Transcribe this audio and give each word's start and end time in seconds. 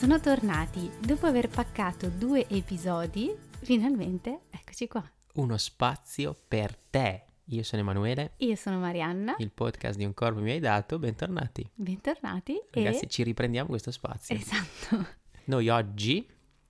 sono 0.00 0.18
tornati. 0.18 0.90
Dopo 0.98 1.26
aver 1.26 1.50
paccato 1.50 2.08
due 2.08 2.48
episodi, 2.48 3.36
finalmente 3.60 4.44
eccoci 4.48 4.88
qua. 4.88 5.06
Uno 5.34 5.58
spazio 5.58 6.34
per 6.48 6.74
te. 6.74 7.24
Io 7.50 7.62
sono 7.62 7.82
Emanuele, 7.82 8.32
Io 8.38 8.54
sono 8.54 8.78
Marianna. 8.78 9.34
il 9.36 9.50
podcast 9.50 9.98
di 9.98 10.06
Un 10.06 10.14
Corpo 10.14 10.40
mi 10.40 10.52
hai 10.52 10.58
dato, 10.58 10.98
bentornati. 10.98 11.70
Bentornati. 11.74 12.58
Ragazzi, 12.70 13.04
e... 13.04 13.08
ci 13.08 13.22
riprendiamo 13.24 13.68
questo 13.68 13.90
spazio. 13.90 14.34
Esatto. 14.34 15.06
Noi 15.44 15.68
oggi 15.68 16.26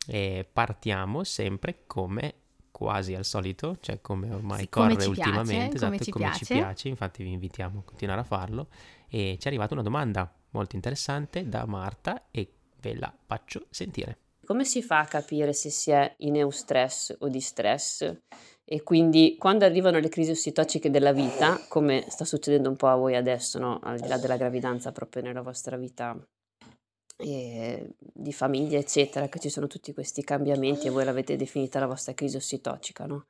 eh, 0.09 0.45
partiamo 0.53 1.23
sempre 1.23 1.85
come 1.87 2.35
quasi 2.73 3.15
al 3.15 3.25
solito, 3.25 3.77
cioè 3.79 4.01
come 4.01 4.29
ormai 4.35 4.63
Sì, 4.63 4.69
come 4.71 4.89
corre 4.89 5.05
ci 5.05 5.11
piace, 5.13 5.29
ultimamente, 5.29 5.79
come 5.79 5.95
esatto, 5.95 6.05
ci 6.05 6.11
come 6.11 6.33
ci 6.33 6.45
piace. 6.47 6.55
piace, 6.55 6.89
infatti 6.89 7.23
vi 7.23 7.31
invitiamo 7.31 7.79
a 7.79 7.83
continuare 7.85 8.23
a 8.23 8.25
farlo 8.25 8.71
e 9.09 9.37
ci 9.39 9.45
è 9.45 9.47
arrivata 9.47 9.75
una 9.75 9.85
domanda 9.85 10.35
molto 10.51 10.75
interessante 10.75 11.49
da 11.49 11.65
Marta 11.67 12.25
e 12.33 12.55
ve 12.81 12.95
la 12.97 13.13
faccio 13.27 13.67
sentire. 13.71 14.19
Come 14.45 14.65
si 14.65 14.83
fa 14.83 15.01
a 15.01 15.07
capire 15.07 15.53
se 15.53 15.71
si 15.71 15.91
è 15.91 16.13
in 16.19 16.37
eustress 16.37 17.15
o 17.21 17.29
di 17.29 17.41
stress? 17.41 18.13
E 18.65 18.83
quindi 18.83 19.37
quando 19.39 19.65
arrivano 19.65 19.99
le 19.99 20.09
crisi 20.09 20.31
ossitotiche 20.31 20.91
della 20.91 21.13
vita, 21.13 21.61
come 21.69 22.05
sta 22.09 22.25
succedendo 22.25 22.69
un 22.69 22.77
po' 22.77 22.89
a 22.89 22.95
voi 22.95 23.17
adesso, 23.17 23.59
no? 23.59 23.81
al 23.83 23.99
di 23.99 24.09
là 24.09 24.17
della 24.17 24.37
gravidanza, 24.37 24.93
proprio 24.93 25.23
nella 25.23 25.43
vostra 25.43 25.77
vita 25.77 26.17
eh, 27.17 27.95
di 27.99 28.33
famiglia, 28.33 28.79
eccetera, 28.79 29.29
che 29.29 29.39
ci 29.39 29.51
sono 29.51 29.67
tutti 29.67 29.93
questi 29.93 30.23
cambiamenti 30.23 30.87
e 30.87 30.91
voi 30.91 31.05
l'avete 31.05 31.37
definita 31.37 31.79
la 31.79 31.87
vostra 31.87 32.15
crisi 32.15 32.37
ossitotica, 32.37 33.07
no? 33.07 33.27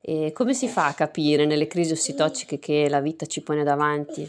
E 0.00 0.32
come 0.32 0.54
si 0.54 0.66
fa 0.68 0.86
a 0.86 0.94
capire 0.94 1.44
nelle 1.44 1.66
crisi 1.66 1.92
ossitotiche 1.92 2.58
che 2.58 2.88
la 2.88 3.00
vita 3.00 3.26
ci 3.26 3.42
pone 3.42 3.62
davanti 3.62 4.28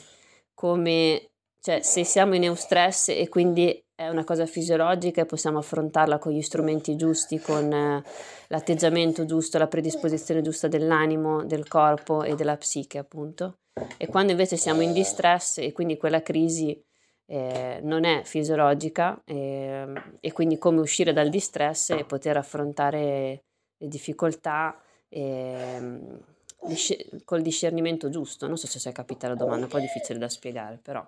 come, 0.54 1.32
cioè, 1.62 1.82
se 1.82 2.04
siamo 2.04 2.36
in 2.36 2.44
eustress 2.44 3.10
e 3.10 3.30
quindi 3.30 3.82
è 4.02 4.10
una 4.10 4.24
cosa 4.24 4.46
fisiologica 4.46 5.22
e 5.22 5.26
possiamo 5.26 5.60
affrontarla 5.60 6.18
con 6.18 6.32
gli 6.32 6.42
strumenti 6.42 6.96
giusti, 6.96 7.40
con 7.40 7.72
eh, 7.72 8.04
l'atteggiamento 8.48 9.26
giusto, 9.26 9.60
la 9.60 9.68
predisposizione 9.68 10.42
giusta 10.42 10.68
dell'animo, 10.68 11.44
del 11.44 11.68
corpo 11.68 12.24
e 12.24 12.36
della 12.36 12.58
psiche, 12.58 12.98
appunto. 12.98 13.60
E 13.98 14.08
quando 14.08 14.32
invece 14.32 14.58
siamo 14.58 14.82
in 14.82 14.92
distress 14.92 15.60
e 15.60 15.72
quindi 15.72 15.98
quella 15.98 16.22
crisi 16.22 16.84
eh, 17.28 17.80
non 17.84 18.04
è 18.04 18.24
fisiologica 18.26 19.22
eh, 19.24 19.86
e 20.20 20.32
quindi 20.34 20.58
come 20.58 20.82
uscire 20.82 21.14
dal 21.14 21.30
distress 21.30 21.92
e 21.92 22.04
poter 22.04 22.38
affrontare 22.38 23.44
le 23.78 23.88
difficoltà 23.88 24.78
disce- 25.10 27.10
col 27.24 27.42
discernimento 27.42 28.10
giusto. 28.10 28.48
Non 28.48 28.58
so 28.58 28.68
se 28.68 28.80
si 28.80 28.90
è 28.90 28.92
capita 28.92 29.28
la 29.28 29.36
domanda, 29.36 29.62
è 29.62 29.66
un 29.66 29.70
po' 29.70 29.80
difficile 29.80 30.20
da 30.20 30.28
spiegare, 30.28 30.80
però. 30.82 31.06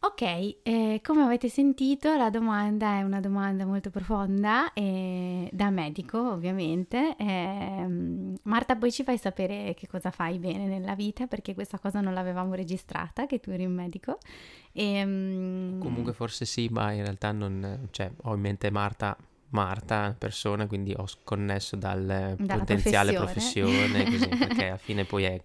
Ok, 0.00 0.22
eh, 0.62 1.00
come 1.02 1.22
avete 1.22 1.48
sentito 1.48 2.16
la 2.16 2.30
domanda 2.30 2.98
è 2.98 3.02
una 3.02 3.18
domanda 3.18 3.66
molto 3.66 3.90
profonda, 3.90 4.72
eh, 4.72 5.50
da 5.52 5.70
medico 5.70 6.30
ovviamente. 6.30 7.16
Ehm, 7.18 8.36
Marta, 8.44 8.76
poi 8.76 8.92
ci 8.92 9.02
fai 9.02 9.18
sapere 9.18 9.74
che 9.74 9.88
cosa 9.88 10.12
fai 10.12 10.38
bene 10.38 10.66
nella 10.66 10.94
vita 10.94 11.26
perché 11.26 11.52
questa 11.52 11.80
cosa 11.80 12.00
non 12.00 12.14
l'avevamo 12.14 12.54
registrata, 12.54 13.26
che 13.26 13.40
tu 13.40 13.50
eri 13.50 13.64
un 13.64 13.72
medico. 13.72 14.18
Ehm, 14.72 15.80
Comunque 15.80 16.12
forse 16.12 16.44
sì, 16.44 16.68
ma 16.70 16.92
in 16.92 17.02
realtà 17.02 17.32
non, 17.32 17.88
cioè 17.90 18.08
ho 18.22 18.34
in 18.34 18.40
mente 18.40 18.70
Marta, 18.70 19.16
Marta 19.50 20.14
persona, 20.18 20.66
quindi 20.66 20.92
ho 20.96 21.06
sconnesso 21.06 21.74
dal 21.76 22.34
Dalla 22.38 22.58
potenziale 22.58 23.12
professione. 23.14 23.88
professione, 24.02 24.10
così, 24.10 24.28
perché 24.46 24.66
alla 24.68 24.76
fine 24.76 25.04
poi 25.04 25.24
è, 25.24 25.42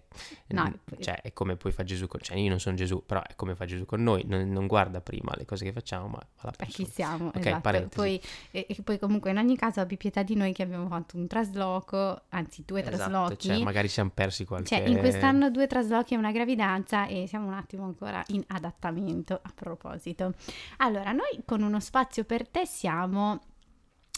No, 0.48 0.72
cioè, 1.00 1.20
è 1.22 1.32
come 1.32 1.56
poi 1.56 1.72
fa 1.72 1.84
Gesù 1.84 2.06
con, 2.06 2.20
cioè 2.20 2.36
io 2.36 2.48
non 2.50 2.60
sono 2.60 2.76
Gesù, 2.76 3.02
però 3.04 3.22
è 3.22 3.34
come 3.34 3.54
fa 3.54 3.64
Gesù 3.64 3.84
con 3.86 4.02
noi, 4.02 4.22
non, 4.26 4.48
non 4.50 4.66
guarda 4.66 5.00
prima 5.00 5.32
le 5.36 5.44
cose 5.46 5.64
che 5.64 5.72
facciamo, 5.72 6.06
ma 6.08 6.18
alla 6.36 6.52
Beh, 6.56 6.66
chi 6.66 6.84
persona. 6.84 6.88
siamo, 7.08 7.26
Ok, 7.28 7.36
esatto. 7.38 7.60
parentesi. 7.60 7.94
Poi, 7.96 8.20
e, 8.50 8.66
e 8.68 8.82
poi 8.82 8.98
comunque 8.98 9.30
in 9.30 9.38
ogni 9.38 9.56
caso 9.56 9.80
abbi 9.80 9.96
pietà 9.96 10.22
di 10.22 10.34
noi 10.36 10.52
che 10.52 10.62
abbiamo 10.62 10.86
fatto 10.86 11.16
un 11.16 11.26
trasloco, 11.26 12.22
anzi 12.28 12.62
due 12.66 12.82
Esatto, 12.82 12.96
traslochi. 12.96 13.48
cioè 13.48 13.62
magari 13.62 13.88
siamo 13.88 14.10
persi 14.12 14.44
qualche... 14.44 14.66
Cioè, 14.76 14.86
in 14.86 14.98
quest'anno 14.98 15.50
due 15.50 15.66
traslochi 15.66 16.14
e 16.14 16.16
una 16.18 16.30
gravidanza 16.32 17.06
e 17.06 17.26
siamo 17.26 17.46
un 17.46 17.54
attimo 17.54 17.84
ancora 17.84 18.22
in 18.28 18.44
adattamento 18.48 19.40
a 19.42 19.50
proposito. 19.54 20.34
Allora, 20.78 21.12
noi 21.12 21.42
con 21.44 21.62
uno 21.62 21.80
spazio 21.80 22.24
per 22.24 22.46
te 22.48 22.66
siamo... 22.66 23.40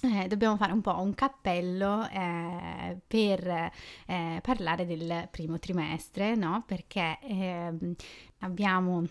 eh, 0.02 0.26
dobbiamo 0.28 0.56
fare 0.56 0.72
un 0.72 0.80
po' 0.80 1.00
un 1.00 1.14
cappello 1.14 2.08
eh, 2.08 2.98
per 3.06 3.70
eh, 4.06 4.40
parlare 4.42 4.86
del 4.86 5.28
primo 5.30 5.58
trimestre, 5.58 6.34
no? 6.34 6.64
Perché 6.66 7.18
ehm, 7.22 7.94
abbiamo 8.40 9.04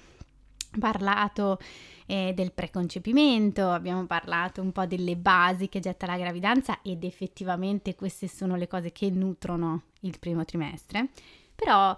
parlato 0.80 1.58
eh, 2.06 2.34
del 2.36 2.52
preconcepimento, 2.52 3.72
abbiamo 3.72 4.06
parlato 4.06 4.62
un 4.62 4.72
po' 4.72 4.86
delle 4.86 5.16
basi 5.16 5.70
che 5.70 5.80
getta 5.80 6.06
la 6.06 6.18
gravidanza 6.18 6.82
ed 6.82 7.04
effettivamente 7.04 7.96
queste 7.96 8.28
sono 8.28 8.56
le 8.56 8.68
cose 8.68 8.92
che 8.92 9.10
nutrono 9.10 9.84
il 10.02 10.20
primo 10.20 10.46
trimestre. 10.46 11.10
Però 11.56 11.96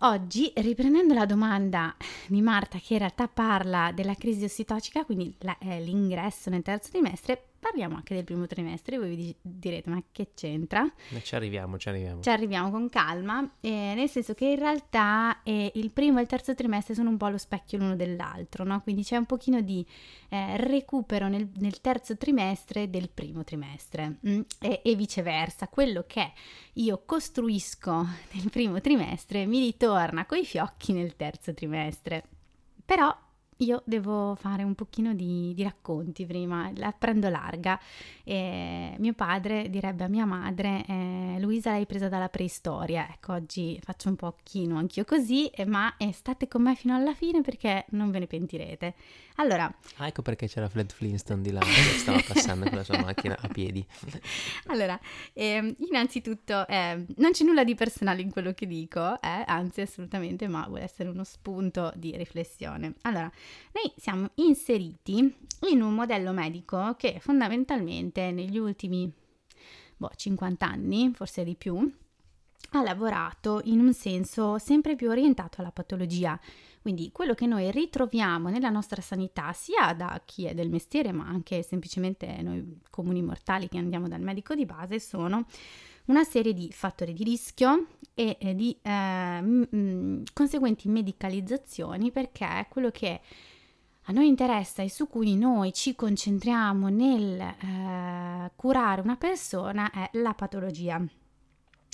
oggi, 0.00 0.52
riprendendo 0.54 1.14
la 1.14 1.26
domanda 1.26 1.96
di 2.28 2.40
Marta 2.40 2.78
che 2.78 2.92
in 2.92 3.00
realtà 3.00 3.26
parla 3.26 3.90
della 3.92 4.14
crisi 4.14 4.44
ossitotica, 4.44 5.04
quindi 5.04 5.34
la- 5.40 5.58
eh, 5.58 5.80
l'ingresso 5.80 6.48
nel 6.48 6.62
terzo 6.62 6.90
trimestre, 6.90 7.49
parliamo 7.60 7.94
anche 7.96 8.14
del 8.14 8.24
primo 8.24 8.46
trimestre. 8.46 8.98
Voi 8.98 9.10
vi 9.10 9.16
di- 9.16 9.36
direte 9.40 9.90
ma 9.90 10.02
che 10.10 10.30
c'entra? 10.34 10.82
Ma 10.82 11.20
Ci 11.20 11.34
arriviamo, 11.36 11.78
ci 11.78 11.88
arriviamo. 11.88 12.22
Ci 12.22 12.30
arriviamo 12.30 12.70
con 12.70 12.88
calma, 12.88 13.48
eh, 13.60 13.92
nel 13.94 14.08
senso 14.08 14.34
che 14.34 14.46
in 14.46 14.58
realtà 14.58 15.42
eh, 15.42 15.70
il 15.74 15.90
primo 15.90 16.18
e 16.18 16.22
il 16.22 16.28
terzo 16.28 16.54
trimestre 16.54 16.94
sono 16.94 17.10
un 17.10 17.18
po' 17.18 17.28
lo 17.28 17.38
specchio 17.38 17.78
l'uno 17.78 17.94
dell'altro, 17.94 18.64
no? 18.64 18.80
Quindi 18.80 19.04
c'è 19.04 19.16
un 19.16 19.26
pochino 19.26 19.60
di 19.60 19.86
eh, 20.30 20.56
recupero 20.56 21.28
nel, 21.28 21.48
nel 21.58 21.80
terzo 21.80 22.16
trimestre 22.16 22.88
del 22.88 23.10
primo 23.10 23.44
trimestre 23.44 24.18
mm? 24.26 24.40
e, 24.60 24.80
e 24.82 24.94
viceversa. 24.94 25.68
Quello 25.68 26.04
che 26.06 26.32
io 26.74 27.02
costruisco 27.04 28.06
nel 28.32 28.50
primo 28.50 28.80
trimestre 28.80 29.44
mi 29.44 29.60
ritorna 29.60 30.24
coi 30.24 30.44
fiocchi 30.46 30.92
nel 30.92 31.14
terzo 31.14 31.52
trimestre. 31.52 32.24
Però 32.84 33.14
io 33.60 33.82
devo 33.84 34.34
fare 34.34 34.62
un 34.62 34.74
pochino 34.74 35.14
di, 35.14 35.52
di 35.54 35.62
racconti 35.62 36.26
prima, 36.26 36.70
la 36.76 36.92
prendo 36.92 37.28
larga. 37.28 37.78
E 38.24 38.94
mio 38.98 39.14
padre 39.14 39.68
direbbe 39.70 40.04
a 40.04 40.08
mia 40.08 40.24
madre, 40.24 40.84
eh, 40.86 41.36
Luisa 41.40 41.70
l'hai 41.70 41.86
presa 41.86 42.08
dalla 42.08 42.28
preistoria. 42.28 43.08
Ecco, 43.10 43.32
oggi 43.32 43.78
faccio 43.82 44.08
un 44.08 44.16
pochino 44.16 44.76
anch'io 44.78 45.04
così, 45.04 45.46
eh, 45.48 45.64
ma 45.64 45.96
eh, 45.96 46.12
state 46.12 46.48
con 46.48 46.62
me 46.62 46.74
fino 46.74 46.94
alla 46.94 47.14
fine 47.14 47.40
perché 47.40 47.86
non 47.90 48.10
ve 48.10 48.20
ne 48.20 48.26
pentirete. 48.26 48.94
Allora, 49.40 49.72
Ah, 49.96 50.06
ecco 50.06 50.20
perché 50.20 50.46
c'era 50.48 50.68
Fred 50.68 50.92
Flintstone 50.92 51.40
di 51.40 51.50
là, 51.50 51.60
che 51.60 51.98
stava 51.98 52.20
passando 52.26 52.66
con 52.68 52.76
la 52.76 52.84
sua 52.84 53.00
macchina 53.00 53.36
a 53.40 53.48
piedi. 53.48 53.84
Allora, 54.68 55.00
ehm, 55.32 55.76
innanzitutto 55.78 56.66
ehm, 56.68 57.06
non 57.16 57.32
c'è 57.32 57.44
nulla 57.44 57.64
di 57.64 57.74
personale 57.74 58.20
in 58.20 58.30
quello 58.30 58.52
che 58.52 58.66
dico, 58.66 59.20
eh, 59.20 59.44
anzi 59.46 59.80
assolutamente, 59.80 60.46
ma 60.46 60.66
vuole 60.68 60.82
essere 60.82 61.08
uno 61.08 61.24
spunto 61.24 61.90
di 61.96 62.14
riflessione. 62.16 62.94
Allora, 63.02 63.30
noi 63.72 63.92
siamo 63.96 64.30
inseriti 64.34 65.34
in 65.70 65.82
un 65.82 65.94
modello 65.94 66.32
medico 66.32 66.94
che 66.98 67.18
fondamentalmente 67.18 68.30
negli 68.32 68.58
ultimi 68.58 69.10
boh, 69.96 70.10
50 70.14 70.66
anni, 70.66 71.12
forse 71.14 71.44
di 71.44 71.54
più, 71.56 71.90
ha 72.72 72.82
lavorato 72.82 73.60
in 73.64 73.80
un 73.80 73.92
senso 73.92 74.58
sempre 74.58 74.96
più 74.96 75.08
orientato 75.08 75.60
alla 75.60 75.72
patologia. 75.72 76.38
Quindi 76.80 77.10
quello 77.12 77.34
che 77.34 77.46
noi 77.46 77.70
ritroviamo 77.70 78.48
nella 78.48 78.70
nostra 78.70 79.02
sanità, 79.02 79.52
sia 79.52 79.92
da 79.92 80.22
chi 80.24 80.46
è 80.46 80.54
del 80.54 80.70
mestiere, 80.70 81.12
ma 81.12 81.26
anche 81.26 81.62
semplicemente 81.62 82.40
noi 82.40 82.80
comuni 82.88 83.22
mortali 83.22 83.68
che 83.68 83.76
andiamo 83.76 84.08
dal 84.08 84.22
medico 84.22 84.54
di 84.54 84.64
base, 84.64 84.98
sono 84.98 85.44
una 86.06 86.24
serie 86.24 86.54
di 86.54 86.70
fattori 86.72 87.12
di 87.12 87.22
rischio 87.22 87.86
e 88.14 88.36
eh, 88.40 88.54
di 88.54 88.76
eh, 88.80 88.90
m- 88.90 89.68
m- 89.70 90.22
conseguenti 90.32 90.88
medicalizzazioni 90.88 92.10
perché 92.10 92.66
quello 92.70 92.90
che 92.90 93.20
a 94.04 94.12
noi 94.12 94.26
interessa 94.26 94.82
e 94.82 94.88
su 94.88 95.06
cui 95.06 95.36
noi 95.36 95.72
ci 95.72 95.94
concentriamo 95.94 96.88
nel 96.88 97.40
eh, 97.40 98.50
curare 98.56 99.02
una 99.02 99.16
persona 99.16 99.90
è 99.90 100.08
la 100.14 100.32
patologia. 100.34 101.00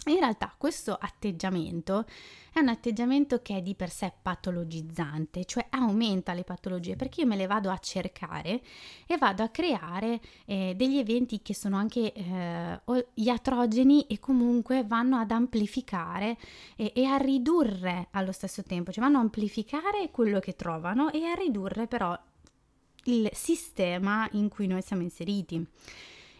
In 0.08 0.20
realtà 0.20 0.54
questo 0.56 0.96
atteggiamento 0.98 2.04
è 2.52 2.60
un 2.60 2.68
atteggiamento 2.68 3.42
che 3.42 3.56
è 3.56 3.60
di 3.60 3.74
per 3.74 3.90
sé 3.90 4.12
patologizzante, 4.22 5.44
cioè 5.44 5.66
aumenta 5.70 6.32
le 6.32 6.44
patologie, 6.44 6.94
perché 6.94 7.22
io 7.22 7.26
me 7.26 7.34
le 7.34 7.46
vado 7.46 7.70
a 7.70 7.78
cercare 7.78 8.62
e 9.04 9.18
vado 9.18 9.42
a 9.42 9.48
creare 9.48 10.20
eh, 10.44 10.74
degli 10.76 10.98
eventi 10.98 11.42
che 11.42 11.54
sono 11.54 11.76
anche 11.76 12.12
eh, 12.12 12.80
iatrogeni 13.14 14.06
e 14.06 14.20
comunque 14.20 14.84
vanno 14.84 15.16
ad 15.16 15.32
amplificare 15.32 16.36
e, 16.76 16.92
e 16.94 17.04
a 17.04 17.16
ridurre 17.16 18.06
allo 18.12 18.32
stesso 18.32 18.62
tempo, 18.62 18.92
cioè 18.92 19.02
vanno 19.02 19.18
a 19.18 19.22
amplificare 19.22 20.10
quello 20.12 20.38
che 20.38 20.54
trovano 20.54 21.10
e 21.10 21.24
a 21.24 21.34
ridurre 21.34 21.88
però 21.88 22.16
il 23.06 23.28
sistema 23.32 24.28
in 24.32 24.48
cui 24.48 24.68
noi 24.68 24.82
siamo 24.82 25.02
inseriti. 25.02 25.66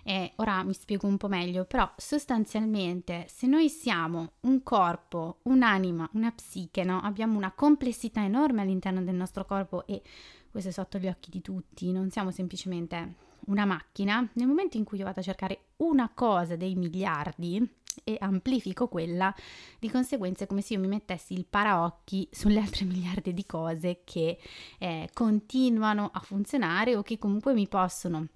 E 0.08 0.34
ora 0.36 0.62
mi 0.62 0.72
spiego 0.72 1.08
un 1.08 1.16
po' 1.16 1.26
meglio, 1.26 1.64
però 1.64 1.92
sostanzialmente 1.96 3.26
se 3.28 3.48
noi 3.48 3.68
siamo 3.68 4.34
un 4.42 4.62
corpo, 4.62 5.38
un'anima, 5.42 6.08
una 6.12 6.30
psiche, 6.30 6.84
no? 6.84 7.00
abbiamo 7.00 7.36
una 7.36 7.50
complessità 7.50 8.22
enorme 8.22 8.62
all'interno 8.62 9.02
del 9.02 9.16
nostro 9.16 9.44
corpo 9.44 9.84
e 9.84 10.00
questo 10.48 10.68
è 10.68 10.72
sotto 10.72 10.98
gli 10.98 11.08
occhi 11.08 11.30
di 11.30 11.42
tutti, 11.42 11.90
non 11.90 12.10
siamo 12.10 12.30
semplicemente 12.30 13.14
una 13.46 13.64
macchina, 13.64 14.24
nel 14.34 14.46
momento 14.46 14.76
in 14.76 14.84
cui 14.84 14.98
io 14.98 15.04
vado 15.04 15.18
a 15.18 15.24
cercare 15.24 15.62
una 15.78 16.08
cosa 16.14 16.54
dei 16.54 16.76
miliardi 16.76 17.68
e 18.04 18.16
amplifico 18.20 18.86
quella, 18.86 19.34
di 19.80 19.90
conseguenza 19.90 20.44
è 20.44 20.46
come 20.46 20.60
se 20.60 20.74
io 20.74 20.78
mi 20.80 20.86
mettessi 20.86 21.32
il 21.32 21.46
paraocchi 21.46 22.28
sulle 22.30 22.60
altre 22.60 22.84
miliardi 22.86 23.34
di 23.34 23.44
cose 23.44 24.02
che 24.04 24.38
eh, 24.78 25.10
continuano 25.12 26.10
a 26.12 26.20
funzionare 26.20 26.94
o 26.94 27.02
che 27.02 27.18
comunque 27.18 27.54
mi 27.54 27.66
possono 27.66 28.28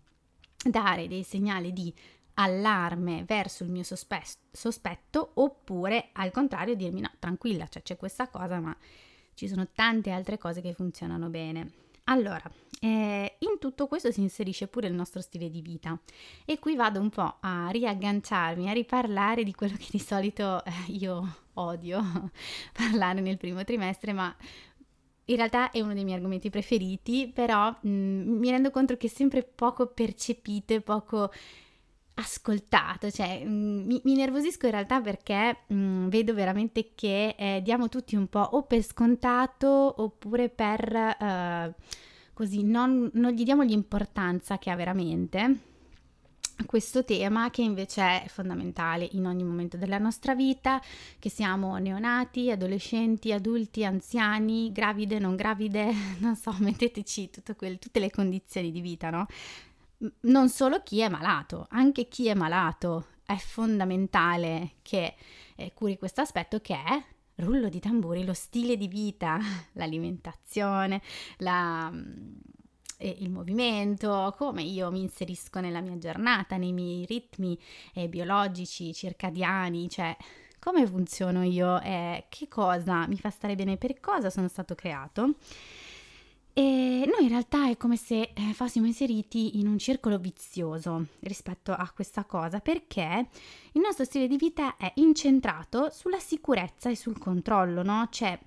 dare 0.65 1.09
dei 1.09 1.23
segnali 1.23 1.73
di 1.73 1.93
allarme 2.35 3.25
verso 3.27 3.65
il 3.65 3.71
mio 3.71 3.83
sospetto, 3.83 4.39
sospetto 4.51 5.33
oppure 5.35 6.09
al 6.13 6.31
contrario 6.31 6.75
dirmi 6.75 7.01
no, 7.01 7.11
tranquilla, 7.19 7.67
cioè 7.69 7.83
c'è 7.83 7.97
questa 7.97 8.29
cosa 8.29 8.61
ma 8.61 8.77
ci 9.35 9.49
sono 9.49 9.69
tante 9.73 10.11
altre 10.11 10.39
cose 10.39 10.61
che 10.61 10.73
funzionano 10.73 11.29
bene. 11.29 11.73
Allora, 12.05 12.43
eh, 12.81 13.37
in 13.39 13.59
tutto 13.59 13.87
questo 13.87 14.11
si 14.11 14.21
inserisce 14.21 14.67
pure 14.67 14.89
il 14.89 14.95
nostro 14.95 15.21
stile 15.21 15.49
di 15.49 15.61
vita 15.61 15.99
e 16.45 16.59
qui 16.59 16.75
vado 16.75 16.99
un 16.99 17.11
po' 17.11 17.37
a 17.41 17.69
riagganciarmi, 17.71 18.69
a 18.69 18.73
riparlare 18.73 19.45
di 19.45 19.55
quello 19.55 19.77
che 19.77 19.87
di 19.91 19.99
solito 19.99 20.65
eh, 20.65 20.73
io 20.89 21.37
odio 21.55 22.03
parlare 22.73 23.21
nel 23.21 23.37
primo 23.37 23.63
trimestre, 23.65 24.13
ma 24.13 24.35
in 25.31 25.37
realtà 25.37 25.71
è 25.71 25.81
uno 25.81 25.95
dei 25.95 26.05
miei 26.05 26.17
argomenti 26.17 26.51
preferiti, 26.51 27.31
però 27.33 27.71
mh, 27.81 27.89
mm, 27.89 28.39
mi 28.39 28.51
rendo 28.51 28.71
conto 28.71 28.97
che 28.97 29.07
è 29.07 29.11
sempre 29.11 29.43
poco 29.43 29.87
percepito, 29.87 30.81
poco 30.81 31.31
ascoltato, 32.15 33.11
cioè 33.11 33.45
mh, 33.45 33.51
mm, 33.51 33.87
mi, 33.87 34.01
mi, 34.05 34.15
nervosisco 34.15 34.67
in 34.67 34.73
realtà 34.73 35.01
perché 35.01 35.61
mh, 35.69 35.75
mm, 35.75 36.09
vedo 36.09 36.35
veramente 36.35 36.91
che 36.95 37.35
eh, 37.39 37.61
diamo 37.63 37.89
tutti 37.89 38.17
un 38.17 38.27
po' 38.29 38.41
o 38.41 38.63
per 38.65 38.83
scontato 38.83 40.03
oppure 40.03 40.49
per 40.49 40.95
eh, 40.95 41.75
così 42.35 42.63
non, 42.63 43.11
non 43.15 43.33
gli 43.33 43.45
diamo 43.45 43.63
l'importanza 43.63 44.59
che 44.59 44.71
ha 44.71 44.77
veramente 44.77 45.69
questo 46.67 47.05
tema 47.05 47.51
che 47.51 47.63
invece 47.63 48.23
è 48.23 48.25
fondamentale 48.29 49.09
in 49.13 49.27
ogni 49.27 49.45
momento 49.45 49.77
della 49.77 49.99
nostra 49.99 50.35
vita, 50.35 50.81
che 51.19 51.31
siamo 51.31 51.77
neonati, 51.77 52.51
adolescenti, 52.51 53.33
adulti, 53.33 53.85
anziani, 53.85 54.73
gravide, 54.73 55.19
non 55.19 55.37
gravide, 55.37 55.93
non 56.19 56.37
so, 56.37 56.55
metteteci 56.59 57.31
quel, 57.57 57.79
tutte 57.79 58.01
le 58.01 58.11
condizioni 58.11 58.71
di 58.71 58.81
vita, 58.81 59.11
no? 59.11 59.27
Non 60.21 60.49
solo 60.49 60.83
chi 60.83 61.01
è 61.01 61.09
malato, 61.09 61.67
anche 61.71 62.09
chi 62.09 62.29
è 62.29 62.35
malato 62.35 63.07
è 63.25 63.37
fondamentale 63.37 64.73
che 64.83 65.15
eh, 65.57 65.73
curi 65.75 65.99
questo 65.99 66.23
aspetto 66.23 66.61
che 66.61 66.75
è 66.75 67.05
rullo 67.37 67.69
di 67.69 67.81
tamburi, 67.81 68.25
lo 68.25 68.33
stile 68.33 68.77
di 68.77 68.89
vita, 68.89 69.39
l'alimentazione, 69.75 71.03
la 71.39 71.93
eh, 73.01 73.17
il 73.21 73.31
movimento, 73.31 74.35
come 74.37 74.63
io 74.63 74.91
mi 74.91 75.01
inserisco 75.01 75.61
nella 75.61 75.81
mia 75.81 75.99
giornata, 75.99 76.57
nei 76.57 76.73
miei 76.73 77.05
ritmi 77.07 77.59
eh, 77.95 78.09
biologici, 78.09 78.95
circadiani, 78.95 79.89
cioè 79.89 80.17
come 80.61 80.87
funziono 80.87 81.43
io, 81.43 81.81
eh, 81.81 82.27
che 82.29 82.47
cosa 82.47 83.07
mi 83.09 83.17
fa 83.17 83.31
stare 83.31 83.55
bene, 83.55 83.79
per 83.79 83.99
cosa 83.99 84.29
sono 84.29 84.47
stato 84.47 84.75
creato. 84.75 85.37
E 86.53 87.05
noi 87.07 87.23
in 87.23 87.29
realtà 87.29 87.71
è 87.71 87.77
come 87.77 87.97
se 87.97 88.33
eh, 88.35 88.53
fossimo 88.53 88.85
inseriti 88.85 89.59
in 89.59 89.69
un 89.69 89.79
circolo 89.79 90.19
vizioso 90.19 91.07
rispetto 91.21 91.73
a 91.73 91.91
questa 91.95 92.25
cosa 92.25 92.59
perché 92.59 93.29
il 93.73 93.81
nostro 93.81 94.05
stile 94.05 94.27
di 94.27 94.37
vita 94.37 94.77
è 94.77 94.93
incentrato 94.97 95.91
sulla 95.91 96.19
sicurezza 96.19 96.91
e 96.91 96.97
sul 96.97 97.19
controllo, 97.19 97.83
no? 97.83 98.09
Cioè, 98.11 98.39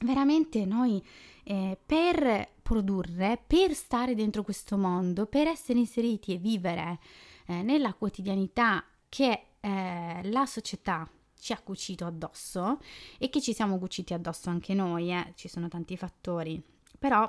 veramente 0.00 0.64
noi 0.64 1.04
eh, 1.44 1.78
per 1.84 2.48
produrre, 2.70 3.42
per 3.44 3.74
stare 3.74 4.14
dentro 4.14 4.44
questo 4.44 4.76
mondo, 4.76 5.26
per 5.26 5.48
essere 5.48 5.80
inseriti 5.80 6.34
e 6.34 6.36
vivere 6.36 7.00
eh, 7.46 7.62
nella 7.62 7.94
quotidianità 7.94 8.84
che 9.08 9.46
eh, 9.58 10.20
la 10.22 10.46
società 10.46 11.10
ci 11.36 11.52
ha 11.52 11.60
cucito 11.60 12.06
addosso 12.06 12.78
e 13.18 13.28
che 13.28 13.40
ci 13.40 13.52
siamo 13.54 13.76
cuciti 13.76 14.14
addosso 14.14 14.50
anche 14.50 14.72
noi, 14.72 15.12
eh, 15.12 15.32
ci 15.34 15.48
sono 15.48 15.66
tanti 15.66 15.96
fattori, 15.96 16.62
però 16.96 17.28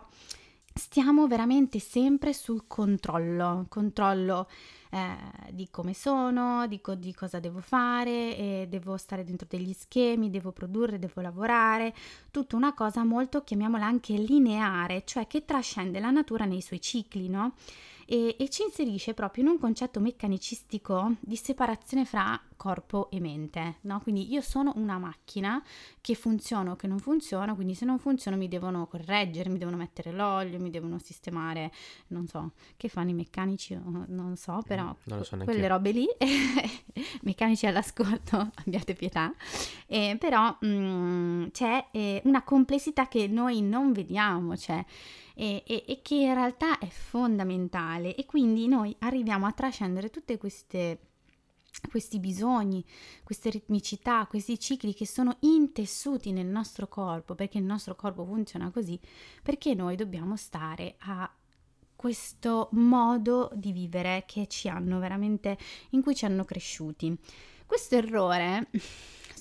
stiamo 0.76 1.26
veramente 1.26 1.80
sempre 1.80 2.34
sul 2.34 2.68
controllo, 2.68 3.66
controllo 3.68 4.48
eh, 4.92 5.52
di 5.52 5.70
come 5.72 5.94
sono, 5.94 6.68
di, 6.68 6.82
co- 6.82 6.96
di, 6.96 7.14
cosa 7.14 7.40
devo 7.40 7.62
fare, 7.62 8.68
devo 8.70 8.98
stare 8.98 9.24
dentro 9.24 9.48
degli 9.50 9.74
schemi, 9.74 10.30
devo 10.30 10.52
produrre, 10.52 11.00
devo 11.00 11.22
lavorare, 11.22 11.94
tutta 12.30 12.56
una 12.58 12.74
cosa 12.74 13.04
molto, 13.04 13.44
chiamiamola 13.44 13.86
anche 13.86 14.14
lineare, 14.14 15.04
cioè 15.06 15.28
che 15.28 15.46
trascende 15.46 16.00
la 16.00 16.12
natura 16.12 16.46
nei 16.46 16.62
suoi 16.62 16.82
cicli, 16.82 17.30
no? 17.30 17.54
E, 18.12 18.36
e 18.38 18.50
ci 18.50 18.64
inserisce 18.64 19.14
proprio 19.14 19.46
in 19.46 19.50
un 19.52 19.58
concetto 19.58 20.02
meccanicistico 20.02 21.14
di 21.22 21.38
separazione 21.38 22.04
fra 22.04 22.38
corpo 22.58 23.10
e 23.10 23.22
mente, 23.22 23.78
no? 23.84 24.02
Quindi 24.02 24.30
io 24.34 24.42
sono 24.42 24.74
una 24.76 24.98
macchina 24.98 25.64
che 26.02 26.14
funziona 26.14 26.72
o 26.72 26.76
che 26.76 26.88
non 26.88 27.00
funziona, 27.00 27.56
quindi 27.56 27.74
se 27.74 27.86
non 27.86 28.00
funziona 28.00 28.36
mi 28.36 28.50
devono 28.50 28.86
correggere, 28.86 29.50
mi 29.50 29.58
devono 29.58 29.78
mettere 29.78 30.12
l'olio, 30.12 30.60
mi 30.60 30.70
devono 30.70 31.00
sistemare, 31.00 31.72
non 32.08 32.28
so, 32.28 32.52
che 32.76 32.90
fanno 32.90 33.12
i 33.12 33.14
meccanici, 33.14 33.80
non 33.82 34.36
so, 34.36 34.62
però 34.68 34.94
non 35.06 35.24
so 35.24 35.38
quelle 35.38 35.68
robe 35.70 35.92
lì, 35.92 36.06
meccanici 37.24 37.66
all'ascolto, 37.66 38.52
abbiate 38.66 38.94
pietà, 38.94 39.34
eh, 39.88 40.18
però 40.20 40.54
mh, 40.60 40.68
mm, 40.68 41.48
c'è 41.52 41.88
eh, 41.92 42.22
una 42.26 42.44
complessità 42.44 43.08
che 43.08 43.28
noi 43.28 43.62
non 43.62 43.94
vediamo, 43.94 44.58
cioè 44.58 44.84
e, 45.36 45.64
e, 45.66 45.84
e 45.88 46.02
che 46.02 46.16
in 46.16 46.34
realtà 46.34 46.78
è 46.80 46.88
fondamentale 46.88 48.16
e 48.16 48.26
quindi 48.26 48.68
noi 48.68 48.96
arriviamo 49.00 49.46
a 49.46 49.52
trascendere 49.52 50.10
tutte 50.10 50.38
queste 50.38 51.00
questi 51.90 52.20
bisogni, 52.20 52.84
queste 53.24 53.50
ritmicità, 53.50 54.28
questi 54.28 54.60
cicli 54.60 54.94
che 54.94 55.08
sono 55.08 55.38
intessuti 55.40 56.32
nel 56.32 56.46
nostro 56.46 56.88
corpo, 56.88 57.34
perché 57.34 57.58
il 57.58 57.64
nostro 57.64 57.96
corpo 57.96 58.26
funziona 58.26 58.70
così, 58.70 59.00
perché 59.42 59.74
noi 59.74 59.96
dobbiamo 59.96 60.36
stare 60.36 60.96
a 61.00 61.34
questo 61.96 62.70
modo 62.74 63.50
di 63.54 63.72
vivere 63.72 64.26
che 64.28 64.48
ci 64.48 64.68
hanno 64.68 65.00
veramente, 65.00 65.58
in 65.92 66.02
cui 66.02 66.16
ci 66.16 66.26
hanno 66.26 66.44
cresciuti. 66.44 67.18
Questo 67.66 67.96
errore 67.96 68.70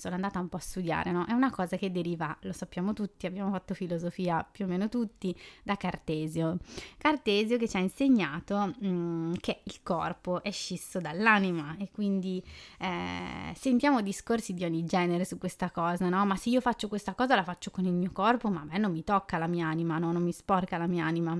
sono 0.01 0.15
andata 0.15 0.39
un 0.39 0.49
po' 0.49 0.57
a 0.57 0.59
studiare, 0.59 1.11
no? 1.11 1.25
È 1.27 1.31
una 1.31 1.51
cosa 1.51 1.77
che 1.77 1.91
deriva, 1.91 2.35
lo 2.41 2.53
sappiamo 2.53 2.91
tutti, 2.91 3.27
abbiamo 3.27 3.51
fatto 3.51 3.75
filosofia 3.75 4.43
più 4.43 4.65
o 4.65 4.67
meno 4.67 4.89
tutti, 4.89 5.35
da 5.61 5.75
Cartesio. 5.77 6.57
Cartesio 6.97 7.57
che 7.57 7.69
ci 7.69 7.77
ha 7.77 7.79
insegnato 7.79 8.73
mh, 8.79 8.87
mm, 8.87 9.33
che 9.39 9.61
il 9.63 9.83
corpo 9.83 10.41
è 10.41 10.49
scisso 10.49 10.99
dall'anima 10.99 11.75
e 11.77 11.89
quindi 11.91 12.43
eh, 12.79 13.53
sentiamo 13.55 14.01
discorsi 14.01 14.55
di 14.55 14.63
ogni 14.63 14.83
genere 14.85 15.23
su 15.23 15.37
questa 15.37 15.69
cosa, 15.69 16.09
no? 16.09 16.25
Ma 16.25 16.35
se 16.35 16.49
io 16.49 16.61
faccio 16.61 16.87
questa 16.87 17.13
cosa 17.13 17.35
la 17.35 17.43
faccio 17.43 17.69
con 17.69 17.85
il 17.85 17.93
mio 17.93 18.11
corpo, 18.11 18.49
ma 18.49 18.61
a 18.61 18.65
me 18.65 18.79
non 18.79 18.91
mi 18.91 19.03
tocca 19.03 19.37
la 19.37 19.47
mia 19.47 19.67
anima, 19.67 19.99
no? 19.99 20.11
Non 20.11 20.23
mi 20.23 20.33
sporca 20.33 20.77
la 20.77 20.87
mia 20.87 21.05
anima 21.05 21.37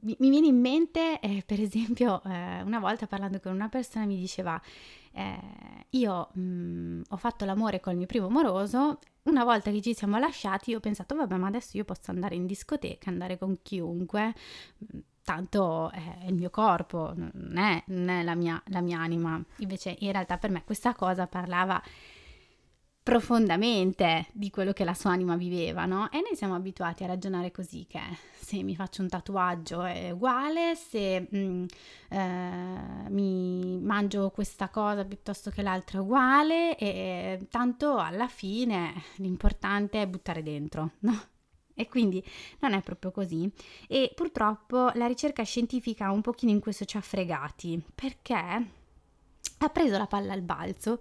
mi, 0.00 0.16
viene 0.18 0.46
in 0.46 0.58
mente, 0.58 1.20
eh, 1.20 1.42
per 1.44 1.60
esempio, 1.60 2.22
eh, 2.24 2.62
una 2.62 2.78
volta 2.78 3.06
parlando 3.06 3.40
con 3.40 3.52
una 3.52 3.68
persona 3.68 4.06
mi 4.06 4.16
diceva, 4.16 4.60
eh, 5.12 5.86
io 5.90 6.30
mh, 6.32 6.40
mm, 6.40 7.02
ho 7.10 7.16
fatto 7.16 7.44
l'amore 7.44 7.80
col 7.80 7.96
mio 7.96 8.06
primo 8.06 8.26
amoroso, 8.26 8.98
una 9.24 9.44
volta 9.44 9.70
che 9.70 9.80
ci 9.80 9.94
siamo 9.94 10.18
lasciati 10.18 10.74
ho 10.74 10.80
pensato, 10.80 11.14
vabbè, 11.14 11.36
ma 11.36 11.46
adesso 11.46 11.76
io 11.76 11.84
posso 11.84 12.10
andare 12.10 12.34
in 12.34 12.46
discoteca, 12.46 13.10
andare 13.10 13.38
con 13.38 13.58
chiunque, 13.62 14.34
mm, 14.94 14.98
tanto 15.24 15.90
è 15.90 16.26
il 16.26 16.34
mio 16.34 16.50
corpo, 16.50 17.12
non 17.14 17.56
è, 17.56 17.82
non 17.86 18.08
è 18.08 18.22
la, 18.22 18.34
mia, 18.34 18.60
la 18.66 18.80
mia 18.80 18.98
anima. 18.98 19.42
Invece 19.58 19.96
in 20.00 20.12
realtà 20.12 20.38
per 20.38 20.50
me 20.50 20.64
questa 20.64 20.94
cosa 20.94 21.26
parlava 21.26 21.80
profondamente 23.02 24.26
di 24.32 24.48
quello 24.50 24.72
che 24.72 24.84
la 24.84 24.94
sua 24.94 25.10
anima 25.10 25.36
viveva, 25.36 25.86
no? 25.86 26.10
E 26.12 26.20
noi 26.20 26.36
siamo 26.36 26.54
abituati 26.54 27.02
a 27.02 27.08
ragionare 27.08 27.50
così, 27.50 27.84
che 27.88 28.00
se 28.38 28.62
mi 28.62 28.76
faccio 28.76 29.02
un 29.02 29.08
tatuaggio 29.08 29.82
è 29.82 30.10
uguale, 30.10 30.76
se 30.76 31.26
mh, 31.28 31.36
mm, 31.36 31.64
eh, 32.10 33.08
mi 33.08 33.80
mangio 33.80 34.30
questa 34.30 34.68
cosa 34.68 35.04
piuttosto 35.04 35.50
che 35.50 35.62
l'altra 35.62 35.98
è 35.98 36.02
uguale, 36.02 36.76
e 36.78 37.46
tanto 37.50 37.96
alla 37.96 38.28
fine 38.28 38.94
l'importante 39.16 40.00
è 40.00 40.06
buttare 40.06 40.42
dentro, 40.44 40.92
no? 41.00 41.20
E 41.74 41.88
quindi 41.88 42.22
non 42.60 42.74
è 42.74 42.82
proprio 42.82 43.10
così. 43.10 43.50
E 43.88 44.12
purtroppo 44.14 44.92
la 44.94 45.06
ricerca 45.06 45.42
scientifica 45.42 46.10
un 46.10 46.20
pochino 46.20 46.52
in 46.52 46.60
questo 46.60 46.84
ci 46.84 46.96
ha 46.96 47.00
fregati, 47.00 47.82
perché 47.94 48.34
ha 49.58 49.68
preso 49.70 49.98
la 49.98 50.06
palla 50.06 50.34
al 50.34 50.42
balzo 50.42 51.00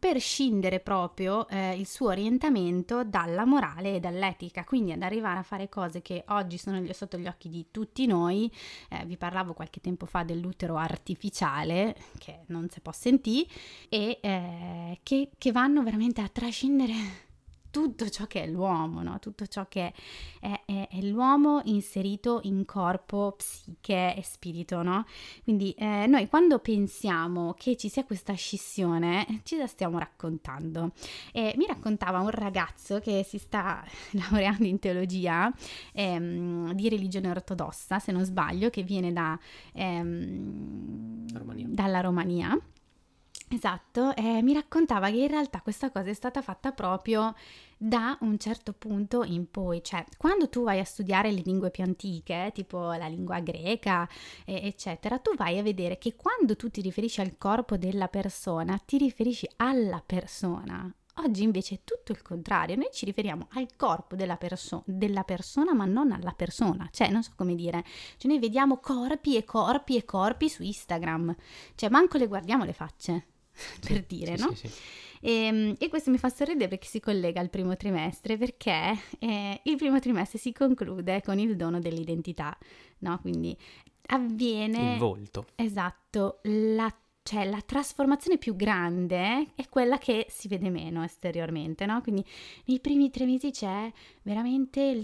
per 0.00 0.18
scindere 0.18 0.80
proprio 0.80 1.46
eh, 1.48 1.78
il 1.78 1.86
suo 1.86 2.08
orientamento 2.08 3.04
dalla 3.04 3.44
morale 3.44 3.96
e 3.96 4.00
dall'etica, 4.00 4.64
quindi 4.64 4.92
ad 4.92 5.02
arrivare 5.02 5.38
a 5.38 5.42
fare 5.42 5.68
cose 5.68 6.00
che 6.00 6.24
oggi 6.28 6.56
sono 6.56 6.82
sotto 6.92 7.18
gli 7.18 7.26
occhi 7.26 7.50
di 7.50 7.66
tutti 7.70 8.06
noi. 8.06 8.50
Eh, 8.88 9.04
vi 9.04 9.18
parlavo 9.18 9.52
qualche 9.52 9.80
tempo 9.80 10.06
fa 10.06 10.22
dell'utero 10.22 10.76
artificiale, 10.76 11.94
che 12.18 12.40
non 12.46 12.70
si 12.70 12.80
può 12.80 12.92
sentire, 12.92 13.46
e 13.90 14.18
eh, 14.22 15.00
che, 15.02 15.28
che 15.36 15.52
vanno 15.52 15.82
veramente 15.82 16.22
a 16.22 16.28
trascendere 16.28 17.28
tutto 17.70 18.08
ciò 18.08 18.26
che 18.26 18.42
è 18.44 18.46
l'uomo, 18.46 19.02
no? 19.02 19.18
tutto 19.18 19.46
ciò 19.46 19.66
che 19.68 19.92
è, 20.40 20.60
è, 20.64 20.88
è, 20.90 21.00
l'uomo 21.02 21.60
inserito 21.64 22.40
in 22.44 22.64
corpo, 22.64 23.34
psiche 23.36 24.14
e 24.16 24.22
spirito. 24.22 24.82
No? 24.82 25.06
Quindi 25.44 25.72
eh, 25.72 26.06
noi 26.06 26.28
quando 26.28 26.58
pensiamo 26.58 27.54
che 27.54 27.76
ci 27.76 27.88
sia 27.88 28.04
questa 28.04 28.34
scissione, 28.34 29.40
ci 29.44 29.56
la 29.56 29.66
stiamo 29.66 29.98
raccontando. 29.98 30.92
E 31.32 31.54
mi 31.56 31.66
raccontava 31.66 32.20
un 32.20 32.30
ragazzo 32.30 32.98
che 33.00 33.24
si 33.24 33.38
sta 33.38 33.84
laureando 34.12 34.64
in 34.64 34.78
teologia 34.78 35.52
ehm, 35.92 36.72
di 36.72 36.88
religione 36.88 37.30
ortodossa, 37.30 37.98
se 37.98 38.12
non 38.12 38.24
sbaglio, 38.24 38.70
che 38.70 38.82
viene 38.82 39.12
da, 39.12 39.38
ehm, 39.72 41.26
Romania. 41.32 41.66
dalla 41.68 42.00
Romania 42.00 42.58
Esatto, 43.52 44.14
eh, 44.14 44.42
mi 44.42 44.52
raccontava 44.52 45.10
che 45.10 45.16
in 45.16 45.26
realtà 45.26 45.60
questa 45.60 45.90
cosa 45.90 46.08
è 46.08 46.12
stata 46.12 46.40
fatta 46.40 46.70
proprio 46.70 47.34
da 47.76 48.16
un 48.20 48.38
certo 48.38 48.72
punto 48.72 49.24
in 49.24 49.50
poi, 49.50 49.82
cioè 49.82 50.04
quando 50.16 50.48
tu 50.48 50.62
vai 50.62 50.78
a 50.78 50.84
studiare 50.84 51.32
le 51.32 51.42
lingue 51.44 51.72
più 51.72 51.82
antiche, 51.82 52.52
tipo 52.54 52.92
la 52.92 53.08
lingua 53.08 53.40
greca, 53.40 54.08
eh, 54.44 54.66
eccetera, 54.68 55.18
tu 55.18 55.34
vai 55.34 55.58
a 55.58 55.64
vedere 55.64 55.98
che 55.98 56.14
quando 56.14 56.54
tu 56.54 56.70
ti 56.70 56.80
riferisci 56.80 57.20
al 57.20 57.36
corpo 57.38 57.76
della 57.76 58.06
persona, 58.06 58.78
ti 58.78 58.98
riferisci 58.98 59.48
alla 59.56 60.00
persona. 60.04 60.88
Oggi 61.16 61.42
invece 61.42 61.74
è 61.74 61.80
tutto 61.82 62.12
il 62.12 62.22
contrario, 62.22 62.76
noi 62.76 62.90
ci 62.92 63.04
riferiamo 63.04 63.48
al 63.54 63.66
corpo 63.76 64.14
della, 64.14 64.36
perso- 64.36 64.84
della 64.86 65.24
persona 65.24 65.74
ma 65.74 65.86
non 65.86 66.12
alla 66.12 66.34
persona, 66.34 66.88
cioè 66.92 67.08
non 67.10 67.24
so 67.24 67.32
come 67.34 67.56
dire, 67.56 67.84
cioè 68.16 68.30
noi 68.30 68.38
vediamo 68.38 68.78
corpi 68.78 69.36
e 69.36 69.42
corpi 69.44 69.96
e 69.96 70.04
corpi 70.04 70.48
su 70.48 70.62
Instagram, 70.62 71.34
cioè 71.74 71.90
manco 71.90 72.16
le 72.16 72.28
guardiamo 72.28 72.64
le 72.64 72.72
facce 72.72 73.24
per 73.86 74.04
dire, 74.04 74.36
sì, 74.36 74.42
no? 74.44 74.54
Sì, 74.54 74.68
sì. 74.68 74.78
E, 75.20 75.32
ehm, 75.32 75.74
e, 75.78 75.88
questo 75.88 76.10
mi 76.10 76.18
fa 76.18 76.28
sorridere 76.28 76.68
perché 76.68 76.86
si 76.86 77.00
collega 77.00 77.40
al 77.40 77.50
primo 77.50 77.76
trimestre, 77.76 78.36
perché 78.36 78.98
eh, 79.18 79.60
il 79.64 79.76
primo 79.76 80.00
trimestre 80.00 80.38
si 80.38 80.52
conclude 80.52 81.22
con 81.22 81.38
il 81.38 81.56
dono 81.56 81.78
dell'identità, 81.78 82.56
no? 82.98 83.18
Quindi 83.20 83.56
avviene... 84.06 84.94
Il 84.94 84.98
volto. 84.98 85.46
Esatto, 85.56 86.40
la 86.42 86.92
cioè 87.22 87.48
la 87.48 87.60
trasformazione 87.60 88.38
più 88.38 88.56
grande 88.56 89.52
è 89.54 89.68
quella 89.68 89.98
che 89.98 90.26
si 90.28 90.48
vede 90.48 90.70
meno 90.70 91.04
esteriormente, 91.04 91.86
no? 91.86 92.00
Quindi 92.00 92.24
nei 92.64 92.80
primi 92.80 93.10
tre 93.10 93.24
mesi 93.26 93.50
c'è 93.50 93.92
veramente 94.22 94.98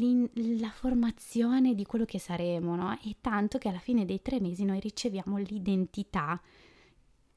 la 0.58 0.70
formazione 0.70 1.75
di 1.75 1.84
quello 1.84 2.04
che 2.04 2.18
saremo, 2.18 2.75
no? 2.75 2.98
E 3.04 3.16
tanto 3.20 3.58
che 3.58 3.68
alla 3.68 3.78
fine 3.78 4.04
dei 4.04 4.22
tre 4.22 4.40
mesi 4.40 4.64
noi 4.64 4.80
riceviamo 4.80 5.36
l'identità 5.36 6.40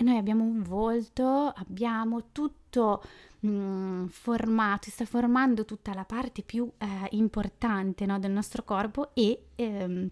noi 0.04 0.18
abbiamo 0.18 0.44
un 0.44 0.62
volto, 0.64 1.54
abbiamo 1.56 2.32
tutto 2.32 3.02
mh, 3.40 3.50
mm, 3.50 4.06
formato, 4.08 4.86
si 4.86 4.92
sta 4.92 5.06
formando 5.06 5.66
tutta 5.66 5.94
la 5.94 6.06
parte 6.06 6.42
più 6.42 6.70
eh, 6.78 7.08
importante 7.12 8.06
no, 8.06 8.20
del 8.20 8.32
nostro 8.32 8.64
corpo 8.64 9.12
e 9.14 9.46
ehm, 9.56 10.10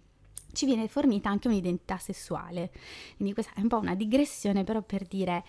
ci 0.52 0.66
viene 0.66 0.88
fornita 0.88 1.28
anche 1.28 1.48
un'identità 1.48 1.98
sessuale. 1.98 2.70
Quindi 3.16 3.34
questa 3.34 3.52
è 3.54 3.60
un 3.60 3.68
po' 3.68 3.78
una 3.78 3.94
digressione 3.94 4.64
però 4.64 4.82
per 4.82 5.04
dire 5.06 5.44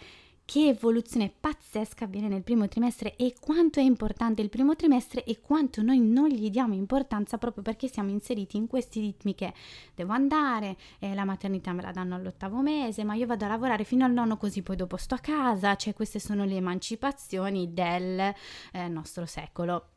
che 0.50 0.70
evoluzione 0.70 1.32
pazzesca 1.40 2.06
avviene 2.06 2.28
nel 2.28 2.42
primo 2.42 2.68
trimestre 2.68 3.16
e 3.18 3.36
quanto 3.40 3.80
è 3.80 3.84
importante 3.84 4.42
il 4.42 4.50
primo 4.50 4.76
trimestre 4.76 5.24
e 5.24 5.42
quanto 5.42 5.84
noi 5.84 6.00
non 6.00 6.28
gli 6.28 6.50
diamo 6.50 6.74
importanza 6.74 7.38
proprio 7.38 7.62
perché 7.62 7.88
siamo 7.88 8.10
inseriti 8.10 8.58
in 8.58 8.66
questi 8.66 9.00
ritmi 9.00 9.36
che 9.36 9.54
devo 9.94 10.12
andare, 10.12 10.76
eh, 10.98 11.14
la 11.14 11.24
maternità 11.24 11.72
me 11.72 11.84
la 11.84 11.92
danno 11.92 12.16
all'ottavo 12.16 12.64
mese, 12.64 13.04
ma 13.04 13.14
io 13.14 13.28
vado 13.28 13.46
a 13.46 13.48
lavorare 13.48 13.84
fino 13.84 14.06
al 14.06 14.12
nonno 14.12 14.38
così 14.38 14.64
poi 14.64 14.76
dopo 14.76 14.98
sto 14.98 15.14
a 15.14 15.20
casa, 15.20 15.76
cioè 15.76 15.94
queste 15.94 16.18
sono 16.18 16.46
le 16.46 16.56
emancipazioni 16.56 17.72
del 17.72 18.34
eh, 18.72 18.88
nostro 18.88 19.28
secolo. 19.28 19.90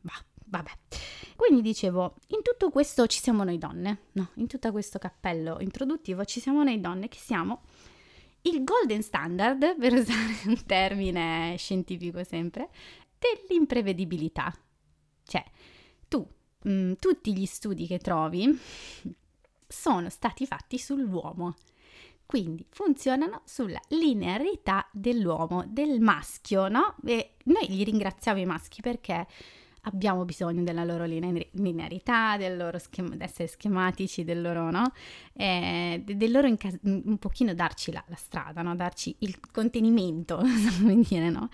Bah, 0.00 0.24
vabbè. 0.46 0.70
Quindi 1.36 1.62
dicevo, 1.62 2.16
in 2.30 2.42
tutto 2.42 2.70
questo 2.70 3.06
ci 3.06 3.20
siamo 3.20 3.44
noi 3.44 3.58
donne, 3.58 4.06
no? 4.14 4.30
In 4.34 4.48
tutto 4.48 4.72
questo 4.72 4.98
cappello 4.98 5.58
introduttivo 5.60 6.24
ci 6.24 6.40
siamo 6.40 6.64
noi 6.64 6.80
donne 6.80 7.06
che 7.06 7.18
siamo 7.18 7.62
il 8.42 8.64
golden 8.64 9.02
standard, 9.02 9.76
per 9.78 9.92
usare 9.92 10.40
un 10.46 10.64
termine 10.66 11.54
scientifico 11.58 12.24
sempre, 12.24 12.70
dell'imprevedibilità. 13.18 14.52
Cioè, 15.24 15.44
tu, 16.08 16.26
mh, 16.62 16.70
mm, 16.70 16.92
tutti 16.98 17.36
gli 17.36 17.46
studi 17.46 17.86
che 17.86 17.98
trovi 17.98 18.58
sono 19.66 20.08
stati 20.08 20.46
fatti 20.46 20.78
sull'uomo. 20.78 21.56
Quindi 22.26 22.64
funzionano 22.70 23.42
sulla 23.44 23.80
linearità 23.88 24.88
dell'uomo, 24.92 25.64
del 25.66 26.00
maschio, 26.00 26.68
no? 26.68 26.94
E 27.04 27.34
noi 27.44 27.68
gli 27.68 27.82
ringraziamo 27.82 28.38
i 28.38 28.44
maschi 28.44 28.80
perché 28.80 29.26
abbiamo 29.82 30.24
bisogno 30.24 30.62
della 30.62 30.84
loro 30.84 31.04
linearità, 31.04 32.36
del 32.36 32.56
loro 32.56 32.78
schema, 32.78 33.14
essere 33.18 33.48
schematici, 33.48 34.24
del 34.24 34.40
loro, 34.40 34.70
no? 34.70 34.92
Eh, 35.32 36.02
del 36.04 36.30
loro 36.30 36.46
incas- 36.46 36.78
un 36.82 37.18
pochino 37.18 37.54
darci 37.54 37.92
la, 37.92 38.02
la 38.06 38.16
strada, 38.16 38.62
no? 38.62 38.74
Darci 38.74 39.16
il 39.20 39.38
contenimento, 39.50 40.36
come 40.78 41.00
dire, 41.00 41.30
no? 41.30 41.48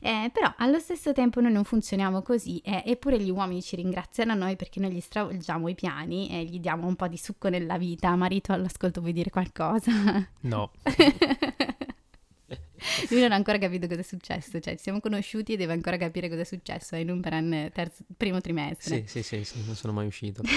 Eh, 0.00 0.30
però 0.32 0.52
allo 0.58 0.78
stesso 0.78 1.12
tempo 1.12 1.40
noi 1.40 1.52
non 1.52 1.64
funzioniamo 1.64 2.22
così 2.22 2.58
eh, 2.58 2.82
eppure 2.86 3.18
gli 3.18 3.30
uomini 3.30 3.62
ci 3.62 3.76
ringraziano 3.76 4.32
a 4.32 4.34
noi 4.34 4.56
perché 4.56 4.80
noi 4.80 4.92
gli 4.92 5.00
stravolgiamo 5.00 5.68
i 5.68 5.74
piani 5.74 6.30
e 6.30 6.44
gli 6.44 6.58
diamo 6.60 6.86
un 6.86 6.96
po' 6.96 7.08
di 7.08 7.16
succo 7.16 7.48
nella 7.48 7.78
vita. 7.78 8.14
Marito, 8.16 8.52
all'ascolto 8.52 9.00
vuoi 9.00 9.12
dire 9.12 9.30
qualcosa? 9.30 9.92
No. 10.40 10.70
Lui 13.10 13.20
non 13.20 13.32
ha 13.32 13.34
ancora 13.34 13.58
capito 13.58 13.86
cosa 13.86 14.00
è 14.00 14.04
successo, 14.04 14.60
cioè 14.60 14.76
ci 14.76 14.82
siamo 14.82 15.00
conosciuti 15.00 15.52
e 15.54 15.56
deve 15.56 15.72
ancora 15.72 15.96
capire 15.96 16.28
cosa 16.28 16.42
è 16.42 16.44
successo, 16.44 16.94
è 16.94 16.98
in 16.98 17.10
un 17.10 17.20
terzo, 17.20 18.04
primo 18.16 18.40
trimestre. 18.40 19.04
Sì, 19.06 19.22
sì, 19.22 19.22
sì, 19.22 19.44
sì, 19.44 19.64
non 19.64 19.74
sono 19.74 19.92
mai 19.92 20.06
uscito. 20.06 20.42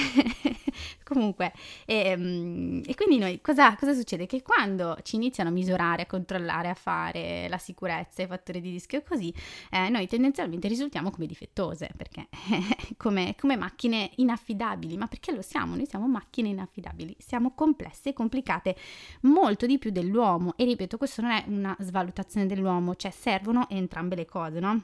Comunque, 1.03 1.53
e, 1.85 2.09
ehm, 2.09 2.81
e, 2.85 2.95
quindi 2.95 3.19
noi 3.19 3.39
cosa, 3.39 3.75
cosa, 3.75 3.93
succede? 3.93 4.25
Che 4.25 4.41
quando 4.41 4.97
ci 5.03 5.15
iniziano 5.15 5.49
a 5.49 5.53
misurare, 5.53 6.03
a 6.03 6.05
controllare, 6.07 6.69
a 6.69 6.73
fare 6.73 7.47
la 7.47 7.59
sicurezza, 7.59 8.23
i 8.23 8.27
fattori 8.27 8.59
di 8.59 8.71
rischio 8.71 8.99
e 8.99 9.03
così, 9.03 9.33
eh, 9.69 9.89
noi 9.89 10.07
tendenzialmente 10.07 10.67
risultiamo 10.67 11.11
come 11.11 11.27
difettose, 11.27 11.91
perché 11.95 12.27
come, 12.97 13.35
come 13.37 13.55
macchine 13.55 14.09
inaffidabili, 14.15 14.97
ma 14.97 15.07
perché 15.07 15.31
lo 15.31 15.43
siamo? 15.43 15.75
Noi 15.75 15.85
siamo 15.85 16.07
macchine 16.07 16.49
inaffidabili, 16.49 17.15
siamo 17.19 17.51
complesse 17.53 18.09
e 18.09 18.13
complicate 18.13 18.75
molto 19.21 19.65
di 19.67 19.77
più 19.77 19.91
dell'uomo 19.91 20.53
e 20.57 20.65
ripeto, 20.65 20.97
questo 20.97 21.21
non 21.21 21.31
è 21.31 21.43
una 21.47 21.75
svalutazione 21.79 22.14
dell'uomo, 22.45 22.95
cioè 22.95 23.11
servono 23.11 23.67
entrambe 23.69 24.15
le 24.15 24.25
cose, 24.25 24.59
no? 24.59 24.83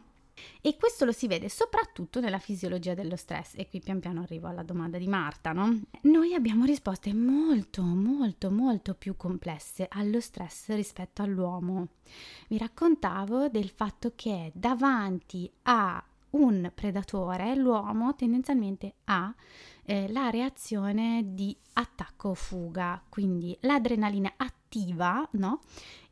E 0.61 0.77
questo 0.77 1.05
lo 1.05 1.11
si 1.11 1.27
vede 1.27 1.49
soprattutto 1.49 2.19
nella 2.19 2.39
fisiologia 2.39 2.93
dello 2.93 3.15
stress. 3.15 3.53
E 3.55 3.67
qui 3.67 3.79
pian 3.79 3.99
piano 3.99 4.21
arrivo 4.21 4.47
alla 4.47 4.63
domanda 4.63 4.97
di 4.97 5.07
Marta, 5.07 5.51
no? 5.51 5.81
Noi 6.01 6.33
abbiamo 6.33 6.65
risposte 6.65 7.13
molto, 7.13 7.83
molto, 7.83 8.51
molto 8.51 8.93
più 8.95 9.15
complesse 9.15 9.87
allo 9.89 10.19
stress 10.19 10.69
rispetto 10.69 11.21
all'uomo. 11.21 11.89
Vi 12.47 12.57
raccontavo 12.57 13.49
del 13.49 13.69
fatto 13.69 14.13
che 14.15 14.51
davanti 14.53 15.49
a 15.63 16.03
un 16.31 16.71
predatore 16.73 17.55
l'uomo 17.55 18.15
tendenzialmente 18.15 18.95
ha 19.05 19.33
eh, 19.83 20.09
la 20.11 20.29
reazione 20.29 21.33
di 21.33 21.55
attacco 21.73 22.29
o 22.29 22.33
fuga, 22.33 23.01
quindi 23.09 23.57
l'adrenalina 23.61 24.33
attiva 24.37 24.50
attiva, 24.71 25.27
no? 25.31 25.59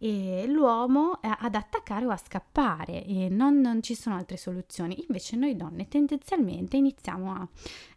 E 0.02 0.46
l'uomo 0.48 1.22
eh, 1.22 1.30
ad 1.40 1.56
attaccare 1.56 2.06
o 2.06 2.10
a 2.10 2.18
scappare 2.18 3.06
e 3.06 3.28
non, 3.30 3.60
non, 3.60 3.82
ci 3.82 3.96
sono 3.96 4.16
altre 4.16 4.38
soluzioni. 4.38 5.04
Invece 5.08 5.36
noi 5.36 5.56
donne 5.56 5.88
tendenzialmente 5.88 6.78
iniziamo 6.78 7.34
a 7.34 7.48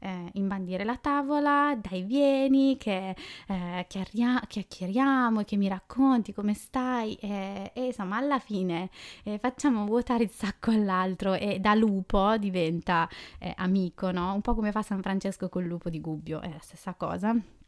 eh, 0.01 0.31
imbandire 0.35 0.85
la 0.85 0.97
tavola, 0.97 1.77
dai 1.81 2.03
vieni, 2.03 2.77
che 2.77 3.15
eh, 3.47 3.87
chiaria- 3.89 4.43
chiacchieriamo 4.47 5.41
e 5.41 5.45
che 5.45 5.57
mi 5.57 5.69
racconti 5.69 6.33
come 6.33 6.55
stai 6.55 7.15
e, 7.15 7.71
e 7.73 7.87
insomma 7.87 8.17
alla 8.17 8.39
fine 8.41 8.91
eh, 9.25 9.39
facciamo 9.39 9.85
vuotare 9.85 10.25
il 10.25 10.31
sacco 10.31 10.71
all'altro 10.71 11.35
e 11.35 11.61
da 11.61 11.75
lupo 11.75 12.37
diventa 12.37 13.09
eh, 13.39 13.53
amico, 13.57 14.11
no? 14.11 14.33
Un 14.35 14.41
po' 14.41 14.55
come 14.55 14.73
fa 14.73 14.83
San 14.83 15.03
Francesco 15.03 15.49
col 15.49 15.65
lupo 15.65 15.89
di 15.89 16.01
Gubbio, 16.01 16.41
è 16.41 16.49
la 16.49 16.61
stessa 16.61 16.95
cosa. 16.95 17.62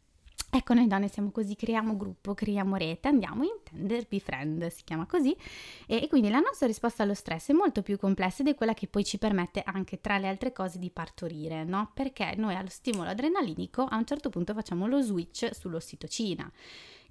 Ecco, 0.55 0.73
noi 0.73 0.87
donne 0.87 1.09
siamo 1.09 1.31
così, 1.31 1.53
creiamo 1.53 1.97
gruppo, 1.97 2.33
creiamo 2.33 2.77
rete, 2.77 3.09
andiamo 3.09 3.43
in 3.43 3.57
Tender 3.61 4.07
Befriend, 4.07 4.65
si 4.67 4.85
chiama 4.85 5.05
così, 5.05 5.35
e, 5.85 6.03
e, 6.03 6.07
quindi 6.07 6.29
la 6.29 6.39
nostra 6.39 6.65
risposta 6.65 7.03
allo 7.03 7.13
stress 7.13 7.49
è 7.49 7.53
molto 7.53 7.81
più 7.81 7.97
complessa 7.97 8.41
ed 8.41 8.47
è 8.47 8.55
quella 8.55 8.73
che 8.73 8.87
poi 8.87 9.03
ci 9.03 9.17
permette 9.17 9.61
anche, 9.65 9.99
tra 9.99 10.17
le 10.17 10.29
altre 10.29 10.53
cose, 10.53 10.79
di 10.79 10.89
partorire, 10.91 11.65
no? 11.65 11.91
Perché 11.93 12.35
noi 12.37 12.55
allo 12.55 12.69
stimolo 12.69 13.09
adrenalinico 13.09 13.83
a 13.83 13.97
un 13.97 14.05
certo 14.05 14.29
punto 14.29 14.53
facciamo 14.53 14.87
lo 14.87 15.01
switch 15.01 15.53
sull'ossitocina 15.53 16.49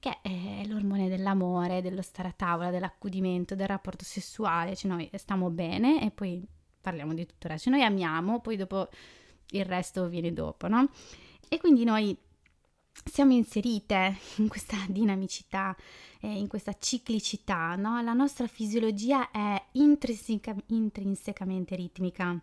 che 0.01 0.21
è 0.23 0.65
l'ormone 0.67 1.11
dell'amore, 1.11 1.83
dello 1.83 2.01
stare 2.01 2.29
a 2.29 2.35
tavola, 2.35 2.71
dell'accudimento, 2.71 3.55
del 3.55 3.67
rapporto 3.67 4.05
sessuale, 4.05 4.75
cioè 4.75 4.91
noi 4.91 5.11
stiamo 5.17 5.51
bene 5.51 6.03
e 6.03 6.11
poi 6.11 6.43
parliamo 6.81 7.13
di 7.13 7.27
tutto 7.27 7.47
il 7.47 7.53
resto, 7.53 7.69
cioè 7.69 7.79
noi 7.79 7.87
amiamo, 7.87 8.41
poi 8.41 8.57
dopo 8.57 8.89
il 9.51 9.65
resto 9.67 10.09
viene 10.09 10.33
dopo, 10.33 10.67
no? 10.67 10.89
E 11.49 11.59
quindi 11.59 11.85
noi 11.85 12.17
siamo 13.05 13.33
inserite 13.33 14.19
in 14.39 14.49
questa 14.49 14.77
dinamicità, 14.89 15.77
eh, 16.21 16.31
in 16.31 16.49
questa 16.49 16.77
ciclicità, 16.79 17.75
no? 17.77 18.01
La 18.03 18.13
nostra 18.13 18.47
fisiologia 18.47 19.31
è 19.31 19.63
intrinseca- 19.73 20.57
intrinsecamente 20.67 21.75
ritmica 21.77 22.41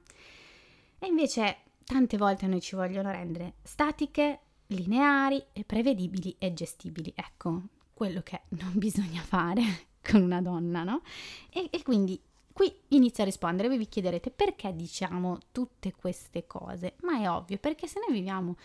e 0.99 1.07
invece 1.07 1.57
tante 1.83 2.17
volte 2.17 2.47
noi 2.47 2.61
ci 2.61 2.75
vogliono 2.75 3.11
rendere 3.11 3.55
statiche, 3.63 4.39
lineari 4.67 5.43
e 5.53 5.63
prevedibili 5.63 6.35
e 6.37 6.53
gestibili. 6.53 7.11
Ecco, 7.15 7.61
quello 7.93 8.21
che 8.21 8.41
non 8.49 8.73
bisogna 8.77 9.21
fare 9.21 9.61
con 10.01 10.21
una 10.21 10.41
donna, 10.41 10.83
no? 10.83 11.01
E, 11.49 11.67
e 11.71 11.83
quindi 11.83 12.19
Qui 12.53 12.73
inizio 12.89 13.23
a 13.23 13.25
rispondere, 13.25 13.67
voi 13.67 13.77
vi 13.77 13.87
chiederete 13.87 14.29
perché 14.31 14.73
diciamo 14.75 15.37
tutte 15.51 15.93
queste 15.93 16.45
cose, 16.47 16.95
ma 17.01 17.19
è 17.19 17.29
ovvio 17.29 17.57
perché 17.57 17.87
se 17.87 17.99
noi 17.99 18.15
viviamo 18.15 18.57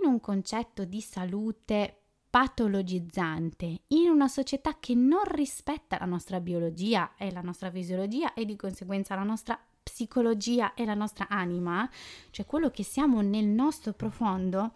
in 0.00 0.08
un 0.08 0.20
concetto 0.20 0.84
di 0.84 1.00
salute 1.00 2.00
patologizzante, 2.30 3.82
in 3.88 4.08
una 4.08 4.28
società 4.28 4.78
che 4.78 4.94
non 4.94 5.24
rispetta 5.24 5.98
la 5.98 6.06
nostra 6.06 6.40
biologia 6.40 7.14
e 7.16 7.32
la 7.32 7.40
nostra 7.40 7.70
fisiologia 7.70 8.34
e 8.34 8.44
di 8.44 8.56
conseguenza 8.56 9.14
la 9.14 9.22
nostra 9.22 9.58
psicologia 9.82 10.74
e 10.74 10.84
la 10.84 10.94
nostra 10.94 11.28
anima, 11.28 11.88
cioè 12.30 12.44
quello 12.44 12.70
che 12.70 12.82
siamo 12.82 13.20
nel 13.20 13.46
nostro 13.46 13.92
profondo, 13.92 14.72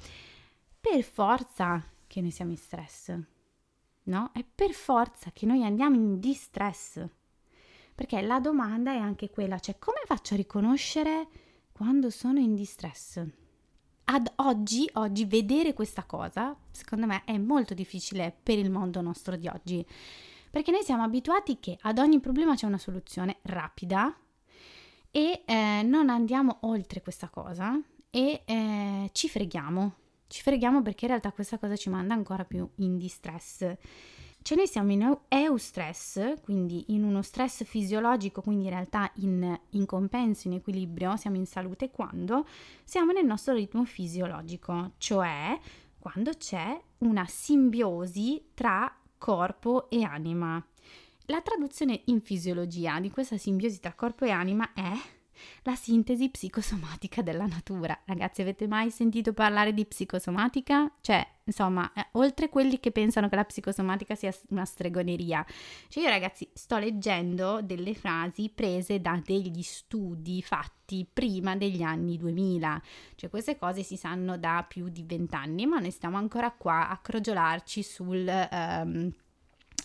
per 0.80 1.02
forza 1.02 1.84
che 2.06 2.20
noi 2.20 2.30
siamo 2.30 2.52
in 2.52 2.56
stress, 2.56 3.14
no? 4.04 4.30
È 4.32 4.42
per 4.42 4.72
forza 4.72 5.30
che 5.32 5.44
noi 5.44 5.64
andiamo 5.64 5.96
in 5.96 6.18
distress 6.18 7.06
perché 8.00 8.22
la 8.22 8.40
domanda 8.40 8.92
è 8.92 8.96
anche 8.96 9.28
quella, 9.28 9.58
cioè 9.58 9.78
come 9.78 10.00
faccio 10.06 10.32
a 10.32 10.38
riconoscere 10.38 11.28
quando 11.70 12.08
sono 12.08 12.38
in 12.38 12.54
distress? 12.54 13.22
Ad 14.04 14.32
oggi, 14.36 14.88
oggi 14.94 15.26
vedere 15.26 15.74
questa 15.74 16.04
cosa, 16.04 16.56
secondo 16.70 17.04
me, 17.04 17.24
è 17.26 17.36
molto 17.36 17.74
difficile 17.74 18.34
per 18.42 18.56
il 18.56 18.70
mondo 18.70 19.02
nostro 19.02 19.36
di 19.36 19.48
oggi, 19.48 19.86
perché 20.50 20.70
noi 20.70 20.82
siamo 20.82 21.02
abituati 21.02 21.60
che 21.60 21.76
ad 21.82 21.98
ogni 21.98 22.20
problema 22.20 22.54
c'è 22.54 22.64
una 22.64 22.78
soluzione 22.78 23.36
rapida 23.42 24.16
e 25.10 25.42
eh, 25.44 25.82
non 25.84 26.08
andiamo 26.08 26.56
oltre 26.62 27.02
questa 27.02 27.28
cosa 27.28 27.78
e 28.08 28.44
eh, 28.46 29.10
ci 29.12 29.28
freghiamo, 29.28 29.94
ci 30.26 30.40
freghiamo 30.40 30.80
perché 30.80 31.04
in 31.04 31.10
realtà 31.10 31.32
questa 31.32 31.58
cosa 31.58 31.76
ci 31.76 31.90
manda 31.90 32.14
ancora 32.14 32.46
più 32.46 32.66
in 32.76 32.96
distress. 32.96 33.76
Cioè 34.42 34.56
noi 34.56 34.66
siamo 34.66 34.90
in 34.92 35.18
eustress, 35.28 36.40
quindi 36.42 36.86
in 36.88 37.04
uno 37.04 37.22
stress 37.22 37.62
fisiologico, 37.64 38.40
quindi 38.40 38.64
in 38.64 38.70
realtà 38.70 39.10
in, 39.16 39.58
in 39.70 39.86
compenso, 39.86 40.48
in 40.48 40.54
equilibrio, 40.54 41.16
siamo 41.16 41.36
in 41.36 41.46
salute 41.46 41.90
quando 41.90 42.46
siamo 42.82 43.12
nel 43.12 43.26
nostro 43.26 43.54
ritmo 43.54 43.84
fisiologico, 43.84 44.92
cioè 44.98 45.58
quando 45.98 46.32
c'è 46.32 46.80
una 46.98 47.26
simbiosi 47.26 48.42
tra 48.54 48.92
corpo 49.18 49.90
e 49.90 50.02
anima. 50.02 50.64
La 51.26 51.42
traduzione 51.42 52.00
in 52.06 52.20
fisiologia 52.22 52.98
di 52.98 53.10
questa 53.10 53.36
simbiosi 53.36 53.78
tra 53.78 53.92
corpo 53.92 54.24
e 54.24 54.30
anima 54.30 54.72
è 54.72 54.90
la 55.62 55.74
sintesi 55.74 56.28
psicosomatica 56.30 57.22
della 57.22 57.46
natura. 57.46 57.98
Ragazzi, 58.04 58.40
avete 58.42 58.66
mai 58.66 58.90
sentito 58.90 59.32
parlare 59.32 59.74
di 59.74 59.84
psicosomatica? 59.84 60.90
Cioè, 61.00 61.26
insomma, 61.44 61.92
eh, 61.92 62.06
oltre 62.12 62.48
quelli 62.48 62.80
che 62.80 62.90
pensano 62.90 63.28
che 63.28 63.36
la 63.36 63.44
psicosomatica 63.44 64.14
sia 64.14 64.34
una 64.50 64.64
stregoneria. 64.64 65.44
Cioè, 65.88 66.04
io 66.04 66.08
ragazzi 66.08 66.48
sto 66.52 66.78
leggendo 66.78 67.60
delle 67.62 67.94
frasi 67.94 68.50
prese 68.54 69.00
da 69.00 69.20
degli 69.24 69.62
studi 69.62 70.42
fatti 70.42 71.06
prima 71.10 71.56
degli 71.56 71.82
anni 71.82 72.16
2000. 72.16 72.82
Cioè, 73.16 73.30
queste 73.30 73.58
cose 73.58 73.82
si 73.82 73.96
sanno 73.96 74.38
da 74.38 74.64
più 74.66 74.88
di 74.88 75.04
vent'anni, 75.04 75.66
ma 75.66 75.78
noi 75.78 75.90
stiamo 75.90 76.16
ancora 76.16 76.50
qua 76.52 76.88
a 76.88 76.98
crogiolarci 76.98 77.82
sul... 77.82 78.48
Um, 78.50 79.12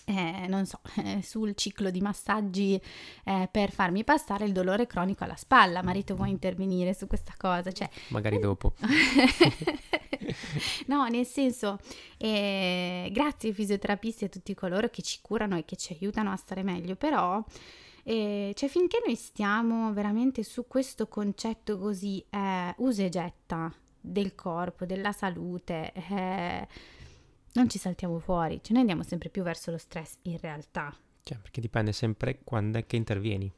eh, 0.06 0.46
non 0.48 0.66
so, 0.66 0.80
eh, 1.04 1.22
sul 1.22 1.56
ciclo 1.56 1.90
di 1.90 2.00
massaggi 2.00 2.80
eh, 3.24 3.50
per 3.52 3.72
farmi 3.72 4.04
passare 4.04 4.46
il 4.46 4.52
dolore 4.52 4.88
cronico 4.88 5.24
alla 5.24 5.36
spalla. 5.36 5.84
Marito, 5.84 6.16
vuoi 6.16 6.30
intervenire 6.30 6.94
su 6.94 7.08
questa 7.08 7.34
cosa? 7.38 7.72
Cioè, 7.72 7.90
Magari 8.10 8.40
dopo. 8.40 8.74
no, 10.88 11.08
nel 11.08 11.26
senso, 11.26 11.80
eh, 12.18 13.10
grazie 13.12 13.50
ai 13.50 13.56
fisioterapisti 13.56 14.24
e 14.24 14.28
a 14.28 14.30
tutti 14.30 14.54
coloro 14.54 14.90
che 14.90 15.02
ci 15.02 15.20
curano 15.22 15.58
e 15.58 15.66
che 15.66 15.76
ci 15.76 15.96
aiutano 16.00 16.32
a 16.32 16.38
stare 16.38 16.64
meglio, 16.64 16.96
però... 16.96 17.44
Eh, 18.08 18.52
cioè 18.54 18.70
finché 18.70 19.02
noi 19.04 19.16
stiamo 19.16 19.92
veramente 19.92 20.44
su 20.44 20.68
questo 20.68 21.08
concetto 21.08 21.80
così 21.80 22.24
eh, 22.30 22.76
usa 22.78 23.02
e 23.02 23.10
getta 23.10 23.74
del 24.00 24.36
corpo, 24.36 24.86
della 24.86 25.12
salute, 25.12 25.92
eh, 25.92 26.68
non 27.56 27.70
ci 27.70 27.78
saltiamo 27.78 28.20
fuori, 28.20 28.60
cioè 28.62 28.72
noi 28.72 28.82
andiamo 28.82 29.04
sempre 29.04 29.30
più 29.30 29.44
verso 29.44 29.72
lo 29.72 29.78
stress 29.78 30.18
in 30.24 30.38
realtà. 30.40 30.96
Cioè, 31.24 31.38
perché 31.38 31.62
dipende 31.62 31.92
sempre 31.92 32.40
quando 32.44 32.78
è 32.78 32.86
che 32.86 32.96
intervieni, 32.96 33.52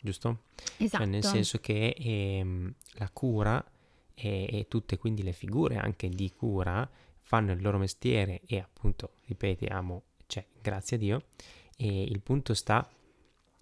giusto? 0.00 0.44
Esatto. 0.76 1.02
Cioè, 1.02 1.06
nel 1.06 1.18
esatto. 1.18 1.34
senso 1.34 1.58
che 1.58 1.94
ehm, 1.98 2.74
la 2.94 3.10
cura 3.10 3.64
e, 4.14 4.48
e, 4.50 4.66
tutte 4.68 4.98
quindi 4.98 5.22
le 5.22 5.32
figure 5.32 5.76
anche 5.76 6.08
di 6.08 6.30
cura 6.32 6.88
fanno 7.20 7.52
il 7.52 7.60
loro 7.60 7.78
mestiere 7.78 8.42
e 8.46 8.58
appunto, 8.58 9.14
ripetiamo, 9.26 10.02
cioè, 10.26 10.46
grazie 10.60 10.96
a 10.96 11.00
Dio, 11.00 11.24
e 11.76 12.02
il 12.02 12.20
punto 12.20 12.54
sta 12.54 12.88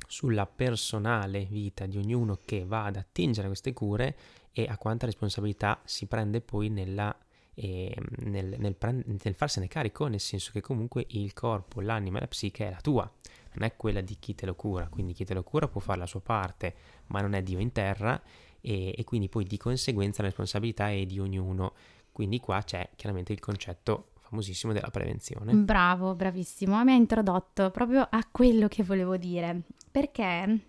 sulla 0.08 0.46
personale 0.46 1.44
vita 1.44 1.86
di 1.86 1.98
ognuno 1.98 2.38
che 2.44 2.64
va 2.64 2.84
ad 2.84 2.96
attingere 2.96 3.48
queste 3.48 3.72
cure 3.72 4.16
e 4.52 4.66
a 4.68 4.78
quanta 4.78 5.06
responsabilità 5.06 5.80
si 5.84 6.06
prende 6.06 6.40
poi 6.40 6.70
nella 6.70 7.16
e 7.58 7.96
nel, 8.18 8.54
nel, 8.58 8.76
nel, 8.78 9.34
farsene 9.34 9.66
carico, 9.66 10.06
nel 10.08 10.20
senso 10.20 10.50
che 10.52 10.60
comunque 10.60 11.06
il 11.08 11.32
corpo, 11.32 11.80
l'anima 11.80 12.18
e 12.18 12.20
la 12.20 12.26
psiche 12.26 12.68
è 12.68 12.70
la 12.70 12.80
tua, 12.82 13.10
non 13.54 13.64
è 13.64 13.74
quella 13.76 14.02
di 14.02 14.18
chi 14.18 14.34
te 14.34 14.44
lo 14.44 14.54
cura, 14.54 14.88
quindi 14.88 15.14
chi 15.14 15.24
te 15.24 15.32
lo 15.32 15.42
cura 15.42 15.66
può 15.66 15.80
fare 15.80 15.98
la 15.98 16.06
sua 16.06 16.20
parte, 16.20 16.74
ma 17.06 17.22
non 17.22 17.32
è 17.32 17.42
Dio 17.42 17.58
in 17.58 17.72
terra 17.72 18.20
e, 18.60 18.94
e 18.94 19.04
quindi 19.04 19.30
poi 19.30 19.44
di 19.44 19.56
conseguenza 19.56 20.20
la 20.20 20.28
responsabilità 20.28 20.90
è 20.90 21.06
di 21.06 21.18
ognuno. 21.18 21.72
Quindi 22.12 22.40
qua 22.40 22.62
c'è 22.62 22.90
chiaramente 22.94 23.32
il 23.32 23.40
concetto 23.40 24.10
famosissimo 24.20 24.74
della 24.74 24.90
prevenzione. 24.90 25.54
Bravo, 25.54 26.14
bravissimo, 26.14 26.84
mi 26.84 26.92
ha 26.92 26.96
introdotto 26.96 27.70
proprio 27.70 28.06
a 28.10 28.28
quello 28.30 28.68
che 28.68 28.82
volevo 28.82 29.16
dire, 29.16 29.62
perché 29.90 30.60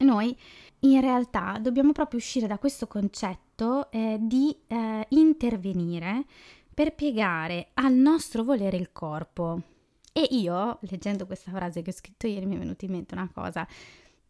noi 0.00 0.36
in 0.80 1.00
realtà 1.00 1.58
dobbiamo 1.58 1.92
proprio 1.92 2.18
uscire 2.18 2.46
da 2.46 2.58
questo 2.58 2.86
concetto 2.86 3.47
eh, 3.90 4.18
di 4.20 4.56
eh, 4.66 5.06
intervenire 5.10 6.24
per 6.72 6.94
piegare 6.94 7.70
al 7.74 7.92
nostro 7.92 8.44
volere 8.44 8.76
il 8.76 8.92
corpo. 8.92 9.62
E 10.12 10.26
io, 10.30 10.78
leggendo 10.82 11.26
questa 11.26 11.50
frase 11.50 11.82
che 11.82 11.90
ho 11.90 11.92
scritto 11.92 12.26
ieri, 12.26 12.46
mi 12.46 12.56
è 12.56 12.58
venuta 12.58 12.84
in 12.84 12.92
mente 12.92 13.14
una 13.14 13.30
cosa. 13.32 13.66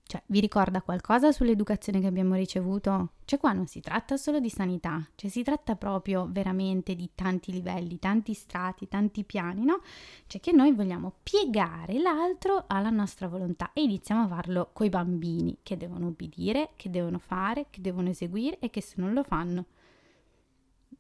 Cioè, 0.08 0.22
vi 0.28 0.40
ricorda 0.40 0.80
qualcosa 0.80 1.32
sull'educazione 1.32 2.00
che 2.00 2.06
abbiamo 2.06 2.34
ricevuto? 2.34 3.10
Cioè, 3.26 3.38
qua 3.38 3.52
non 3.52 3.66
si 3.66 3.80
tratta 3.80 4.16
solo 4.16 4.40
di 4.40 4.48
sanità, 4.48 5.06
cioè 5.16 5.28
si 5.28 5.42
tratta 5.42 5.76
proprio 5.76 6.26
veramente 6.30 6.96
di 6.96 7.10
tanti 7.14 7.52
livelli, 7.52 7.98
tanti 7.98 8.32
strati, 8.32 8.88
tanti 8.88 9.22
piani, 9.24 9.66
no? 9.66 9.82
Cioè 10.26 10.40
che 10.40 10.50
noi 10.50 10.72
vogliamo 10.72 11.16
piegare 11.22 11.98
l'altro 11.98 12.64
alla 12.68 12.88
nostra 12.88 13.28
volontà 13.28 13.74
e 13.74 13.82
iniziamo 13.82 14.22
a 14.22 14.28
farlo 14.28 14.70
coi 14.72 14.88
bambini 14.88 15.58
che 15.62 15.76
devono 15.76 16.06
obbedire, 16.06 16.70
che 16.76 16.88
devono 16.88 17.18
fare, 17.18 17.66
che 17.68 17.82
devono 17.82 18.08
eseguire 18.08 18.58
e 18.60 18.70
che 18.70 18.80
se 18.80 18.94
non 18.96 19.12
lo 19.12 19.22
fanno 19.22 19.66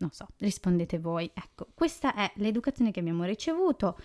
non 0.00 0.10
so, 0.12 0.28
rispondete 0.36 0.98
voi. 0.98 1.28
Ecco, 1.32 1.68
questa 1.74 2.14
è 2.14 2.30
l'educazione 2.36 2.90
che 2.90 3.00
abbiamo 3.00 3.24
ricevuto 3.24 3.96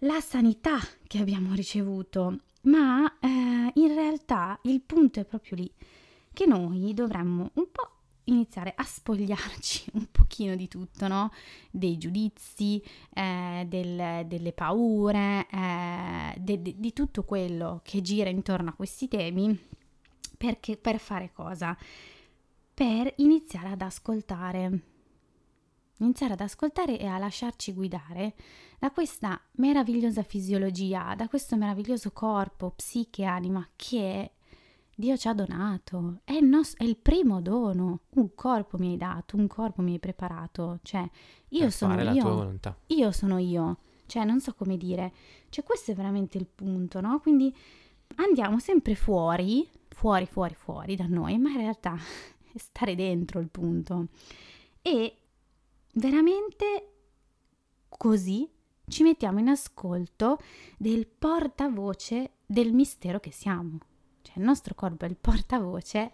la 0.00 0.20
sanità 0.20 0.78
che 1.06 1.18
abbiamo 1.18 1.54
ricevuto, 1.54 2.40
ma 2.66 3.18
eh, 3.20 3.70
in 3.74 3.94
realtà 3.94 4.58
il 4.62 4.80
punto 4.80 5.20
è 5.20 5.24
proprio 5.24 5.56
lì, 5.56 5.72
che 6.32 6.46
noi 6.46 6.92
dovremmo 6.94 7.50
un 7.54 7.70
po' 7.70 7.90
iniziare 8.24 8.72
a 8.76 8.82
spogliarci 8.82 9.90
un 9.94 10.06
pochino 10.10 10.54
di 10.54 10.68
tutto, 10.68 11.08
no? 11.08 11.32
Dei 11.70 11.98
giudizi, 11.98 12.82
eh, 13.12 13.64
del, 13.68 14.26
delle 14.26 14.52
paure, 14.52 15.46
eh, 15.50 16.34
de, 16.38 16.62
de, 16.62 16.74
di 16.76 16.92
tutto 16.92 17.24
quello 17.24 17.80
che 17.82 18.00
gira 18.02 18.30
intorno 18.30 18.70
a 18.70 18.74
questi 18.74 19.08
temi, 19.08 19.58
perché 20.36 20.76
per 20.76 20.98
fare 20.98 21.32
cosa? 21.32 21.76
Per 22.74 23.12
iniziare 23.16 23.68
ad 23.70 23.80
ascoltare. 23.80 24.80
Iniziare 25.98 26.34
ad 26.34 26.40
ascoltare 26.40 26.98
e 26.98 27.06
a 27.06 27.16
lasciarci 27.16 27.72
guidare 27.72 28.34
da 28.78 28.90
questa 28.90 29.40
meravigliosa 29.52 30.22
fisiologia, 30.22 31.14
da 31.16 31.28
questo 31.28 31.56
meraviglioso 31.56 32.10
corpo, 32.12 32.70
psiche, 32.70 33.24
anima 33.24 33.66
che 33.74 34.32
Dio 34.94 35.16
ci 35.16 35.28
ha 35.28 35.34
donato, 35.34 36.20
è 36.24 36.32
il, 36.32 36.44
nos- 36.44 36.74
è 36.76 36.84
il 36.84 36.96
primo 36.96 37.42
dono, 37.42 38.00
un 38.10 38.34
corpo 38.34 38.78
mi 38.78 38.92
hai 38.92 38.96
dato, 38.96 39.36
un 39.36 39.46
corpo 39.46 39.82
mi 39.82 39.92
hai 39.92 39.98
preparato, 39.98 40.78
cioè 40.82 41.08
io 41.48 41.60
per 41.60 41.72
sono 41.72 41.94
io, 41.94 42.02
la 42.04 42.12
tua 42.14 42.32
volontà. 42.32 42.78
io 42.86 43.12
sono 43.12 43.38
io, 43.38 43.78
cioè 44.06 44.24
non 44.24 44.40
so 44.40 44.54
come 44.54 44.76
dire, 44.76 45.12
cioè 45.50 45.64
questo 45.64 45.90
è 45.90 45.94
veramente 45.94 46.38
il 46.38 46.46
punto, 46.46 47.00
no? 47.00 47.20
Quindi 47.20 47.54
andiamo 48.16 48.58
sempre 48.58 48.94
fuori, 48.94 49.68
fuori, 49.88 50.26
fuori, 50.26 50.54
fuori 50.54 50.96
da 50.96 51.06
noi, 51.06 51.36
ma 51.38 51.50
in 51.50 51.58
realtà 51.58 51.94
è 52.52 52.58
stare 52.58 52.94
dentro 52.94 53.40
il 53.40 53.48
punto. 53.48 54.08
E 54.80 55.16
veramente 55.92 56.92
così 57.88 58.48
ci 58.88 59.02
mettiamo 59.02 59.38
in 59.40 59.48
ascolto 59.48 60.38
del 60.78 61.06
portavoce 61.06 62.32
del 62.46 62.72
mistero 62.72 63.18
che 63.20 63.30
siamo. 63.32 63.78
Cioè 64.22 64.38
il 64.38 64.44
nostro 64.44 64.74
corpo 64.74 65.04
è 65.04 65.08
il 65.08 65.16
portavoce 65.16 66.12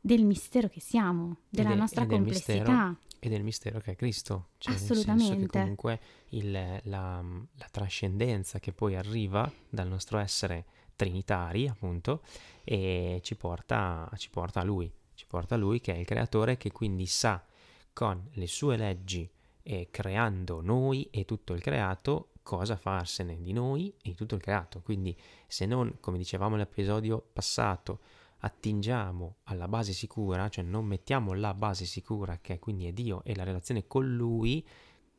del 0.00 0.24
mistero 0.24 0.68
che 0.68 0.80
siamo, 0.80 1.38
della 1.48 1.70
del- 1.70 1.78
nostra 1.78 2.06
complessità. 2.06 2.96
e 3.18 3.28
del 3.28 3.42
mistero 3.42 3.80
che 3.80 3.92
è 3.92 3.96
Cristo. 3.96 4.48
Cioè, 4.58 4.72
Nel 4.74 4.82
Assolutamente. 4.82 5.26
senso 5.26 5.46
che 5.46 5.58
comunque 5.58 6.00
il- 6.30 6.50
la, 6.84 7.22
la 7.22 7.68
trascendenza 7.70 8.58
che 8.58 8.72
poi 8.72 8.96
arriva 8.96 9.50
dal 9.68 9.88
nostro 9.88 10.18
essere 10.18 10.64
trinitari, 10.96 11.68
appunto, 11.68 12.22
e 12.64 13.20
ci 13.22 13.36
porta, 13.36 14.08
ci 14.16 14.30
porta 14.30 14.60
a 14.60 14.64
Lui. 14.64 14.90
Ci 15.14 15.26
porta 15.26 15.54
a 15.54 15.58
Lui 15.58 15.80
che 15.80 15.94
è 15.94 15.98
il 15.98 16.06
creatore 16.06 16.56
che 16.56 16.72
quindi 16.72 17.04
sa 17.06 17.44
con 17.92 18.26
le 18.34 18.46
sue 18.46 18.76
leggi 18.78 19.28
e 19.70 19.86
creando 19.92 20.60
noi 20.60 21.06
e 21.12 21.24
tutto 21.24 21.52
il 21.52 21.60
creato 21.60 22.30
cosa 22.42 22.74
farsene 22.74 23.40
di 23.40 23.52
noi 23.52 23.94
e 24.02 24.08
di 24.08 24.14
tutto 24.16 24.34
il 24.34 24.40
creato. 24.40 24.80
Quindi 24.80 25.16
se 25.46 25.64
non, 25.64 25.98
come 26.00 26.18
dicevamo 26.18 26.56
nell'episodio 26.56 27.24
passato, 27.32 28.00
attingiamo 28.38 29.36
alla 29.44 29.68
base 29.68 29.92
sicura, 29.92 30.48
cioè 30.48 30.64
non 30.64 30.86
mettiamo 30.86 31.34
la 31.34 31.54
base 31.54 31.84
sicura 31.84 32.38
che 32.40 32.58
quindi 32.58 32.86
è 32.86 32.92
Dio 32.92 33.22
e 33.22 33.36
la 33.36 33.44
relazione 33.44 33.86
con 33.86 34.12
Lui, 34.12 34.66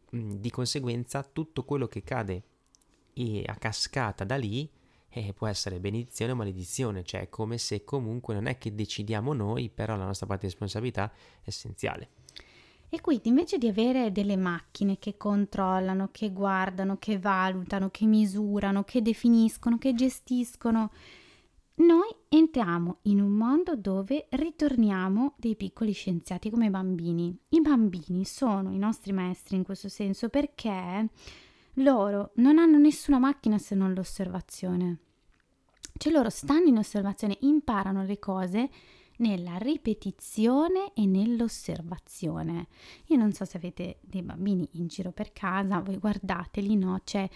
mh, 0.10 0.34
di 0.34 0.50
conseguenza 0.50 1.24
tutto 1.24 1.64
quello 1.64 1.88
che 1.88 2.04
cade 2.04 2.44
a 3.46 3.56
cascata 3.56 4.26
da 4.26 4.36
lì 4.36 4.70
eh, 5.08 5.32
può 5.32 5.48
essere 5.48 5.80
benedizione 5.80 6.34
o 6.34 6.36
maledizione, 6.36 7.06
cioè 7.06 7.22
è 7.22 7.30
come 7.30 7.58
se 7.58 7.86
comunque 7.86 8.34
non 8.34 8.48
è 8.48 8.58
che 8.58 8.76
decidiamo 8.76 9.32
noi, 9.32 9.70
però 9.70 9.96
la 9.96 10.06
nostra 10.06 10.26
parte 10.26 10.48
di 10.48 10.52
responsabilità 10.52 11.10
è 11.42 11.48
essenziale. 11.48 12.10
E 12.94 13.00
quindi 13.00 13.30
invece 13.30 13.58
di 13.58 13.70
avere 13.70 14.12
delle 14.12 14.36
macchine 14.36 15.00
che 15.00 15.16
controllano, 15.16 16.10
che 16.12 16.34
guardano, 16.34 16.98
che 16.98 17.18
valutano, 17.18 17.90
che 17.90 18.06
misurano, 18.06 18.84
che 18.84 19.02
definiscono, 19.02 19.78
che 19.78 19.94
gestiscono, 19.94 20.92
noi 21.76 22.14
entriamo 22.28 22.98
in 23.04 23.22
un 23.22 23.32
mondo 23.32 23.78
dove 23.78 24.28
ritorniamo 24.32 25.36
dei 25.38 25.56
piccoli 25.56 25.94
scienziati 25.94 26.50
come 26.50 26.70
bambini. 26.70 27.34
I 27.48 27.62
bambini 27.62 28.26
sono 28.26 28.72
i 28.72 28.78
nostri 28.78 29.14
maestri 29.14 29.56
in 29.56 29.64
questo 29.64 29.88
senso 29.88 30.28
perché 30.28 31.08
loro 31.76 32.32
non 32.36 32.58
hanno 32.58 32.78
nessuna 32.78 33.20
macchina 33.20 33.58
se 33.58 33.74
non 33.74 33.94
l'osservazione. 33.94 34.98
Cioè 35.94 36.12
loro 36.12 36.30
stanno 36.30 36.68
in 36.68 36.78
osservazione, 36.78 37.38
imparano 37.40 38.04
le 38.04 38.20
cose 38.20 38.70
nella 39.22 39.58
ripetizione 39.58 40.94
e 40.94 41.06
nell'osservazione. 41.06 42.68
Io 43.08 43.18
non 43.18 43.32
so 43.32 43.46
se 43.46 43.58
avete 43.58 44.00
dei 44.02 44.22
bambini 44.22 44.68
in 44.74 44.88
giro 44.88 45.12
per 45.12 45.32
casa, 45.32 45.80
voi 45.80 45.98
guardateli, 45.98 46.76
no? 46.76 47.00
Cioè, 47.04 47.28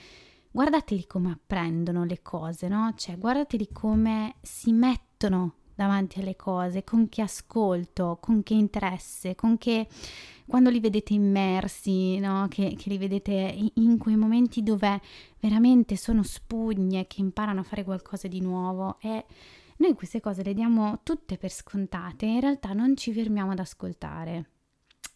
guardateli 0.52 1.08
come 1.08 1.32
apprendono 1.32 2.04
le 2.04 2.22
cose, 2.22 2.68
no? 2.68 2.94
Cioè, 2.96 3.18
guardateli 3.18 3.70
come 3.72 4.36
si 4.42 4.72
mettono 4.74 5.54
davanti 5.76 6.20
alle 6.20 6.36
cose, 6.36 6.84
con 6.84 7.10
che 7.10 7.22
ascolto, 7.22 8.18
con 8.20 8.42
che 8.44 8.54
interesse, 8.54 9.36
con 9.36 9.58
che 9.58 9.88
quando 10.48 10.70
li 10.70 10.80
vedete 10.80 11.14
immersi, 11.14 12.18
no? 12.20 12.48
che, 12.50 12.76
che 12.78 12.90
li 12.90 12.98
vedete 12.98 13.72
in, 13.74 13.98
quei 13.98 14.16
momenti 14.16 14.64
dove 14.64 15.02
veramente 15.40 15.98
sono 15.98 16.24
spugne, 16.24 17.08
che 17.08 17.20
imparano 17.20 17.60
a 17.60 17.64
fare 17.64 17.84
qualcosa 17.84 18.28
di 18.28 18.40
nuovo 18.40 18.98
e 19.02 19.26
noi 19.78 19.94
queste 19.94 20.22
cose 20.22 20.44
le 20.44 20.54
diamo 20.54 21.02
tutte 21.04 21.38
per 21.38 21.52
scontate, 21.52 22.26
in 22.26 22.40
realtà 22.40 22.74
non 22.74 22.96
ci 22.96 23.12
fermiamo 23.12 23.52
ad 23.52 23.60
ascoltare. 23.60 24.50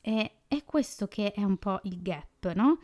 E 0.02 0.32
è 0.48 0.64
questo 0.64 1.08
che 1.08 1.32
è 1.32 1.44
un 1.44 1.58
po' 1.58 1.80
il 1.84 2.02
gap, 2.02 2.52
no? 2.54 2.80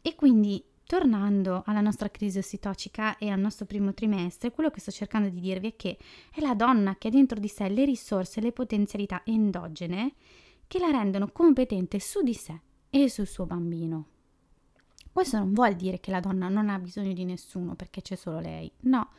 E 0.00 0.14
quindi 0.14 0.64
tornando 0.84 1.62
alla 1.64 1.80
nostra 1.80 2.10
crisi 2.10 2.38
ossitocica 2.38 3.16
e 3.18 3.30
al 3.30 3.38
nostro 3.38 3.66
primo 3.66 3.94
trimestre, 3.94 4.50
quello 4.50 4.70
che 4.70 4.80
sto 4.80 4.90
cercando 4.90 5.28
di 5.28 5.40
dirvi 5.40 5.68
è 5.68 5.76
che 5.76 5.96
è 6.34 6.40
la 6.40 6.54
donna 6.54 6.96
che 6.96 7.08
ha 7.08 7.10
dentro 7.10 7.38
di 7.38 7.48
sé 7.48 7.68
le 7.68 7.84
risorse 7.84 8.40
e 8.40 8.42
le 8.42 8.52
potenzialità 8.52 9.22
endogene 9.24 10.14
che 10.66 10.78
la 10.78 10.90
rendono 10.90 11.28
competente 11.30 12.00
su 12.00 12.22
di 12.22 12.34
sé 12.34 12.60
e 12.90 13.08
sul 13.08 13.26
suo 13.26 13.46
bambino. 13.46 14.06
Questo 15.12 15.38
non 15.38 15.52
vuol 15.52 15.76
dire 15.76 16.00
che 16.00 16.10
la 16.10 16.20
donna 16.20 16.48
non 16.48 16.68
ha 16.68 16.78
bisogno 16.78 17.12
di 17.12 17.24
nessuno 17.24 17.74
perché 17.74 18.02
c'è 18.02 18.16
solo 18.16 18.40
lei, 18.40 18.70
no, 18.80 19.10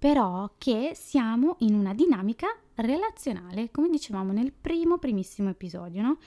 però 0.00 0.54
che 0.56 0.92
siamo 0.94 1.56
in 1.58 1.74
una 1.74 1.92
dinamica 1.92 2.48
relazionale, 2.76 3.70
come 3.70 3.90
dicevamo 3.90 4.32
nel 4.32 4.50
primo 4.50 4.96
primissimo 4.96 5.50
episodio, 5.50 6.00
no? 6.00 6.18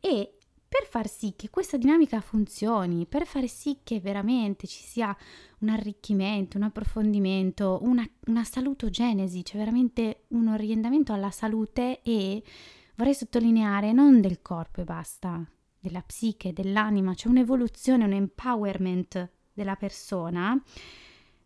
E 0.00 0.38
per 0.66 0.88
far 0.88 1.06
sì 1.06 1.34
che 1.36 1.48
questa 1.48 1.76
dinamica 1.76 2.20
funzioni, 2.20 3.06
per 3.06 3.24
far 3.24 3.46
sì 3.46 3.78
che 3.84 4.00
veramente 4.00 4.66
ci 4.66 4.82
sia 4.82 5.16
un 5.60 5.68
arricchimento, 5.68 6.56
un 6.56 6.64
approfondimento, 6.64 7.78
una, 7.82 8.04
una 8.26 8.42
salutogenesi, 8.42 9.44
cioè 9.44 9.58
veramente 9.58 10.24
un 10.28 10.48
orientamento 10.48 11.12
alla 11.12 11.30
salute 11.30 12.00
e 12.02 12.42
vorrei 12.96 13.14
sottolineare 13.14 13.92
non 13.92 14.20
del 14.20 14.42
corpo 14.42 14.80
e 14.80 14.84
basta, 14.84 15.48
della 15.78 16.02
psiche, 16.02 16.52
dell'anima, 16.52 17.14
cioè 17.14 17.30
un'evoluzione, 17.30 18.04
un 18.04 18.14
empowerment 18.14 19.30
della 19.52 19.76
persona, 19.76 20.60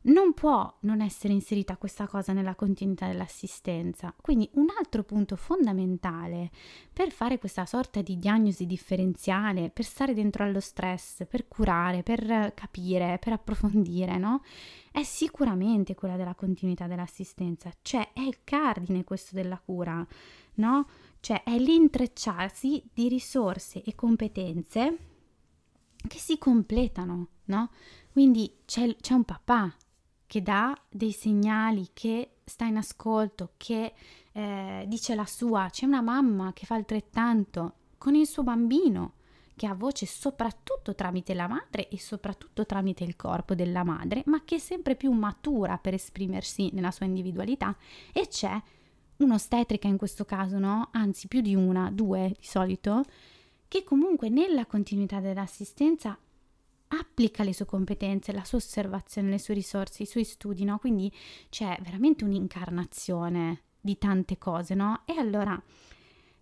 non 0.07 0.35
può 0.35 0.73
non 0.81 1.01
essere 1.01 1.33
inserita 1.33 1.77
questa 1.77 2.07
cosa 2.07 2.33
nella 2.33 2.55
continuità 2.55 3.07
dell'assistenza. 3.07 4.15
Quindi 4.21 4.49
un 4.55 4.67
altro 4.79 5.03
punto 5.03 5.37
fondamentale 5.37 6.51
per 6.93 7.11
fare 7.11 7.39
questa 7.39 7.67
sorta 7.67 8.03
di 8.03 8.17
diagnosi 8.17 8.67
differenziale, 8.67 9.71
per 9.71 9.85
stare 9.85 10.15
dentro 10.15 10.45
allo 10.45 10.61
stress, 10.61 11.27
per 11.27 11.49
curare, 11.49 12.03
per 12.03 12.53
capire, 12.55 13.19
per 13.19 13.33
approfondire, 13.33 14.17
no? 14.19 14.43
È 14.93 15.03
sicuramente 15.03 15.95
quella 15.95 16.17
della 16.17 16.35
continuità 16.35 16.87
dell'assistenza, 16.87 17.71
cioè 17.83 18.13
è 18.13 18.21
il 18.21 18.39
cardine 18.45 19.05
questo 19.05 19.35
della 19.35 19.59
cura, 19.59 20.07
no? 20.55 20.89
Cioè 21.21 21.43
è 21.43 21.59
l'intrecciarsi 21.59 22.91
di 22.93 23.09
risorse 23.09 23.83
e 23.83 23.95
competenze 23.95 24.97
che 26.07 26.19
si 26.19 26.39
completano, 26.39 27.29
no? 27.47 27.71
Quindi 28.13 28.59
c'è, 28.65 28.95
c'è 28.97 29.13
un 29.13 29.25
papà 29.25 29.75
che 30.27 30.43
dà 30.43 30.77
dei 30.89 31.13
segnali, 31.13 31.89
che 31.93 32.37
sta 32.45 32.65
in 32.65 32.77
ascolto, 32.77 33.53
che 33.57 33.93
eh, 34.33 34.85
dice 34.87 35.15
la 35.15 35.27
sua, 35.27 35.69
c'è 35.71 35.87
una 35.87 36.03
mamma 36.03 36.53
che 36.53 36.67
fa 36.67 36.75
altrettanto 36.75 37.75
con 37.99 38.15
il 38.15 38.27
suo 38.27 38.43
bambino, 38.43 39.15
che 39.57 39.67
ha 39.67 39.75
voce 39.75 40.05
soprattutto 40.05 40.95
tramite 40.95 41.33
la 41.33 41.49
madre 41.49 41.89
e 41.89 41.99
soprattutto 41.99 42.67
tramite 42.67 43.05
il 43.05 43.17
corpo 43.17 43.55
della 43.55 43.85
madre, 43.85 44.23
ma 44.27 44.43
che 44.45 44.57
è 44.57 44.59
sempre 44.59 44.97
più 44.97 45.11
matura 45.13 45.79
per 45.79 45.95
esprimersi 45.95 46.71
nella 46.73 46.91
sua 46.91 47.07
individualità 47.07 47.75
e 48.13 48.29
c'è 48.29 48.61
un'ostetrica 49.17 49.89
in 49.89 49.97
questo 49.97 50.27
caso, 50.27 50.59
no? 50.59 50.91
Anzi, 50.93 51.27
più 51.27 51.41
di 51.41 51.55
una, 51.55 51.91
due 51.91 52.35
di 52.39 52.47
solito, 52.47 53.03
che 53.67 53.83
comunque 53.83 54.29
nella 54.29 54.67
continuità 54.67 55.21
dell'assistenza 55.21 56.19
applica 56.89 57.43
le 57.43 57.53
sue 57.53 57.67
competenze, 57.67 58.33
la 58.33 58.45
sua 58.45 58.59
osservazione, 58.59 59.31
le 59.31 59.39
sue 59.39 59.55
risorse, 59.55 60.03
i 60.03 60.07
suoi 60.07 60.25
studi, 60.25 60.65
no? 60.65 60.79
Quindi 60.79 61.13
c'è 61.49 61.79
veramente 61.83 62.25
un'incarnazione 62.25 63.63
di 63.81 63.99
tante 63.99 64.39
cose, 64.39 64.75
no? 64.75 65.03
E 65.05 65.19
allora 65.19 65.61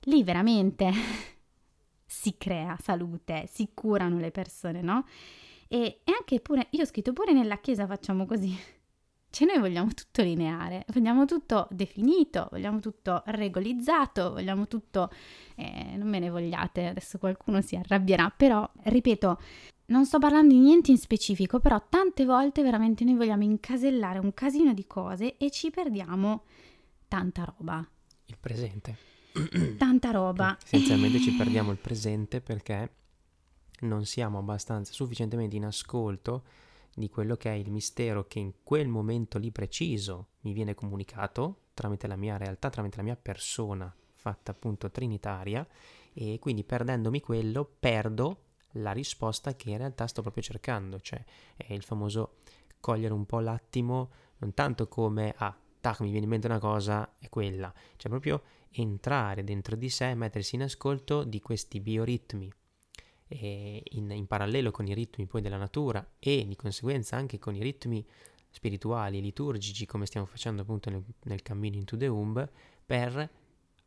lì 0.05 0.23
veramente 0.23 0.91
si 2.05 2.37
crea 2.37 2.77
salute, 2.81 3.49
si 3.51 3.71
curano 3.75 4.19
le 4.19 4.31
persone, 4.31 4.83
no? 4.83 5.07
E, 5.69 6.01
e 6.05 6.13
anche 6.13 6.41
pure, 6.41 6.69
io 6.71 6.83
ho 6.83 6.87
scritto 6.87 7.13
pure 7.13 7.33
nella 7.33 7.59
Chiesa 7.59 7.87
facciamo 7.87 8.27
così. 8.27 8.57
Cioè 9.35 9.49
noi 9.49 9.59
vogliamo 9.59 9.93
tutto 9.93 10.23
lineare, 10.23 10.85
vogliamo 10.93 11.25
tutto 11.25 11.67
definito, 11.73 12.47
vogliamo 12.53 12.79
tutto 12.79 13.25
regolizzato, 13.27 14.31
vogliamo 14.31 14.69
tutto... 14.69 15.11
Eh, 15.57 15.97
non 15.97 16.07
me 16.07 16.21
ne 16.21 16.31
vogliate, 16.31 16.87
adesso 16.87 17.19
qualcuno 17.19 17.61
si 17.61 17.75
arrabbierà, 17.75 18.31
però 18.31 18.69
ripeto, 18.85 19.41
non 19.87 20.07
sto 20.07 20.19
parlando 20.19 20.55
di 20.55 20.61
niente 20.61 20.91
in 20.91 20.99
specifico, 20.99 21.61
però 21.61 21.83
tante 21.89 22.25
volte 22.25 22.63
veramente 22.63 23.05
noi 23.05 23.17
vogliamo 23.17 23.43
incasellare 23.43 24.19
un 24.19 24.33
casino 24.33 24.73
di 24.73 24.87
cose 24.87 25.37
e 25.37 25.51
ci 25.51 25.71
perdiamo 25.71 26.45
tanta 27.09 27.45
roba. 27.45 27.87
Il 28.27 28.37
presente. 28.39 28.97
Tanta 29.77 30.11
roba. 30.11 30.57
Essenzialmente 30.63 31.19
ci 31.21 31.33
perdiamo 31.33 31.71
il 31.73 31.79
presente 31.79 32.41
perché 32.41 32.95
non 33.81 34.05
siamo 34.07 34.39
abbastanza 34.39 34.93
sufficientemente 34.93 35.57
in 35.57 35.65
ascolto 35.65 36.45
di 36.95 37.09
quello 37.09 37.37
che 37.37 37.51
è 37.51 37.55
il 37.55 37.71
mistero 37.71 38.27
che 38.27 38.39
in 38.39 38.53
quel 38.63 38.87
momento 38.87 39.39
lì 39.39 39.51
preciso 39.51 40.29
mi 40.41 40.53
viene 40.53 40.75
comunicato 40.75 41.65
tramite 41.75 42.07
la 42.07 42.17
mia 42.17 42.37
realtà, 42.37 42.71
tramite 42.71 42.99
la 42.99 43.03
mia 43.03 43.17
persona 43.17 43.93
fatta 44.15 44.53
appunto 44.53 44.91
trinitaria 44.91 45.67
e 46.13 46.39
quindi 46.39 46.63
perdendomi 46.63 47.21
quello 47.21 47.69
perdo 47.79 48.39
la 48.75 48.93
risposta 48.93 49.55
che 49.55 49.71
in 49.71 49.79
realtà 49.79 50.07
sto 50.07 50.23
proprio 50.23 50.43
cercando, 50.43 51.01
cioè 51.01 51.23
è 51.57 51.73
il 51.73 51.83
famoso 51.83 52.37
cogliere 52.81 53.13
un 53.13 53.27
po' 53.27 53.41
l'attimo, 53.41 54.11
non 54.39 54.55
tanto 54.55 54.89
come 54.89 55.35
ah, 55.37 55.57
tac, 55.81 56.01
mi 56.01 56.11
viene 56.11 56.25
in 56.25 56.31
mente 56.31 56.47
una 56.47 56.59
cosa, 56.59 57.17
è 57.19 57.29
quella, 57.29 57.73
cioè 57.97 58.11
proprio 58.11 58.43
entrare 58.71 59.45
dentro 59.45 59.77
di 59.77 59.89
sé, 59.89 60.15
mettersi 60.15 60.55
in 60.57 60.63
ascolto 60.63 61.25
di 61.25 61.41
questi 61.41 61.81
bioritmi. 61.81 62.53
In, 63.27 64.11
in, 64.11 64.27
parallelo 64.27 64.71
con 64.71 64.87
i 64.87 64.95
ritmi 64.95 65.27
poi 65.27 65.41
della 65.41 65.57
natura 65.57 66.07
e 66.21 66.47
di 66.47 66.55
conseguenza 66.55 67.17
anche 67.17 67.39
con 67.39 67.57
i 67.57 67.63
ritmi 67.63 68.07
spirituali, 68.51 69.21
liturgici, 69.21 69.87
come 69.87 70.07
stiamo 70.07 70.27
facendo 70.27 70.63
appunto 70.63 70.89
nel, 70.89 71.03
nel 71.25 71.43
cammino 71.43 71.77
into 71.77 71.97
the 71.97 72.07
womb, 72.07 72.49
per 72.87 73.29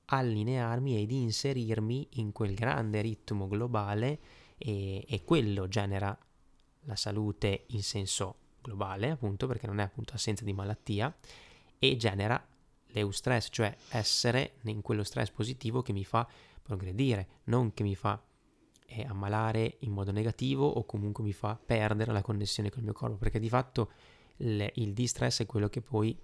allinearmi 0.05 1.01
ed 1.01 1.11
inserirmi 1.11 2.07
in 2.13 2.31
quel 2.31 2.53
grande 2.55 2.99
ritmo 3.01 3.47
globale 3.47 4.19
e, 4.57 5.05
e 5.07 5.23
quello 5.23 5.67
genera 5.67 6.17
la 6.81 6.95
salute 6.95 7.65
in 7.67 7.83
senso 7.83 8.35
globale, 8.61 9.11
appunto 9.11 9.47
perché 9.47 9.67
non 9.67 9.79
è 9.79 9.83
appunto 9.83 10.13
assenza 10.13 10.43
di 10.43 10.53
malattia, 10.53 11.15
e 11.79 11.95
genera 11.95 12.45
l'eustress, 12.87 13.49
cioè 13.51 13.75
essere 13.89 14.55
in 14.63 14.81
quello 14.81 15.03
stress 15.03 15.29
positivo 15.29 15.81
che 15.81 15.93
mi 15.93 16.03
fa 16.03 16.27
progredire, 16.61 17.27
non 17.45 17.73
che 17.73 17.83
mi 17.83 17.95
fa 17.95 18.21
eh, 18.87 19.03
ammalare 19.03 19.77
in 19.79 19.91
modo 19.91 20.11
negativo 20.11 20.65
o 20.65 20.85
comunque 20.85 21.23
mi 21.23 21.33
fa 21.33 21.59
perdere 21.63 22.11
la 22.11 22.21
connessione 22.21 22.69
con 22.69 22.79
il 22.79 22.85
mio 22.85 22.93
corpo, 22.93 23.17
perché 23.17 23.39
di 23.39 23.49
fatto 23.49 23.91
il, 24.37 24.69
il 24.75 24.93
distress 24.93 25.41
è 25.41 25.45
quello 25.45 25.67
che 25.67 25.81
poi 25.81 26.17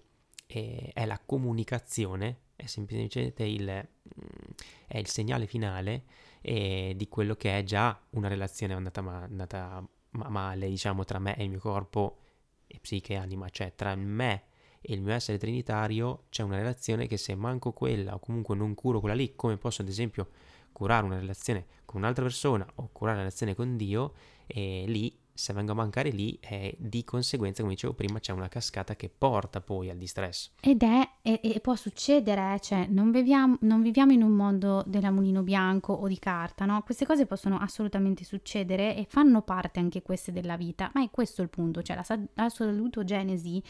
eh, 0.47 0.91
è 0.93 1.05
la 1.05 1.19
comunicazione, 1.19 2.39
è 2.55 2.65
semplicemente 2.65 3.43
il, 3.43 3.65
mm, 3.65 4.42
è 4.87 4.97
il 4.97 5.07
segnale 5.07 5.45
finale 5.47 6.03
eh, 6.41 6.93
di 6.95 7.07
quello 7.07 7.35
che 7.35 7.57
è 7.57 7.63
già 7.63 7.99
una 8.11 8.27
relazione 8.27 8.73
andata, 8.73 9.01
ma, 9.01 9.21
andata 9.23 9.85
ma 10.11 10.29
male, 10.29 10.67
diciamo, 10.69 11.03
tra 11.03 11.19
me 11.19 11.35
e 11.37 11.43
il 11.43 11.49
mio 11.49 11.59
corpo 11.59 12.19
e 12.67 12.79
psiche 12.79 13.13
e 13.13 13.17
anima, 13.17 13.49
cioè 13.49 13.73
tra 13.75 13.95
me 13.95 14.43
e 14.81 14.93
il 14.93 15.01
mio 15.01 15.13
essere 15.13 15.37
trinitario 15.37 16.25
c'è 16.29 16.43
una 16.43 16.57
relazione 16.57 17.07
che 17.07 17.15
se 17.15 17.35
manco 17.35 17.71
quella 17.71 18.15
o 18.15 18.19
comunque 18.19 18.55
non 18.55 18.73
curo 18.73 18.99
quella 18.99 19.15
lì, 19.15 19.33
come 19.35 19.57
posso 19.57 19.81
ad 19.81 19.87
esempio 19.87 20.29
curare 20.73 21.05
una 21.05 21.19
relazione 21.19 21.65
con 21.85 22.01
un'altra 22.01 22.23
persona 22.23 22.67
o 22.75 22.89
curare 22.91 23.15
una 23.15 23.23
relazione 23.23 23.55
con 23.55 23.77
Dio, 23.77 24.13
e 24.45 24.83
lì 24.87 25.17
se 25.33 25.53
vengo 25.53 25.71
a 25.71 25.75
mancare 25.75 26.09
lì, 26.09 26.37
eh, 26.41 26.75
di 26.77 27.03
conseguenza, 27.03 27.61
come 27.61 27.73
dicevo 27.73 27.93
prima, 27.93 28.19
c'è 28.19 28.31
una 28.31 28.47
cascata 28.47 28.95
che 28.95 29.09
porta 29.09 29.61
poi 29.61 29.89
al 29.89 29.97
distress. 29.97 30.51
Ed 30.61 30.83
è, 30.83 31.09
e, 31.21 31.39
e 31.41 31.59
può 31.59 31.75
succedere, 31.75 32.59
cioè 32.59 32.85
non 32.87 33.11
viviamo, 33.11 33.57
non 33.61 33.81
viviamo, 33.81 34.11
in 34.11 34.21
un 34.21 34.31
mondo 34.31 34.83
della 34.85 35.11
mulino 35.11 35.41
bianco 35.41 35.93
o 35.93 36.07
di 36.07 36.19
carta, 36.19 36.65
no? 36.65 36.81
Queste 36.83 37.05
cose 37.05 37.25
possono 37.25 37.57
assolutamente 37.57 38.23
succedere 38.23 38.95
e 38.95 39.05
fanno 39.09 39.41
parte 39.41 39.79
anche 39.79 40.01
queste 40.01 40.31
della 40.31 40.55
vita, 40.55 40.91
ma 40.93 41.03
è 41.03 41.09
questo 41.09 41.41
il 41.41 41.49
punto, 41.49 41.81
cioè 41.81 41.95
la, 41.95 42.19
la 42.35 42.49
salutogenesi 42.49 43.61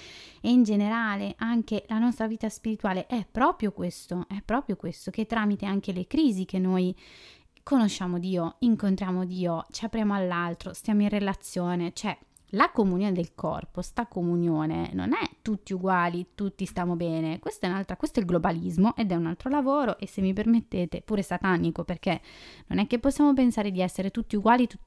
e 0.41 0.49
in 0.49 0.63
generale 0.63 1.35
anche 1.37 1.85
la 1.87 1.99
nostra 1.99 2.27
vita 2.27 2.49
spirituale 2.49 3.05
è 3.07 3.25
proprio 3.29 3.71
questo, 3.71 4.25
è 4.27 4.41
proprio 4.43 4.75
questo, 4.75 5.11
che 5.11 5.25
tramite 5.25 5.65
anche 5.65 5.93
le 5.93 6.07
crisi 6.07 6.45
che 6.45 6.59
noi 6.59 6.95
conosciamo 7.63 8.19
Dio, 8.19 8.55
incontriamo 8.59 9.25
Dio, 9.25 9.65
ci 9.71 9.85
apriamo 9.85 10.13
all'altro, 10.13 10.73
stiamo 10.73 11.01
in 11.01 11.09
relazione, 11.09 11.91
cioè 11.93 12.15
la 12.53 12.69
comunione 12.71 13.13
del 13.13 13.33
corpo, 13.33 13.81
sta 13.81 14.05
comunione 14.05 14.91
non 14.93 15.13
è 15.13 15.37
tutti 15.41 15.73
uguali, 15.73 16.27
tutti 16.35 16.65
stiamo 16.65 16.95
bene, 16.95 17.39
questo 17.39 17.65
è, 17.65 17.69
un'altra, 17.69 17.95
questo 17.95 18.19
è 18.19 18.21
il 18.21 18.27
globalismo 18.27 18.95
ed 18.95 19.11
è 19.11 19.15
un 19.15 19.25
altro 19.25 19.49
lavoro 19.49 19.97
e 19.97 20.07
se 20.07 20.21
mi 20.21 20.33
permettete 20.33 21.01
pure 21.01 21.23
satanico 21.23 21.83
perché 21.83 22.21
non 22.67 22.79
è 22.79 22.85
che 22.85 22.99
possiamo 22.99 23.33
pensare 23.33 23.71
di 23.71 23.81
essere 23.81 24.11
tutti 24.11 24.35
uguali, 24.35 24.67
tu, 24.67 24.77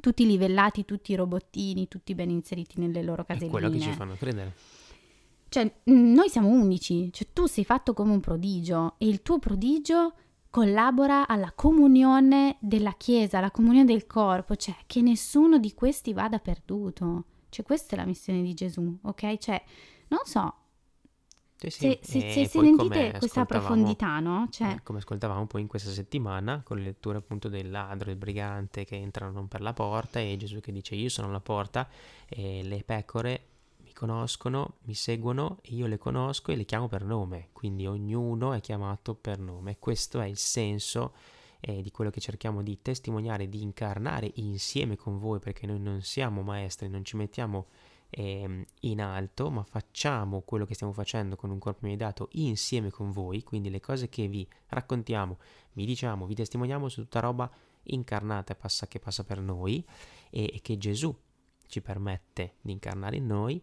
tutti 0.00 0.26
livellati, 0.26 0.84
tutti 0.84 1.14
robottini, 1.14 1.86
tutti 1.86 2.14
ben 2.14 2.30
inseriti 2.30 2.80
nelle 2.80 3.02
loro 3.02 3.24
caselline. 3.24 3.48
È 3.48 3.60
quello 3.60 3.70
che 3.70 3.80
ci 3.80 3.92
fanno 3.92 4.14
credere. 4.14 4.54
Cioè, 5.48 5.72
noi 5.84 6.28
siamo 6.28 6.48
unici, 6.48 7.12
cioè 7.12 7.28
tu 7.32 7.46
sei 7.46 7.64
fatto 7.64 7.92
come 7.94 8.10
un 8.10 8.18
prodigio 8.18 8.94
e 8.98 9.06
il 9.06 9.22
tuo 9.22 9.38
prodigio 9.38 10.14
collabora 10.54 11.26
alla 11.26 11.50
comunione 11.52 12.58
della 12.60 12.92
Chiesa, 12.92 13.38
alla 13.38 13.50
comunione 13.50 13.86
del 13.86 14.06
corpo, 14.06 14.54
cioè 14.54 14.76
che 14.86 15.00
nessuno 15.00 15.58
di 15.58 15.74
questi 15.74 16.12
vada 16.12 16.38
perduto. 16.38 17.24
Cioè 17.48 17.64
questa 17.64 17.96
è 17.96 17.98
la 17.98 18.04
missione 18.04 18.40
di 18.40 18.54
Gesù, 18.54 18.96
ok? 19.02 19.36
Cioè, 19.36 19.60
non 20.06 20.20
so, 20.22 20.54
sì, 21.56 21.70
sì. 21.70 21.80
Se, 21.80 21.98
se, 22.02 22.30
se 22.30 22.46
sentite 22.46 23.16
questa 23.18 23.44
profondità, 23.46 24.20
no? 24.20 24.46
Cioè... 24.48 24.74
Eh, 24.74 24.82
come 24.84 24.98
ascoltavamo 24.98 25.46
poi 25.46 25.62
in 25.62 25.66
questa 25.66 25.90
settimana 25.90 26.62
con 26.62 26.76
le 26.76 26.84
letture 26.84 27.18
appunto 27.18 27.48
del 27.48 27.68
ladro, 27.68 28.04
del 28.04 28.16
brigante 28.16 28.84
che 28.84 28.94
entrano 28.94 29.48
per 29.48 29.60
la 29.60 29.72
porta 29.72 30.20
e 30.20 30.36
Gesù 30.36 30.60
che 30.60 30.70
dice 30.70 30.94
io 30.94 31.08
sono 31.08 31.32
la 31.32 31.40
porta 31.40 31.88
e 32.28 32.62
le 32.62 32.84
pecore 32.84 33.53
conoscono, 33.94 34.76
mi 34.82 34.94
seguono 34.94 35.58
e 35.62 35.74
io 35.74 35.86
le 35.86 35.96
conosco 35.96 36.52
e 36.52 36.56
le 36.56 36.64
chiamo 36.64 36.88
per 36.88 37.04
nome, 37.04 37.48
quindi 37.52 37.86
ognuno 37.86 38.52
è 38.52 38.60
chiamato 38.60 39.14
per 39.14 39.38
nome. 39.38 39.78
Questo 39.78 40.20
è 40.20 40.26
il 40.26 40.36
senso 40.36 41.14
eh, 41.60 41.80
di 41.80 41.90
quello 41.90 42.10
che 42.10 42.20
cerchiamo 42.20 42.62
di 42.62 42.82
testimoniare, 42.82 43.48
di 43.48 43.62
incarnare 43.62 44.30
insieme 44.34 44.96
con 44.96 45.18
voi, 45.18 45.38
perché 45.38 45.66
noi 45.66 45.80
non 45.80 46.02
siamo 46.02 46.42
maestri, 46.42 46.88
non 46.88 47.04
ci 47.04 47.16
mettiamo 47.16 47.68
eh, 48.10 48.66
in 48.80 49.00
alto, 49.00 49.50
ma 49.50 49.62
facciamo 49.62 50.42
quello 50.42 50.66
che 50.66 50.74
stiamo 50.74 50.92
facendo 50.92 51.36
con 51.36 51.50
un 51.50 51.58
corpo 51.58 51.86
immediato 51.86 52.28
insieme 52.32 52.90
con 52.90 53.10
voi, 53.10 53.42
quindi 53.42 53.70
le 53.70 53.80
cose 53.80 54.08
che 54.08 54.28
vi 54.28 54.46
raccontiamo, 54.68 55.38
vi 55.72 55.86
diciamo, 55.86 56.26
vi 56.26 56.34
testimoniamo 56.34 56.88
su 56.88 57.02
tutta 57.02 57.20
roba 57.20 57.50
incarnata 57.84 58.54
passa, 58.54 58.86
che 58.86 58.98
passa 58.98 59.24
per 59.24 59.40
noi 59.40 59.84
e, 60.30 60.50
e 60.54 60.60
che 60.62 60.78
Gesù 60.78 61.14
ci 61.66 61.80
permette 61.80 62.54
di 62.60 62.72
incarnare 62.72 63.16
in 63.16 63.26
noi 63.26 63.62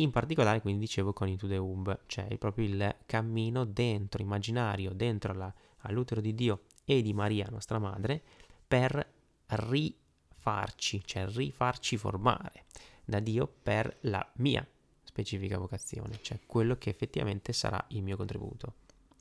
in 0.00 0.10
particolare 0.10 0.60
quindi 0.60 0.80
dicevo 0.80 1.12
con 1.12 1.28
Into 1.28 1.46
the 1.46 1.56
Womb, 1.56 2.00
cioè 2.06 2.36
proprio 2.38 2.66
il 2.66 2.96
cammino 3.06 3.64
dentro, 3.64 4.22
immaginario, 4.22 4.92
dentro 4.92 5.32
la, 5.32 5.52
all'utero 5.78 6.20
di 6.20 6.34
Dio 6.34 6.62
e 6.84 7.02
di 7.02 7.12
Maria, 7.12 7.46
nostra 7.50 7.78
madre, 7.78 8.22
per 8.66 9.14
rifarci, 9.46 11.02
cioè 11.04 11.26
rifarci 11.26 11.96
formare 11.96 12.64
da 13.04 13.20
Dio 13.20 13.46
per 13.62 13.96
la 14.02 14.26
mia 14.36 14.66
specifica 15.02 15.58
vocazione, 15.58 16.18
cioè 16.22 16.40
quello 16.46 16.76
che 16.76 16.90
effettivamente 16.90 17.52
sarà 17.52 17.82
il 17.88 18.02
mio 18.02 18.16
contributo. 18.16 18.74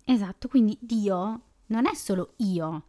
Esatto, 0.03 0.47
quindi 0.47 0.77
Dio 0.81 1.41
non 1.67 1.85
è 1.87 1.95
solo 1.95 2.33
io, 2.37 2.87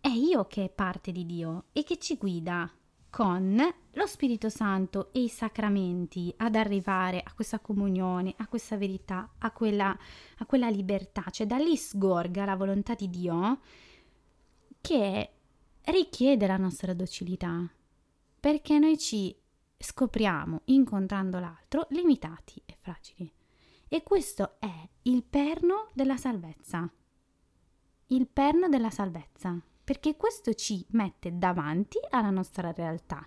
è 0.00 0.08
io 0.08 0.46
che 0.46 0.64
è 0.64 0.70
parte 0.70 1.12
di 1.12 1.26
Dio 1.26 1.64
e 1.72 1.84
che 1.84 1.98
ci 1.98 2.16
guida 2.16 2.70
con 3.16 3.56
lo 3.92 4.06
Spirito 4.06 4.50
Santo 4.50 5.10
e 5.14 5.22
i 5.22 5.28
sacramenti 5.30 6.30
ad 6.36 6.54
arrivare 6.54 7.22
a 7.24 7.32
questa 7.32 7.60
comunione, 7.60 8.34
a 8.36 8.46
questa 8.46 8.76
verità, 8.76 9.32
a 9.38 9.52
quella, 9.52 9.96
a 10.36 10.44
quella 10.44 10.68
libertà. 10.68 11.24
Cioè 11.30 11.46
da 11.46 11.56
lì 11.56 11.78
sgorga 11.78 12.44
la 12.44 12.56
volontà 12.56 12.92
di 12.92 13.08
Dio 13.08 13.60
che 14.82 15.30
richiede 15.84 16.46
la 16.46 16.58
nostra 16.58 16.92
docilità, 16.92 17.66
perché 18.38 18.78
noi 18.78 18.98
ci 18.98 19.34
scopriamo 19.78 20.60
incontrando 20.64 21.38
l'altro 21.38 21.86
limitati 21.92 22.60
e 22.66 22.76
fragili. 22.78 23.32
E 23.88 24.02
questo 24.02 24.56
è 24.58 24.88
il 25.04 25.22
perno 25.24 25.88
della 25.94 26.18
salvezza. 26.18 26.86
Il 28.08 28.26
perno 28.28 28.68
della 28.68 28.90
salvezza 28.90 29.58
perché 29.86 30.16
questo 30.16 30.52
ci 30.54 30.84
mette 30.90 31.38
davanti 31.38 31.96
alla 32.10 32.30
nostra 32.30 32.72
realtà 32.72 33.24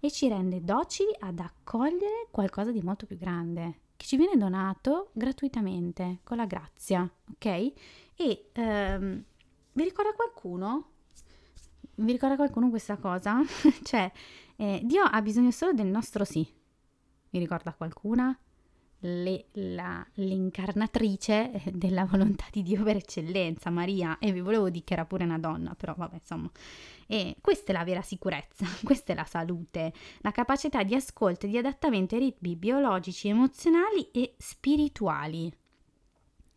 e 0.00 0.10
ci 0.10 0.28
rende 0.28 0.62
docili 0.64 1.14
ad 1.18 1.40
accogliere 1.40 2.28
qualcosa 2.30 2.72
di 2.72 2.80
molto 2.80 3.04
più 3.04 3.18
grande 3.18 3.80
che 3.98 4.06
ci 4.06 4.16
viene 4.16 4.38
donato 4.38 5.10
gratuitamente 5.12 6.20
con 6.24 6.38
la 6.38 6.46
grazia, 6.46 7.02
ok? 7.32 7.72
E 8.16 8.48
ehm, 8.50 9.24
vi 9.72 9.84
ricorda 9.84 10.14
qualcuno? 10.14 10.88
Vi 11.96 12.10
ricorda 12.10 12.36
qualcuno 12.36 12.70
questa 12.70 12.96
cosa? 12.96 13.42
cioè, 13.84 14.10
Eh, 14.56 14.80
Dio 14.84 15.02
ha 15.02 15.20
bisogno 15.20 15.50
solo 15.50 15.74
del 15.74 15.86
nostro 15.86 16.24
sì. 16.24 16.46
Mi 17.30 17.38
ricorda 17.38 17.74
qualcuna? 17.74 18.38
Le, 19.02 19.46
la, 19.52 20.06
l'incarnatrice 20.14 21.52
eh, 21.52 21.70
della 21.72 22.04
volontà 22.04 22.44
di 22.50 22.62
Dio 22.62 22.82
per 22.82 22.96
eccellenza, 22.96 23.70
Maria, 23.70 24.18
e 24.18 24.30
vi 24.30 24.40
volevo 24.40 24.68
dire 24.68 24.84
che 24.84 24.92
era 24.92 25.06
pure 25.06 25.24
una 25.24 25.38
donna, 25.38 25.74
però 25.74 25.94
vabbè, 25.96 26.16
insomma. 26.16 26.50
E 27.06 27.36
questa 27.40 27.72
è 27.72 27.74
la 27.74 27.84
vera 27.84 28.02
sicurezza, 28.02 28.66
questa 28.84 29.12
è 29.12 29.16
la 29.16 29.24
salute, 29.24 29.92
la 30.20 30.32
capacità 30.32 30.82
di 30.82 30.94
ascolto 30.94 31.46
e 31.46 31.48
di 31.48 31.58
adattamento 31.58 32.14
ai 32.14 32.20
ritmi 32.20 32.56
biologici, 32.56 33.28
emozionali 33.28 34.10
e 34.12 34.34
spirituali. 34.36 35.52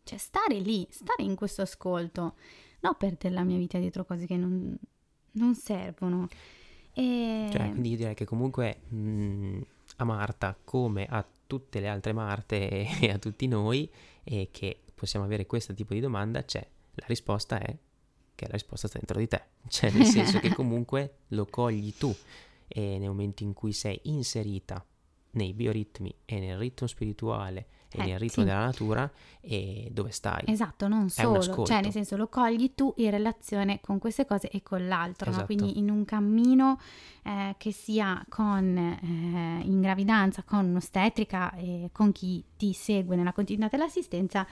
Cioè, 0.04 0.18
stare 0.18 0.58
lì, 0.58 0.86
stare 0.90 1.22
in 1.22 1.34
questo 1.34 1.62
ascolto, 1.62 2.36
non 2.80 2.94
perdere 2.98 3.34
la 3.34 3.42
mia 3.42 3.56
vita 3.56 3.78
dietro 3.78 4.04
cose 4.04 4.26
che 4.26 4.36
non, 4.36 4.76
non 5.32 5.54
servono. 5.54 6.28
E... 6.92 7.48
Cioè, 7.50 7.70
quindi 7.70 7.90
io 7.90 7.96
direi 7.96 8.14
che 8.14 8.24
comunque 8.24 8.82
mh, 8.88 9.60
a 9.96 10.04
Marta, 10.04 10.56
come 10.62 11.06
a 11.06 11.24
tutte 11.46 11.80
le 11.80 11.88
altre 11.88 12.12
Marte 12.12 12.86
e, 13.00 13.10
a 13.10 13.18
tutti 13.18 13.46
noi, 13.46 13.90
e 14.22 14.48
che 14.50 14.80
possiamo 14.94 15.24
avere 15.24 15.46
questo 15.46 15.74
tipo 15.74 15.94
di 15.94 16.00
domanda, 16.00 16.44
c'è 16.44 16.66
la 16.94 17.06
risposta 17.06 17.58
è 17.58 17.76
che 18.34 18.46
la 18.46 18.52
risposta 18.52 18.88
sta 18.88 18.98
dentro 18.98 19.18
di 19.18 19.28
te, 19.28 19.42
cioè 19.68 19.90
nel 19.90 20.06
senso 20.06 20.38
che 20.40 20.52
comunque 20.54 21.18
lo 21.28 21.46
cogli 21.46 21.92
tu. 21.94 22.14
E 22.66 22.98
nel 22.98 23.08
momento 23.08 23.42
in 23.42 23.52
cui 23.52 23.72
sei 23.72 24.00
inserita 24.04 24.84
nei 25.32 25.52
bioritmi 25.52 26.14
e 26.24 26.40
nel 26.40 26.56
ritmo 26.56 26.86
spirituale 26.86 27.66
e 27.94 28.00
Eh, 28.02 28.04
nel 28.06 28.18
ritmo 28.18 28.42
sì. 28.42 28.48
della 28.48 28.64
natura 28.64 29.10
e 29.40 29.88
dove 29.92 30.10
stai. 30.10 30.42
Esatto, 30.46 30.88
non 30.88 31.10
solo, 31.10 31.40
cioè 31.64 31.80
nel 31.82 31.92
senso 31.92 32.16
lo 32.16 32.28
cogli 32.28 32.72
tu 32.74 32.92
in 32.96 33.10
relazione 33.10 33.80
con 33.80 33.98
queste 33.98 34.24
cose 34.24 34.48
e 34.50 34.62
con 34.62 34.86
l'altro, 34.88 35.26
no? 35.30 35.36
Esatto. 35.36 35.54
quindi 35.54 35.78
in 35.78 35.90
un 35.90 36.04
cammino 36.04 36.78
eh, 37.22 37.54
che 37.58 37.70
sia 37.72 38.24
con 38.28 38.76
eh, 38.76 39.60
in 39.64 39.80
gravidanza, 39.80 40.42
con 40.42 40.64
un'ostetrica 40.66 41.52
e 41.54 41.90
con 41.92 42.10
chi 42.12 42.42
ti 42.56 42.72
segue 42.72 43.16
nella 43.16 43.32
continuità 43.32 43.68
dell'assistenza 43.76 44.46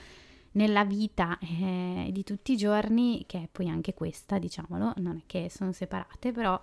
nella 0.55 0.85
vita 0.85 1.39
eh, 1.39 2.09
di 2.11 2.23
tutti 2.23 2.51
i 2.53 2.57
giorni, 2.57 3.23
che 3.25 3.39
è 3.39 3.47
poi 3.51 3.69
anche 3.69 3.95
questa, 3.95 4.37
diciamolo, 4.37 4.93
non 4.97 5.17
è 5.17 5.21
che 5.25 5.49
sono 5.49 5.71
separate, 5.71 6.31
però 6.31 6.61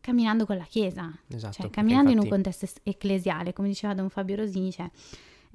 camminando 0.00 0.46
con 0.46 0.56
la 0.56 0.62
Chiesa, 0.62 1.12
Esatto, 1.26 1.54
cioè 1.62 1.70
camminando 1.70 2.10
in 2.12 2.18
un 2.18 2.24
infatti- 2.26 2.42
contesto 2.42 2.64
es- 2.66 2.80
ecclesiale, 2.84 3.52
come 3.52 3.66
diceva 3.66 3.92
Don 3.94 4.08
Fabio 4.08 4.36
Rosini, 4.36 4.70
cioè, 4.70 4.88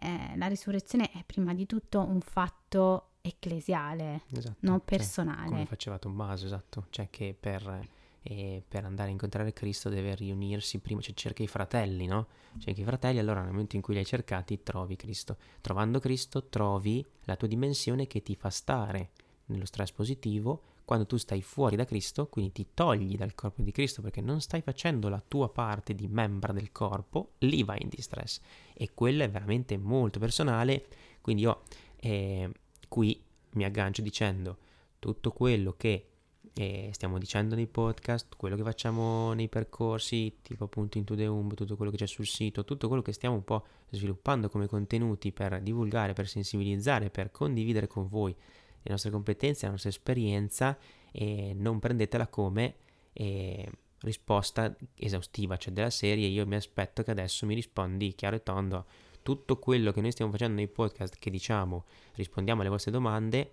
eh, 0.04 0.38
la 0.38 0.48
risurrezione 0.48 1.10
è 1.12 1.24
prima 1.26 1.54
di 1.54 1.66
tutto 1.66 2.00
un 2.02 2.20
fatto 2.22 3.10
ecclesiale, 3.22 4.24
Esatto, 4.32 4.58
non 4.62 4.80
cioè, 4.80 4.86
personale. 4.86 5.48
come 5.50 5.66
faceva 5.66 5.98
Tommaso, 5.98 6.46
esatto, 6.46 6.88
cioè 6.90 7.08
che 7.10 7.36
per, 7.40 7.88
eh, 8.24 8.64
per 8.68 8.84
andare 8.86 9.10
a 9.10 9.12
incontrare 9.12 9.54
Cristo 9.54 9.90
deve 9.90 10.14
riunirsi 10.16 10.80
prima, 10.80 11.00
cioè 11.02 11.14
cerca 11.16 11.42
i 11.42 11.48
fratelli, 11.48 12.06
no? 12.06 12.28
Cerchi 12.58 12.82
i 12.82 12.86
fratelli, 12.86 13.20
allora 13.20 13.42
nel 13.42 13.52
momento 13.52 13.76
in 13.76 13.82
cui 13.82 13.94
li 13.94 14.00
hai 14.02 14.06
cercati 14.06 14.62
trovi 14.62 14.96
Cristo. 14.96 15.38
Trovando 15.62 16.00
Cristo 16.00 16.46
trovi 16.48 17.06
la 17.24 17.36
tua 17.36 17.48
dimensione 17.48 18.06
che 18.08 18.22
ti 18.22 18.36
fa 18.36 18.50
stare 18.50 19.12
nello 19.46 19.66
stress 19.66 19.92
positivo. 19.92 20.62
Quando 20.86 21.06
tu 21.06 21.18
stai 21.18 21.42
fuori 21.42 21.76
da 21.76 21.86
Cristo, 21.86 22.28
quindi 22.28 22.52
ti 22.52 22.68
togli 22.74 23.16
dal 23.16 23.36
corpo 23.36 23.62
di 23.62 23.72
Cristo 23.72 24.02
perché 24.02 24.22
non 24.22 24.42
stai 24.42 24.62
facendo 24.62 25.10
la 25.10 25.24
tua 25.26 25.50
parte 25.50 25.96
di 25.96 26.08
membra 26.08 26.52
del 26.52 26.72
corpo, 26.72 27.34
lì 27.40 27.64
vai 27.64 27.82
in 27.82 27.90
distress. 27.90 28.42
E 28.74 28.94
quello 28.94 29.24
è 29.24 29.30
veramente 29.30 29.78
molto 29.78 30.20
personale. 30.20 30.88
Quindi 31.22 31.44
io 31.44 31.62
eh, 31.98 32.50
qui 32.90 33.24
mi 33.52 33.64
aggancio 33.64 34.02
dicendo 34.02 34.58
tutto 35.00 35.32
quello 35.32 35.74
che 35.78 36.08
eh, 36.56 36.90
stiamo 36.92 37.18
dicendo 37.18 37.56
nei 37.56 37.68
podcast, 37.68 38.36
quello 38.38 38.56
che 38.56 38.64
facciamo 38.64 39.34
nei 39.34 39.50
percorsi, 39.50 40.38
tipo 40.42 40.66
appunto 40.66 40.98
Into 40.98 41.16
the 41.16 41.26
Umb, 41.26 41.56
tutto 41.56 41.76
quello 41.76 41.92
che 41.92 41.98
c'è 41.98 42.06
sul 42.06 42.28
sito, 42.28 42.64
tutto 42.64 42.88
quello 42.88 43.02
che 43.02 43.12
stiamo 43.12 43.36
un 43.36 43.44
po' 43.44 43.66
sviluppando 43.90 44.50
come 44.50 44.68
contenuti 44.68 45.32
per 45.32 45.62
divulgare, 45.62 46.14
per 46.14 46.28
sensibilizzare, 46.28 47.10
per 47.10 47.32
condividere 47.32 47.88
con 47.88 48.08
voi 48.08 48.36
le 48.84 48.92
nostre 48.92 49.10
competenze, 49.10 49.66
la 49.66 49.72
nostra 49.72 49.90
esperienza 49.90 50.78
e 51.12 51.54
non 51.56 51.80
prendetela 51.80 52.28
come 52.28 52.76
eh, 53.14 53.70
risposta 54.00 54.76
esaustiva, 54.96 55.58
cioè 55.58 55.74
della 55.74 55.90
serie 55.90 56.28
io 56.28 56.46
mi 56.46 56.56
aspetto 56.56 57.04
che 57.04 57.12
adesso 57.12 57.46
mi 57.46 57.56
rispondi 57.56 58.14
chiaro 58.14 58.36
e 58.36 58.44
tondo 58.44 58.86
tutto 59.22 59.58
quello 59.58 59.92
che 59.92 60.02
noi 60.02 60.12
stiamo 60.12 60.32
facendo 60.32 60.56
nei 60.56 60.68
podcast 60.68 61.18
che 61.18 61.30
diciamo 61.30 61.86
rispondiamo 62.16 62.60
alle 62.60 62.70
vostre 62.70 62.92
domande 62.92 63.52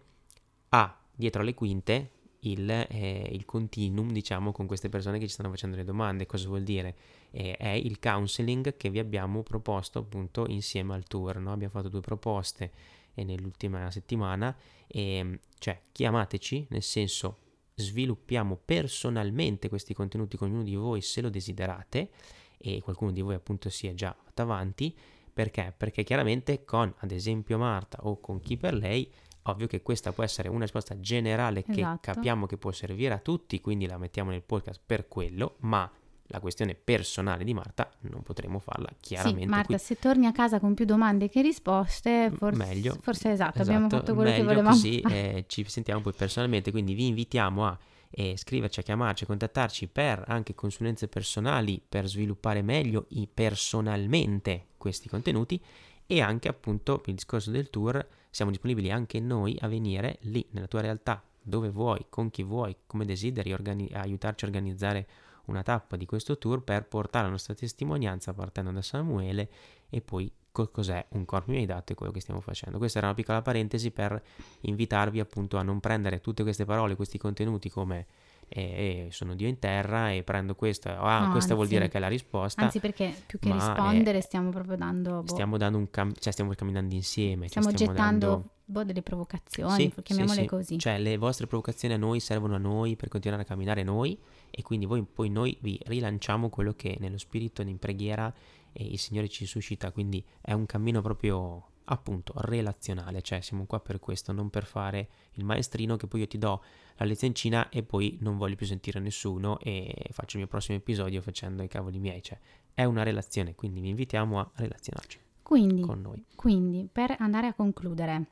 ha 0.71 1.01
dietro 1.15 1.43
le 1.43 1.55
quinte 1.55 2.11
il, 2.41 2.69
eh, 2.71 3.29
il 3.33 3.45
continuum 3.45 4.11
diciamo 4.11 4.53
con 4.53 4.67
queste 4.67 4.89
persone 4.89 5.19
che 5.19 5.27
ci 5.27 5.33
stanno 5.33 5.51
facendo 5.51 5.77
le 5.77 5.85
domande. 5.85 6.27
Cosa 6.27 6.49
vuol 6.49 6.63
dire? 6.63 6.97
Eh, 7.31 7.57
è 7.57 7.69
il 7.69 7.99
counseling 7.99 8.77
che 8.77 8.91
vi 8.91 8.99
abbiamo 8.99 9.43
proposto 9.43 9.99
appunto 9.99 10.47
insieme 10.49 10.95
al 10.95 11.05
tour 11.05 11.37
no? 11.37 11.53
abbiamo 11.53 11.73
fatto 11.73 11.89
due 11.89 12.01
proposte 12.01 12.73
eh, 13.15 13.25
nell'ultima 13.25 13.91
settimana 13.91 14.57
e 14.87 15.41
cioè 15.59 15.81
chiamateci 15.93 16.67
nel 16.71 16.83
senso 16.83 17.39
sviluppiamo 17.75 18.59
personalmente 18.63 19.69
questi 19.69 19.95
contenuti 19.95 20.37
con 20.37 20.49
ognuno 20.49 20.63
di 20.65 20.75
voi 20.75 21.01
se 21.01 21.21
lo 21.21 21.31
desiderate 21.31 22.11
e 22.59 22.81
qualcuno 22.83 23.11
di 23.13 23.23
voi 23.23 23.35
appunto 23.35 23.71
si 23.71 23.87
è 23.87 23.95
già 23.95 24.15
fatto 24.23 24.43
avanti 24.43 24.95
perché? 25.33 25.73
Perché 25.77 26.03
chiaramente 26.03 26.65
con 26.65 26.93
ad 26.99 27.11
esempio 27.13 27.57
Marta 27.57 27.99
o 28.03 28.21
con 28.21 28.41
chi 28.41 28.57
per 28.57 28.75
lei 28.75 29.11
ovvio 29.45 29.67
che 29.67 29.81
questa 29.81 30.13
può 30.13 30.23
essere 30.23 30.49
una 30.49 30.63
risposta 30.65 31.01
generale 31.01 31.63
che 31.63 31.73
Esatto. 31.81 32.13
capiamo 32.13 32.45
che 32.47 32.59
può 32.59 32.73
servire 32.73 33.15
a 33.15 33.19
tutti 33.19 33.61
quindi 33.61 33.87
la 33.87 33.97
mettiamo 33.97 34.31
nel 34.31 34.43
podcast 34.43 34.81
per 34.85 35.09
quello 35.09 35.57
ma 35.61 35.91
la 36.31 36.41
questione 36.41 36.75
personale 36.75 37.45
di 37.45 37.53
Marta 37.55 37.91
non 38.03 38.23
potremo 38.23 38.59
farla 38.59 38.89
chiaramente 39.01 39.43
Sì, 39.43 39.49
Marta, 39.49 39.67
qui- 39.67 39.79
se 39.79 39.99
torni 39.99 40.27
a 40.27 40.33
casa 40.33 40.61
con 40.61 40.75
più 40.75 40.85
domande 40.85 41.29
che 41.29 41.43
risposte, 41.43 42.31
forse, 42.37 42.65
meglio. 42.65 42.97
forse 43.01 43.33
esatto, 43.33 43.63
abbiamo 43.63 43.89
fatto 43.89 44.15
quello 44.15 44.31
che 44.31 44.43
volevamo. 44.43 44.71
così 44.71 45.01
eh, 45.01 45.45
ci 45.49 45.65
sentiamo 45.69 46.01
poi 46.01 46.13
personalmente, 46.13 46.71
quindi 46.71 46.95
vi 46.95 47.07
invitiamo 47.09 47.67
a 47.67 47.79
eh, 48.11 48.37
scriverci, 48.37 48.81
a 48.81 48.83
chiamarci, 48.83 49.25
a 49.25 49.27
contattarci 49.27 49.89
per 49.89 50.25
anche 50.27 50.55
consulenze 50.55 51.09
personali 51.09 51.81
per 51.87 52.09
sviluppare 52.09 52.63
meglio 52.63 53.07
i 53.11 53.29
personalmente 53.33 54.67
questi 54.77 55.09
contenuti 55.09 55.61
e 56.07 56.21
anche 56.21 56.49
appunto 56.49 56.99
per 56.99 57.11
il 57.11 57.15
discorso 57.15 57.51
del 57.51 57.71
tour 57.71 58.05
siamo 58.31 58.51
disponibili 58.51 58.91
anche 58.91 59.21
noi 59.21 59.57
a 59.61 59.69
venire 59.69 60.19
lì 60.23 60.45
nella 60.51 60.67
tua 60.67 60.81
realtà 60.81 61.23
dove 61.43 61.71
vuoi, 61.71 62.07
con 62.09 62.31
chi 62.31 62.43
vuoi, 62.43 62.77
come 62.87 63.05
desideri 63.05 63.53
organi- 63.53 63.93
aiutarci 63.93 64.45
a 64.45 64.49
organizzare 64.49 65.07
una 65.51 65.63
tappa 65.63 65.97
di 65.97 66.07
questo 66.07 66.39
tour 66.39 66.63
per 66.63 66.87
portare 66.87 67.25
la 67.25 67.31
nostra 67.31 67.55
testimonianza 67.55 68.33
partendo 68.33 68.71
da 68.71 68.83
Samuele 68.83 69.51
e 69.91 70.01
poi 70.01 70.33
co- 70.53 70.69
cos'è 70.69 71.05
un 71.11 71.25
corpo 71.25 71.53
dato 71.65 71.93
e 71.93 71.95
quello 71.95 72.13
che 72.13 72.21
stiamo 72.21 72.41
facendo. 72.41 72.79
Questa 72.79 72.99
era 72.99 73.09
una 73.09 73.17
piccola 73.17 73.43
parentesi 73.43 73.91
per 73.91 74.23
invitarvi 74.61 75.21
appunto 75.21 75.57
a 75.57 75.63
non 75.63 75.81
prendere 75.81 76.21
tutte 76.21 76.43
queste 76.43 76.65
parole, 76.65 76.95
questi 76.95 77.19
contenuti 77.19 77.69
come 77.69 78.07
eh, 78.53 79.07
eh, 79.07 79.09
sono 79.13 79.37
Dio 79.37 79.47
in 79.47 79.61
terra 79.61 80.11
e 80.11 80.25
prendo 80.25 80.57
questo, 80.57 80.89
ah, 80.89 81.27
No, 81.27 81.31
questa 81.31 81.55
vuol 81.55 81.69
dire 81.69 81.89
che 81.89 81.99
è 81.99 82.01
la 82.01 82.09
risposta. 82.09 82.63
Anzi, 82.63 82.81
perché 82.81 83.15
più 83.25 83.39
che 83.39 83.53
rispondere 83.53 84.19
eh, 84.19 84.23
stiamo 84.23 84.51
proprio 84.51 84.77
dando... 84.77 85.23
boh, 85.23 85.29
stiamo 85.29 85.57
dando 85.57 85.79
un 85.79 85.89
cam- 85.89 86.13
cioè 86.19 86.33
stiamo 86.33 86.53
camminando 86.55 86.93
insieme, 86.93 87.49
cioè 87.49 87.63
stiamo 87.63 87.71
stiamo 87.71 87.93
gettando 87.93 88.27
dando- 88.27 88.51
boh, 88.65 88.83
delle 88.83 89.03
provocazioni, 89.03 89.93
Sì, 89.95 90.03
chiamiamole 90.03 90.35
sì, 90.35 90.43
sì. 90.43 90.49
così. 90.49 90.79
Cioè, 90.79 90.99
le 90.99 91.17
vostre 91.17 91.47
provocazioni 91.47 91.95
a 91.95 91.97
noi 91.97 92.19
servono 92.19 92.57
a 92.57 92.59
noi 92.59 92.97
per 92.97 93.09
continuare 93.09 93.45
a 93.45 93.47
camminare 93.47 93.85
noi 93.85 94.19
e 94.51 94.63
quindi 94.63 94.85
voi, 94.85 95.05
poi 95.05 95.29
noi 95.29 95.57
vi 95.61 95.79
rilanciamo 95.85 96.49
quello 96.49 96.73
che 96.75 96.97
nello 96.99 97.19
spirito 97.19 97.63
in 97.63 97.79
preghiera 97.79 98.33
eh, 98.73 98.85
il 98.85 98.99
Signore 98.99 99.29
ci 99.29 99.47
suscita, 99.47 99.93
quindi 99.93 100.25
è 100.41 100.53
un 100.53 100.67
cammino 100.67 101.01
proprio 101.03 101.67
appunto 101.85 102.33
relazionale, 102.37 103.21
cioè 103.21 103.41
siamo 103.41 103.65
qua 103.67 103.81
per 103.81 103.99
questo, 103.99 104.33
non 104.33 104.49
per 104.49 104.65
fare 104.65 105.09
il 105.33 105.45
maestrino 105.45 105.97
che 105.97 106.07
poi 106.07 106.21
io 106.21 106.29
ti 106.29 106.39
do 106.39 106.63
la 107.01 107.07
lezioncina 107.07 107.71
e 107.71 107.83
poi 107.83 108.19
non 108.21 108.37
voglio 108.37 108.57
più 108.57 108.67
sentire 108.67 109.01
nessuno 109.01 109.59
e 109.61 110.09
faccio 110.11 110.37
il 110.37 110.43
mio 110.43 110.51
prossimo 110.51 110.77
episodio 110.77 111.23
facendo 111.23 111.63
i 111.63 111.69
cavoli 111.69 111.99
miei, 111.99 112.23
cioè 112.23 112.39
è 112.75 112.85
una 112.85 113.03
relazione, 113.03 113.55
quindi 113.55 113.81
vi 113.81 113.89
invitiamo 113.89 114.39
a 114.39 114.51
relazionarci 114.55 115.19
Quindi, 115.43 115.81
con 115.81 116.03
noi. 116.03 116.23
quindi, 116.37 116.89
per 116.93 117.17
andare 117.19 117.47
a 117.47 117.55
concludere, 117.55 118.27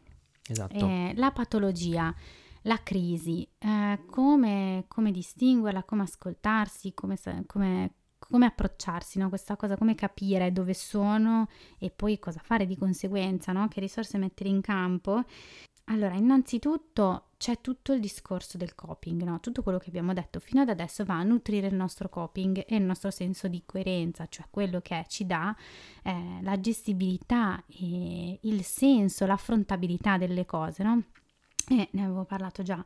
Esatto. 0.46 0.74
eh, 0.86 1.12
la 1.16 1.30
patologia, 1.32 2.14
la 2.62 2.82
crisi, 2.82 3.46
eh, 3.58 4.00
come, 4.10 4.84
come 4.86 5.12
distinguerla, 5.12 5.84
come 5.84 6.02
ascoltarsi, 6.02 6.92
come, 6.92 7.16
come- 7.46 7.92
come 8.18 8.46
approcciarsi, 8.46 9.18
no? 9.18 9.28
Questa 9.30 9.56
cosa, 9.56 9.76
come 9.76 9.94
capire 9.94 10.52
dove 10.52 10.74
sono 10.74 11.46
e 11.78 11.90
poi 11.90 12.18
cosa 12.18 12.40
fare 12.42 12.66
di 12.66 12.76
conseguenza, 12.76 13.52
no? 13.52 13.68
Che 13.68 13.80
risorse 13.80 14.18
mettere 14.18 14.50
in 14.50 14.60
campo. 14.60 15.22
Allora, 15.90 16.14
innanzitutto 16.14 17.28
c'è 17.38 17.60
tutto 17.60 17.92
il 17.92 18.00
discorso 18.00 18.58
del 18.58 18.74
coping, 18.74 19.22
no? 19.22 19.40
Tutto 19.40 19.62
quello 19.62 19.78
che 19.78 19.88
abbiamo 19.88 20.12
detto 20.12 20.38
fino 20.38 20.60
ad 20.60 20.68
adesso 20.68 21.04
va 21.04 21.18
a 21.18 21.22
nutrire 21.22 21.66
il 21.66 21.74
nostro 21.74 22.10
coping 22.10 22.64
e 22.66 22.76
il 22.76 22.82
nostro 22.82 23.10
senso 23.10 23.48
di 23.48 23.62
coerenza, 23.64 24.26
cioè 24.28 24.46
quello 24.50 24.80
che 24.80 25.06
ci 25.08 25.24
dà 25.24 25.56
eh, 26.02 26.40
la 26.42 26.60
gestibilità 26.60 27.62
il 27.68 28.62
senso, 28.64 29.24
l'affrontabilità 29.24 30.18
delle 30.18 30.44
cose, 30.44 30.82
no? 30.82 31.04
E 31.68 31.88
ne 31.92 32.04
avevo 32.04 32.24
parlato 32.24 32.62
già 32.62 32.84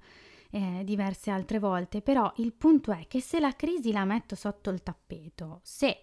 eh, 0.51 0.83
diverse 0.85 1.31
altre 1.31 1.59
volte, 1.59 2.03
però 2.03 2.31
il 2.37 2.53
punto 2.53 2.93
è 2.93 3.07
che 3.09 3.21
se 3.21 3.41
la 3.41 3.53
crisi 3.57 3.91
la 3.91 4.05
metto 4.05 4.37
sotto 4.37 4.71
il 4.71 4.83
tappeto, 4.83 5.61
se 5.65 6.03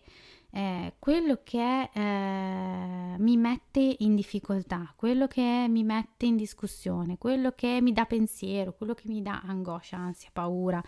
eh, 0.52 0.94
quello 0.98 1.42
che 1.44 1.90
eh, 1.94 3.16
mi 3.18 3.38
mette 3.38 3.96
in 4.00 4.16
difficoltà, 4.16 4.92
quello 4.96 5.28
che 5.28 5.68
mi 5.70 5.84
mette 5.84 6.26
in 6.26 6.36
discussione, 6.36 7.18
quello 7.18 7.52
che 7.52 7.80
mi 7.82 7.94
dà 7.94 8.06
pensiero, 8.06 8.74
quello 8.74 8.94
che 8.94 9.04
mi 9.08 9.22
dà 9.22 9.42
angoscia, 9.46 9.98
ansia, 9.98 10.30
paura, 10.34 10.82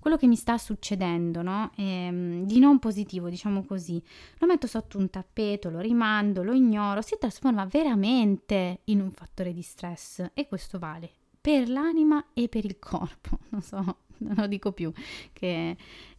quello 0.00 0.16
che 0.16 0.26
mi 0.26 0.36
sta 0.36 0.58
succedendo, 0.58 1.42
no? 1.42 1.70
eh, 1.76 2.42
di 2.44 2.58
non 2.58 2.78
positivo, 2.78 3.28
diciamo 3.28 3.64
così, 3.64 4.02
lo 4.38 4.46
metto 4.46 4.66
sotto 4.66 4.98
un 4.98 5.08
tappeto, 5.10 5.70
lo 5.70 5.80
rimando, 5.80 6.42
lo 6.42 6.52
ignoro, 6.52 7.00
si 7.00 7.16
trasforma 7.18 7.66
veramente 7.66 8.80
in 8.84 9.00
un 9.00 9.10
fattore 9.10 9.52
di 9.52 9.62
stress 9.62 10.30
e 10.34 10.48
questo 10.48 10.78
vale 10.78 11.10
per 11.40 11.68
l'anima 11.68 12.24
e 12.32 12.48
per 12.48 12.64
il 12.64 12.78
corpo, 12.78 13.38
non 13.50 13.60
so 13.60 13.98
non 14.18 14.34
lo 14.36 14.46
dico 14.46 14.72
più, 14.72 14.92
che 15.32 15.76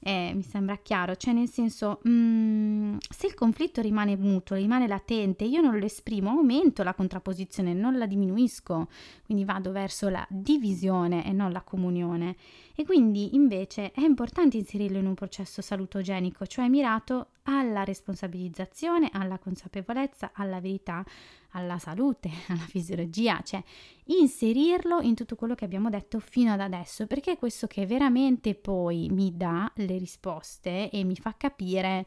eh, 0.08 0.34
mi 0.36 0.44
sembra 0.44 0.78
chiaro, 0.78 1.16
cioè 1.16 1.34
nel 1.34 1.50
senso, 1.50 1.98
mh, 2.04 2.10
mm, 2.10 2.98
se 3.10 3.26
il 3.26 3.34
conflitto 3.34 3.82
rimane 3.82 4.16
mutuo, 4.16 4.56
rimane 4.56 4.86
latente, 4.86 5.46
io 5.46 5.62
non 5.62 5.80
lo 5.80 5.86
esprimo, 5.86 6.30
aumento 6.30 6.84
la 6.84 6.94
contrapposizione, 6.94 7.74
non 7.74 7.98
la 7.98 8.06
diminuisco, 8.06 8.88
quindi 9.26 9.44
vado 9.46 9.72
verso 9.72 10.08
la 10.10 10.24
divisione 10.30 11.26
e 11.26 11.32
non 11.32 11.52
la 11.52 11.62
comunione. 11.62 12.36
E 12.76 12.86
quindi 12.86 13.34
invece 13.34 13.92
è 13.94 14.02
importante 14.02 14.58
inserirlo 14.58 15.00
in 15.00 15.08
un 15.08 15.16
processo 15.16 15.64
salutogenico, 15.64 16.46
cioè 16.46 16.68
mirato 16.68 17.30
alla 17.44 17.84
responsabilizzazione, 17.84 19.10
alla 19.12 19.40
consapevolezza, 19.40 20.32
alla 20.34 20.60
verità, 20.60 21.04
alla 21.52 21.80
salute, 21.80 22.30
alla 22.50 22.66
fisiologia, 22.68 23.42
cioè 23.44 23.64
inserirlo 24.06 25.00
in 25.02 25.16
tutto 25.16 25.36
quello 25.36 25.56
che 25.56 25.66
abbiamo 25.66 25.90
detto 25.90 26.20
fino 26.20 26.54
ad 26.54 26.60
adesso, 26.60 27.08
perché 27.08 27.34
è 27.34 27.38
questo 27.38 27.68
che 27.68 27.86
veramente 27.86 28.56
poi 28.56 29.10
mi 29.10 29.36
dà 29.36 29.72
le 29.76 29.95
risposte 29.98 30.90
e 30.90 31.04
mi 31.04 31.16
fa 31.16 31.36
capire 31.38 32.06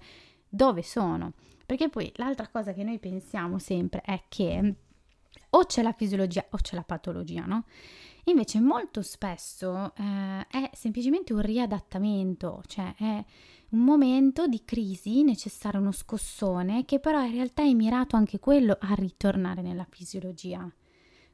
dove 0.48 0.82
sono. 0.82 1.32
Perché 1.66 1.88
poi 1.88 2.10
l'altra 2.16 2.48
cosa 2.48 2.72
che 2.72 2.82
noi 2.82 2.98
pensiamo 2.98 3.58
sempre 3.58 4.00
è 4.00 4.22
che 4.28 4.74
o 5.50 5.64
c'è 5.64 5.82
la 5.82 5.92
fisiologia 5.92 6.46
o 6.50 6.58
c'è 6.58 6.74
la 6.74 6.82
patologia, 6.82 7.44
no? 7.44 7.64
Invece 8.24 8.60
molto 8.60 9.00
spesso 9.00 9.94
eh, 9.96 10.46
è 10.50 10.70
semplicemente 10.74 11.32
un 11.32 11.40
riadattamento, 11.40 12.62
cioè 12.66 12.94
è 12.96 13.24
un 13.70 13.78
momento 13.80 14.46
di 14.46 14.62
crisi 14.64 15.22
necessario, 15.22 15.80
uno 15.80 15.92
scossone, 15.92 16.84
che 16.84 17.00
però 17.00 17.22
in 17.24 17.32
realtà 17.32 17.62
è 17.62 17.72
mirato 17.72 18.16
anche 18.16 18.38
quello 18.38 18.76
a 18.78 18.92
ritornare 18.94 19.62
nella 19.62 19.86
fisiologia. 19.88 20.70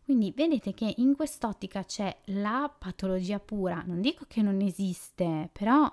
Quindi 0.04 0.32
vedete 0.36 0.74
che 0.74 0.92
in 0.98 1.16
quest'ottica 1.16 1.82
c'è 1.84 2.14
la 2.26 2.72
patologia 2.76 3.40
pura, 3.40 3.82
non 3.86 4.00
dico 4.00 4.24
che 4.28 4.42
non 4.42 4.60
esiste, 4.60 5.48
però 5.50 5.90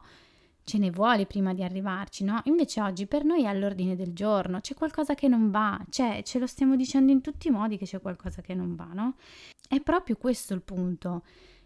ce 0.72 0.78
ne 0.78 0.90
vuole 0.90 1.26
prima 1.26 1.54
di 1.54 1.64
arrivarci, 1.64 2.24
no? 2.24 2.40
Invece 2.46 2.80
oggi 2.80 3.06
per 3.06 3.26
noi 3.26 3.44
è 3.44 3.48
all'ordine 3.48 3.98
del 3.98 4.14
giorno, 4.14 4.62
c'è 4.62 4.74
qualcosa 4.74 5.16
che 5.16 5.28
non 5.28 5.52
va, 5.52 5.78
cioè 5.90 6.22
ce 6.24 6.40
lo 6.40 6.48
stiamo 6.48 6.78
dicendo 6.78 7.12
in 7.12 7.20
tutti 7.20 7.50
i 7.50 7.52
modi 7.52 7.78
che 7.78 7.84
c'è 7.84 8.00
qualcosa 8.00 8.42
che 8.42 8.54
non 8.54 8.78
va, 8.78 8.88
no? 8.94 9.16
È 9.68 9.82
proprio 9.82 10.16
questo 10.16 10.54
il 10.54 10.62
punto 10.62 11.24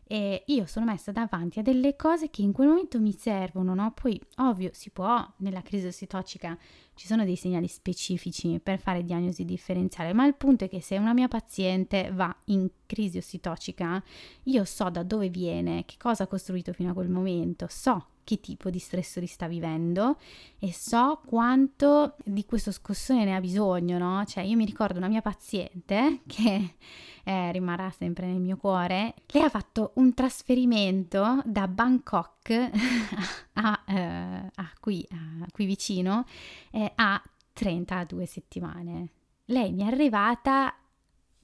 e 0.07 0.41
io 0.47 0.65
sono 0.65 0.85
messa 0.85 1.11
davanti 1.11 1.59
a 1.59 1.61
delle 1.61 1.95
cose 1.95 2.31
che 2.31 2.41
in 2.41 2.51
quel 2.51 2.69
momento 2.69 2.99
mi 2.99 3.11
servono, 3.11 3.75
no? 3.75 3.91
Poi, 3.91 4.19
ovvio, 4.37 4.71
si 4.73 4.89
può, 4.89 5.23
nella 5.37 5.61
crisi 5.61 5.85
ossitoxica 5.85 6.57
ci 6.95 7.05
sono 7.05 7.25
dei 7.25 7.35
segnali 7.35 7.67
specifici 7.67 8.59
per 8.59 8.79
fare 8.79 9.03
diagnosi 9.03 9.45
differenziale, 9.45 10.13
ma 10.13 10.25
il 10.25 10.33
punto 10.33 10.63
è 10.63 10.67
che 10.67 10.81
se 10.81 10.97
una 10.97 11.13
mia 11.13 11.27
paziente 11.27 12.09
va 12.11 12.35
in 12.45 12.67
crisi 12.87 13.19
ossitoxica, 13.19 14.03
io 14.45 14.65
so 14.65 14.89
da 14.89 15.03
dove 15.03 15.29
viene, 15.29 15.85
che 15.85 15.97
cosa 15.99 16.23
ha 16.23 16.27
costruito 16.27 16.73
fino 16.73 16.89
a 16.89 16.93
quel 16.93 17.09
momento, 17.09 17.67
so 17.69 18.07
che 18.25 18.41
tipo 18.41 18.69
di 18.69 18.79
stressori 18.79 19.27
sta 19.27 19.47
vivendo 19.47 20.17
e 20.59 20.73
so 20.73 21.21
quanto 21.25 22.17
di 22.25 22.43
questo 22.43 22.71
scossone 22.73 23.23
ne 23.23 23.35
ha 23.35 23.39
bisogno, 23.39 23.97
no? 23.97 24.25
Cioè 24.25 24.43
io 24.43 24.57
mi 24.57 24.65
ricordo 24.65 24.97
una 24.97 25.07
mia 25.07 25.21
paziente 25.21 26.21
che 26.27 26.75
eh, 27.23 27.51
rimarrà 27.53 27.89
sempre 27.91 28.25
nel 28.25 28.41
mio 28.41 28.57
cuore, 28.57 29.13
lei 29.27 29.43
ha 29.43 29.49
fatto 29.49 29.91
un 29.95 30.13
trasferimento 30.13 31.41
da 31.45 31.67
Bangkok 31.67 32.49
a, 33.53 33.83
eh, 33.87 34.51
a, 34.53 34.73
qui, 34.81 35.07
a 35.11 35.45
qui, 35.51 35.65
vicino 35.65 36.25
eh, 36.71 36.91
a 36.95 37.21
32 37.53 38.25
settimane. 38.25 39.09
Lei 39.45 39.71
mi 39.71 39.83
è 39.83 39.85
arrivata 39.85 40.73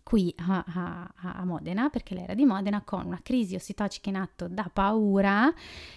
qui 0.04 0.34
a, 0.38 0.64
a, 0.68 1.14
a, 1.38 1.46
Modena, 1.46 1.90
perché 1.90 2.14
lei 2.14 2.24
era 2.24 2.34
di 2.34 2.46
Modena, 2.46 2.82
con 2.82 3.06
una 3.06 3.20
crisi 3.22 3.56
ossitoxica 3.56 4.10
in 4.10 4.18
atto 4.18 4.48
da 4.48 4.70
paura, 4.72 5.54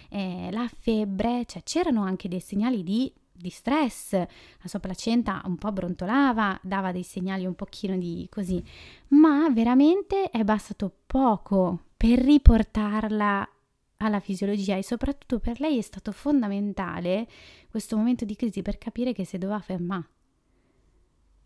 eh, 0.09 0.49
la 0.51 0.69
febbre, 0.79 1.45
cioè 1.45 1.63
c'erano 1.63 2.03
anche 2.03 2.27
dei 2.27 2.39
segnali 2.39 2.83
di, 2.83 3.11
di, 3.31 3.49
stress, 3.49 4.11
la 4.13 4.27
sua 4.67 4.79
placenta 4.79 5.41
un 5.45 5.57
po' 5.57 5.71
brontolava, 5.71 6.59
dava 6.61 6.91
dei 6.91 7.03
segnali 7.03 7.45
un 7.45 7.55
pochino 7.55 7.97
di 7.97 8.27
così, 8.29 8.63
ma 9.09 9.49
veramente 9.49 10.29
è 10.29 10.43
bastato 10.43 10.91
poco 11.05 11.85
per 11.97 12.19
riportarla 12.19 13.49
alla 13.97 14.19
fisiologia 14.19 14.75
e 14.75 14.83
soprattutto 14.83 15.39
per 15.39 15.59
lei 15.59 15.77
è 15.77 15.81
stato 15.81 16.11
fondamentale 16.11 17.27
questo 17.69 17.95
momento 17.95 18.25
di 18.25 18.35
crisi 18.35 18.61
per 18.61 18.77
capire 18.77 19.13
che 19.13 19.25
si 19.25 19.37
doveva 19.37 19.59
fermare. 19.59 20.09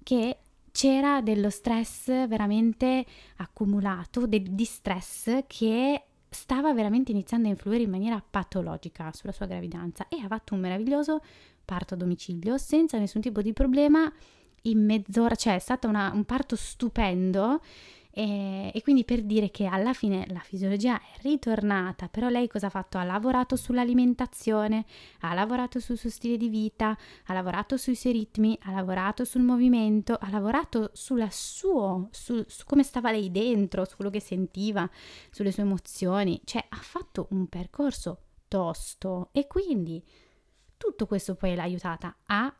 Che 0.02 0.38
c'era 0.72 1.22
dello 1.22 1.50
stress 1.50 2.28
veramente 2.28 3.06
accumulato, 3.38 4.26
del 4.26 4.52
distress 4.52 5.44
che 5.48 6.04
stava 6.30 6.74
veramente 6.74 7.12
iniziando 7.12 7.48
a 7.48 7.52
influire 7.52 7.84
in 7.84 7.90
maniera 7.90 8.24
patologica 8.28 9.12
sulla 9.14 9.32
sua 9.32 9.46
gravidanza. 9.46 10.08
E 10.08 10.20
ha 10.22 10.28
fatto 10.28 10.54
un 10.54 10.62
meraviglioso 10.62 11.22
parto 11.66 11.94
a 11.94 11.98
domicilio 11.98 12.58
senza 12.58 12.98
nessun 12.98 13.22
tipo 13.22 13.42
di 13.42 13.54
problema 13.54 14.12
in 14.64 14.84
mezz'ora, 14.84 15.36
cioè 15.36 15.56
è 15.56 15.60
stato 15.60 15.88
una, 15.88 16.12
un 16.14 16.26
parto 16.26 16.56
stupendo 16.56 17.62
e, 18.12 18.72
e, 18.74 18.82
quindi 18.82 19.06
per 19.06 19.22
dire 19.22 19.52
che 19.52 19.66
alla 19.66 19.94
fine 19.94 20.26
la 20.30 20.40
fisiologia 20.40 21.00
è 21.00 21.22
ritornata, 21.22 22.08
però 22.10 22.28
lei 22.28 22.48
cosa 22.48 22.68
ha 22.68 22.70
fatto? 22.72 22.98
Ha 22.98 23.04
lavorato 23.04 23.56
sull'alimentazione, 23.56 24.86
ha 25.22 25.34
lavorato 25.34 25.80
sul 25.80 25.98
suo 25.98 26.10
stile 26.10 26.36
di 26.36 26.50
vita, 26.50 26.98
ha 27.26 27.34
lavorato 27.34 27.78
sui 27.78 27.96
suoi 27.96 28.14
ritmi, 28.14 28.58
ha 28.64 28.72
lavorato 28.72 29.26
sul 29.26 29.44
movimento, 29.44 30.18
ha 30.20 30.30
lavorato 30.32 30.90
sulla 30.94 31.30
suo, 31.30 32.10
su, 32.12 32.44
su 32.48 32.66
come 32.66 32.84
stava 32.84 33.12
lei 33.12 33.32
dentro, 33.32 33.86
su 33.86 33.96
quello 33.96 34.12
che 34.12 34.20
sentiva, 34.20 34.90
sulle 35.30 35.52
sue 35.52 35.64
emozioni, 35.64 36.42
cioè 36.46 36.66
ha 36.68 36.78
fatto 36.78 37.28
un 37.32 37.48
percorso 37.48 38.24
tosto 38.48 39.30
e 39.32 39.46
quindi 39.46 40.04
tutto 40.76 41.06
questo 41.06 41.36
poi 41.36 41.56
l'ha 41.56 41.64
aiutata 41.64 42.16
a 42.26 42.54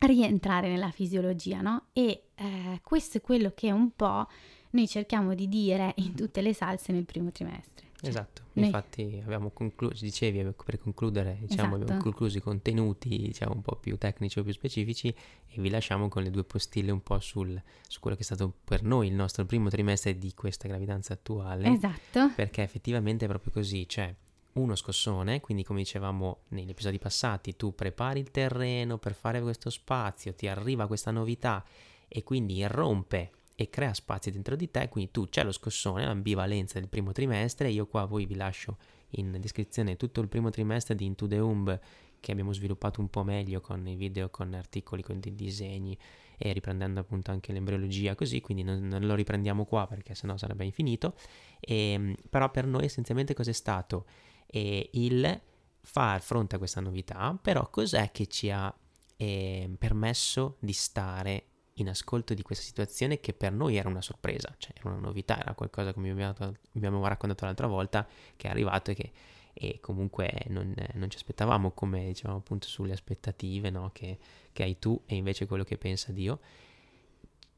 rientrare 0.00 0.68
nella 0.68 0.90
fisiologia, 0.90 1.60
no? 1.60 1.86
E 1.92 2.28
eh, 2.34 2.80
questo 2.82 3.18
è 3.18 3.20
quello 3.20 3.52
che 3.54 3.70
un 3.70 3.90
po' 3.94 4.26
noi 4.70 4.88
cerchiamo 4.88 5.34
di 5.34 5.48
dire 5.48 5.92
in 5.96 6.14
tutte 6.14 6.40
le 6.40 6.52
salse 6.52 6.92
nel 6.92 7.04
primo 7.04 7.30
trimestre. 7.30 7.92
Cioè, 8.04 8.08
esatto, 8.08 8.42
noi... 8.54 8.66
infatti 8.66 9.20
abbiamo 9.24 9.50
concluso, 9.50 10.04
dicevi 10.04 10.52
per 10.64 10.78
concludere, 10.78 11.38
diciamo, 11.40 11.68
esatto. 11.68 11.82
abbiamo 11.82 12.00
concluso 12.02 12.36
i 12.36 12.40
contenuti 12.40 13.08
diciamo, 13.08 13.54
un 13.54 13.62
po' 13.62 13.76
più 13.76 13.96
tecnici 13.96 14.38
o 14.38 14.42
più 14.42 14.52
specifici 14.52 15.08
e 15.08 15.60
vi 15.60 15.70
lasciamo 15.70 16.08
con 16.08 16.22
le 16.22 16.30
due 16.30 16.44
postille 16.44 16.90
un 16.90 17.02
po' 17.02 17.18
sul, 17.20 17.60
su 17.88 18.00
quello 18.00 18.16
che 18.16 18.22
è 18.22 18.26
stato 18.26 18.52
per 18.62 18.82
noi 18.82 19.06
il 19.06 19.14
nostro 19.14 19.46
primo 19.46 19.70
trimestre 19.70 20.18
di 20.18 20.34
questa 20.34 20.68
gravidanza 20.68 21.14
attuale. 21.14 21.68
Esatto. 21.68 22.30
Perché 22.34 22.62
effettivamente 22.62 23.24
è 23.24 23.28
proprio 23.28 23.52
così, 23.52 23.88
cioè 23.88 24.14
uno 24.54 24.74
scossone, 24.74 25.40
quindi 25.40 25.64
come 25.64 25.80
dicevamo 25.80 26.42
negli 26.48 26.70
episodi 26.70 26.98
passati, 26.98 27.56
tu 27.56 27.74
prepari 27.74 28.20
il 28.20 28.30
terreno 28.30 28.98
per 28.98 29.14
fare 29.14 29.40
questo 29.40 29.70
spazio, 29.70 30.34
ti 30.34 30.46
arriva 30.46 30.86
questa 30.86 31.10
novità 31.10 31.64
e 32.08 32.22
quindi 32.22 32.56
irrompe 32.56 33.30
e 33.56 33.70
crea 33.70 33.94
spazi 33.94 34.30
dentro 34.30 34.56
di 34.56 34.70
te, 34.70 34.88
quindi 34.88 35.10
tu 35.10 35.28
c'è 35.28 35.44
lo 35.44 35.52
scossone, 35.52 36.04
l'ambivalenza 36.04 36.78
del 36.78 36.88
primo 36.88 37.12
trimestre, 37.12 37.70
io 37.70 37.86
qua 37.86 38.04
voi 38.04 38.26
vi 38.26 38.34
lascio 38.34 38.78
in 39.10 39.36
descrizione 39.40 39.96
tutto 39.96 40.20
il 40.20 40.28
primo 40.28 40.50
trimestre 40.50 40.94
di 40.94 41.04
Into 41.04 41.26
the 41.26 41.38
Umb 41.38 41.80
che 42.24 42.32
abbiamo 42.32 42.54
sviluppato 42.54 43.00
un 43.00 43.10
po' 43.10 43.22
meglio 43.22 43.60
con 43.60 43.86
i 43.86 43.96
video, 43.96 44.30
con 44.30 44.54
articoli, 44.54 45.02
con 45.02 45.20
dei 45.20 45.34
disegni 45.34 45.96
e 46.38 46.52
riprendendo 46.52 47.00
appunto 47.00 47.30
anche 47.30 47.52
l'embriologia 47.52 48.14
così, 48.14 48.40
quindi 48.40 48.62
non, 48.62 48.88
non 48.88 49.04
lo 49.04 49.14
riprendiamo 49.14 49.66
qua 49.66 49.86
perché 49.86 50.14
sennò 50.14 50.36
sarebbe 50.36 50.64
infinito, 50.64 51.14
e, 51.60 51.92
ehm, 51.92 52.14
però 52.30 52.50
per 52.50 52.66
noi 52.66 52.84
essenzialmente 52.84 53.34
cos'è 53.34 53.52
stato? 53.52 54.06
E 54.46 54.90
il 54.92 55.40
far 55.80 56.20
fronte 56.22 56.56
a 56.56 56.58
questa 56.58 56.80
novità, 56.80 57.38
però 57.40 57.68
cos'è 57.70 58.10
che 58.10 58.26
ci 58.26 58.50
ha 58.50 58.74
eh, 59.16 59.70
permesso 59.78 60.56
di 60.60 60.72
stare 60.72 61.46
in 61.74 61.88
ascolto 61.88 62.34
di 62.34 62.42
questa 62.42 62.64
situazione 62.64 63.20
che 63.20 63.32
per 63.32 63.52
noi 63.52 63.76
era 63.76 63.88
una 63.88 64.02
sorpresa, 64.02 64.54
cioè 64.58 64.72
era 64.76 64.90
una 64.90 65.00
novità, 65.00 65.38
era 65.38 65.54
qualcosa 65.54 65.92
come 65.92 66.10
abbiamo, 66.10 67.06
raccontato 67.06 67.44
l'altra 67.44 67.66
volta 67.66 68.06
che 68.36 68.48
è 68.48 68.50
arrivato 68.50 68.90
e 68.90 68.94
che 68.94 69.12
e 69.56 69.78
comunque 69.80 70.46
non, 70.48 70.74
non, 70.94 71.08
ci 71.08 71.16
aspettavamo 71.16 71.70
come 71.70 72.06
dicevamo 72.06 72.38
appunto 72.38 72.66
sulle 72.66 72.92
aspettative 72.92 73.70
no? 73.70 73.90
che, 73.92 74.18
che, 74.52 74.64
hai 74.64 74.80
tu 74.80 75.00
e 75.06 75.14
invece 75.14 75.46
quello 75.46 75.62
che 75.62 75.78
pensa 75.78 76.10
Dio. 76.10 76.40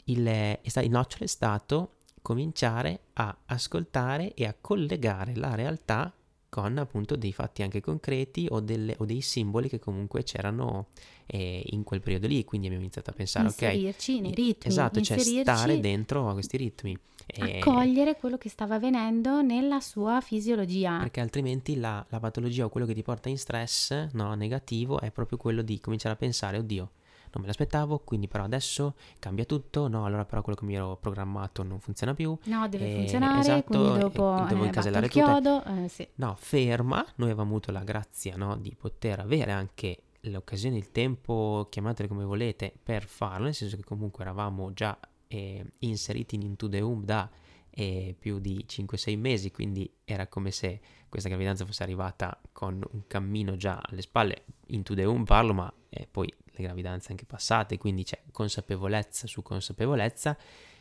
Il, 0.04 0.26
il 0.26 0.90
nocciolo 0.90 1.24
è 1.24 1.26
stato 1.26 1.96
cominciare 2.20 3.00
a 3.14 3.34
ascoltare 3.46 4.34
e 4.34 4.44
a 4.44 4.54
collegare 4.60 5.34
la 5.36 5.54
realtà 5.54 6.14
con 6.48 6.78
appunto 6.78 7.16
dei 7.16 7.32
fatti 7.32 7.62
anche 7.62 7.80
concreti 7.80 8.46
o, 8.50 8.60
delle, 8.60 8.94
o 8.98 9.04
dei 9.04 9.20
simboli 9.20 9.68
che 9.68 9.78
comunque 9.78 10.22
c'erano 10.22 10.88
eh, 11.26 11.62
in 11.66 11.82
quel 11.82 12.00
periodo 12.00 12.26
lì. 12.26 12.44
Quindi 12.44 12.66
abbiamo 12.66 12.84
iniziato 12.84 13.10
a 13.10 13.12
pensare, 13.12 13.46
inserirci 13.46 14.14
ok, 14.14 14.20
nei 14.20 14.34
ritmi, 14.34 14.70
esatto, 14.70 15.00
cioè 15.00 15.18
stare 15.18 15.80
dentro 15.80 16.28
a 16.28 16.32
questi 16.32 16.56
ritmi. 16.56 16.96
E... 17.26 17.58
Accogliere 17.58 18.16
quello 18.16 18.38
che 18.38 18.48
stava 18.48 18.76
avvenendo 18.76 19.42
nella 19.42 19.80
sua 19.80 20.20
fisiologia. 20.20 20.98
Perché 20.98 21.20
altrimenti 21.20 21.76
la, 21.76 22.04
la 22.08 22.20
patologia 22.20 22.64
o 22.64 22.68
quello 22.68 22.86
che 22.86 22.94
ti 22.94 23.02
porta 23.02 23.28
in 23.28 23.38
stress 23.38 24.10
no, 24.12 24.34
negativo 24.34 25.00
è 25.00 25.10
proprio 25.10 25.38
quello 25.38 25.62
di 25.62 25.80
cominciare 25.80 26.14
a 26.14 26.18
pensare, 26.18 26.58
oddio, 26.58 26.90
non 27.32 27.42
me 27.42 27.46
l'aspettavo, 27.46 28.00
quindi 28.00 28.28
però 28.28 28.44
adesso 28.44 28.94
cambia 29.18 29.44
tutto, 29.44 29.88
no, 29.88 30.04
allora 30.04 30.24
però 30.24 30.42
quello 30.42 30.58
che 30.58 30.64
mi 30.64 30.74
ero 30.74 30.96
programmato 30.96 31.62
non 31.62 31.80
funziona 31.80 32.14
più. 32.14 32.36
No, 32.44 32.68
deve 32.68 32.90
eh, 32.90 32.94
funzionare, 32.94 33.40
esatto, 33.40 33.78
quindi 33.78 33.98
dopo 33.98 34.44
devo 34.48 34.62
eh, 34.62 34.66
incasellare. 34.66 35.08
Chiodo, 35.08 35.64
eh, 35.64 35.88
sì. 35.88 36.06
No, 36.16 36.34
ferma, 36.38 37.04
noi 37.16 37.28
avevamo 37.28 37.50
avuto 37.50 37.72
la 37.72 37.82
grazia 37.82 38.36
no, 38.36 38.56
di 38.56 38.74
poter 38.74 39.20
avere 39.20 39.52
anche 39.52 40.02
l'occasione, 40.22 40.76
il 40.76 40.90
tempo, 40.90 41.66
chiamatele 41.70 42.08
come 42.08 42.24
volete, 42.24 42.72
per 42.82 43.04
farlo, 43.04 43.44
nel 43.44 43.54
senso 43.54 43.76
che 43.76 43.84
comunque 43.84 44.24
eravamo 44.24 44.72
già 44.72 44.98
eh, 45.28 45.64
inseriti 45.80 46.34
in 46.36 46.42
Into 46.42 46.68
the 46.68 46.80
Home 46.80 47.04
da 47.04 47.30
eh, 47.70 48.14
più 48.18 48.38
di 48.38 48.64
5-6 48.66 49.18
mesi, 49.18 49.50
quindi 49.50 49.90
era 50.04 50.26
come 50.26 50.50
se 50.50 50.80
questa 51.08 51.28
gravidanza 51.28 51.64
fosse 51.64 51.82
arrivata 51.82 52.38
con 52.52 52.82
un 52.90 53.06
cammino 53.06 53.56
già 53.56 53.80
alle 53.82 54.02
spalle. 54.02 54.44
Into 54.68 54.94
the 54.94 55.04
Home 55.04 55.24
parlo, 55.24 55.52
ma 55.52 55.72
eh, 55.90 56.08
poi 56.10 56.32
le 56.56 56.64
gravidanze 56.64 57.10
anche 57.10 57.24
passate, 57.24 57.78
quindi 57.78 58.04
c'è 58.04 58.20
consapevolezza 58.32 59.26
su 59.26 59.42
consapevolezza, 59.42 60.36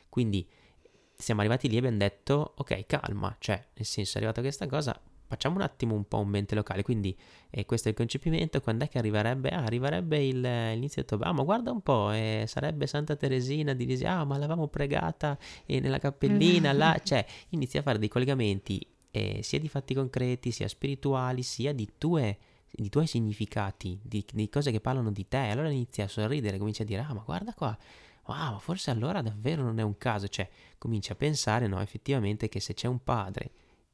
quindi 0.10 0.48
siamo 1.18 1.40
arrivati 1.42 1.68
lì 1.68 1.76
e 1.76 1.78
abbiamo 1.80 1.98
detto 1.98 2.54
ok 2.58 2.86
calma, 2.86 3.36
cioè 3.40 3.64
nel 3.74 3.86
senso 3.86 4.14
è 4.14 4.18
arrivata 4.18 4.42
questa 4.42 4.68
cosa, 4.68 5.00
facciamo 5.28 5.56
un 5.56 5.62
attimo 5.62 5.96
un 5.96 6.08
po' 6.08 6.20
un 6.20 6.28
mente 6.28 6.56
locale, 6.56 6.84
quindi 6.84 7.18
eh, 7.50 7.66
questo 7.66 7.88
è 7.88 7.92
il 7.92 7.98
concepimento, 7.98 8.62
quando 8.62 8.86
è 8.86 8.90
che 8.90 8.98
arriverebbe? 8.98 9.50
Ah, 9.50 9.64
arriverebbe 9.64 10.24
il, 10.26 10.40
l'inizio 10.42 11.02
di 11.02 11.08
ottobre, 11.08 11.28
ah 11.28 11.34
ma 11.34 11.44
guarda 11.44 11.72
un 11.72 11.82
po', 11.82 12.12
eh, 12.12 12.46
sarebbe 12.48 12.88
Santa 12.88 13.16
Teresina 13.16 13.74
di 13.74 13.86
Risi, 13.86 14.06
ah 14.06 14.24
ma 14.24 14.38
l'avevamo 14.38 14.68
pregata 14.68 15.38
eh, 15.66 15.80
nella 15.80 16.00
cappellina, 16.00 16.72
là, 16.74 17.00
cioè 17.04 17.26
inizi 17.50 17.78
a 17.78 17.82
fare 17.82 17.98
dei 17.98 18.08
collegamenti 18.08 18.86
eh, 19.12 19.40
sia 19.42 19.60
di 19.60 19.70
fatti 19.70 19.94
concreti, 19.94 20.52
sia 20.52 20.68
spirituali, 20.68 21.42
sia 21.42 21.74
di 21.74 21.90
tue 21.98 22.38
di 22.78 22.90
tuoi 22.90 23.08
significati, 23.08 24.00
di, 24.04 24.26
di, 24.32 24.50
cose 24.50 24.72
che 24.72 24.82
parlano 24.82 25.12
di 25.12 25.28
te, 25.28 25.38
allora 25.38 25.70
inizi 25.70 26.02
a 26.02 26.08
sorridere, 26.08 26.58
cominci 26.58 26.82
a 26.82 26.86
dire, 26.86 27.02
ah 27.02 27.14
ma 27.14 27.22
guarda 27.22 27.54
qua, 27.54 27.78
wow, 28.26 28.60
forse 28.60 28.92
allora 28.92 29.22
davvero 29.22 29.64
non 29.64 29.80
è 29.80 29.84
un 29.84 29.98
caso, 29.98 30.28
cioè 30.28 30.50
cominci 30.78 31.12
a 31.12 31.16
pensare, 31.16 31.68
no, 31.68 31.80
effettivamente 31.82 32.50
che 32.50 32.60
se 32.60 32.74
c'è 32.74 32.88
un 32.88 33.04
padre, 33.04 33.52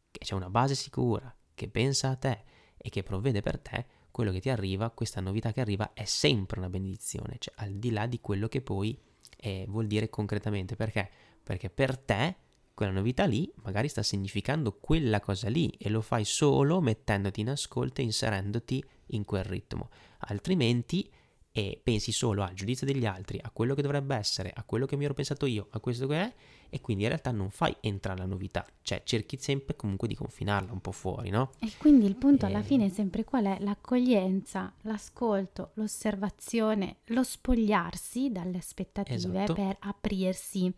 che 0.10 0.26
c'è 0.26 0.34
una 0.34 0.50
base 0.50 0.76
sicura, 0.76 1.34
che 1.54 1.70
pensa 1.70 2.10
a 2.10 2.16
te 2.16 2.44
e 2.78 2.90
che 2.90 3.04
provvede 3.04 3.42
per 3.42 3.60
te, 3.60 3.86
quello 4.12 4.32
che 4.32 4.40
ti 4.40 4.50
arriva, 4.50 4.90
questa 4.90 5.22
novità 5.22 5.52
che 5.54 5.62
arriva 5.62 5.94
è 5.94 6.04
sempre 6.06 6.60
una 6.60 6.70
benedizione, 6.70 7.36
cioè 7.40 7.54
al 7.58 7.74
di 7.74 7.92
là 7.92 8.06
di 8.08 8.20
quello 8.20 8.48
che 8.48 8.62
poi 8.62 8.98
eh, 9.38 9.66
vuol 9.68 9.88
dire 9.88 10.10
concretamente, 10.10 10.76
perché? 10.76 11.10
Perché 11.44 11.70
per 11.70 11.98
te 11.98 12.36
quella 12.82 12.98
novità 12.98 13.26
lì 13.26 13.48
magari 13.62 13.88
sta 13.88 14.02
significando 14.02 14.74
quella 14.74 15.20
cosa 15.20 15.50
lì 15.50 15.70
e 15.78 15.88
lo 15.88 16.02
fai 16.02 16.26
solo 16.26 16.82
mettendoti 16.82 17.42
in 17.42 17.50
ascolto 17.50 18.02
e 18.02 18.06
inserendoti 18.06 18.84
in 19.10 19.24
quel 19.24 19.44
ritmo. 19.44 19.92
Altrimenti 20.22 21.08
e 21.52 21.80
pensi 21.84 22.12
solo 22.12 22.42
al 22.42 22.56
giudizio 22.56 22.88
degli 22.88 23.06
altri, 23.06 23.40
a 23.40 23.52
quello 23.52 23.76
che 23.76 23.84
dovrebbe 23.84 24.16
essere, 24.16 24.52
a 24.52 24.64
quello 24.64 24.88
che 24.88 24.96
mi 24.96 25.06
ero 25.06 25.14
pensato 25.14 25.46
io, 25.46 25.68
a 25.70 25.80
questo 25.80 26.08
che 26.08 26.22
è, 26.22 26.34
e 26.74 26.80
quindi 26.80 27.04
in 27.04 27.10
realtà 27.10 27.32
non 27.32 27.50
fai 27.50 27.76
entrare 27.82 28.20
la 28.20 28.26
novità, 28.26 28.66
cioè 28.82 29.02
cerchi 29.04 29.38
sempre 29.38 29.76
comunque 29.76 30.08
di 30.08 30.16
confinarla 30.16 30.72
un 30.72 30.80
po' 30.80 30.94
fuori, 30.94 31.30
no? 31.30 31.52
E 31.60 31.74
quindi 31.78 32.06
il 32.06 32.16
punto 32.16 32.46
e... 32.46 32.48
alla 32.48 32.62
fine 32.62 32.86
è 32.86 32.90
sempre 32.90 33.26
qual 33.26 33.44
è? 33.44 33.58
L'accoglienza, 33.60 34.74
l'ascolto, 34.84 35.72
l'osservazione, 35.74 37.00
lo 37.08 37.24
spogliarsi 37.24 38.32
dalle 38.32 38.58
aspettative 38.58 39.16
esatto. 39.16 39.54
per 39.54 39.76
aprirsi 39.82 40.74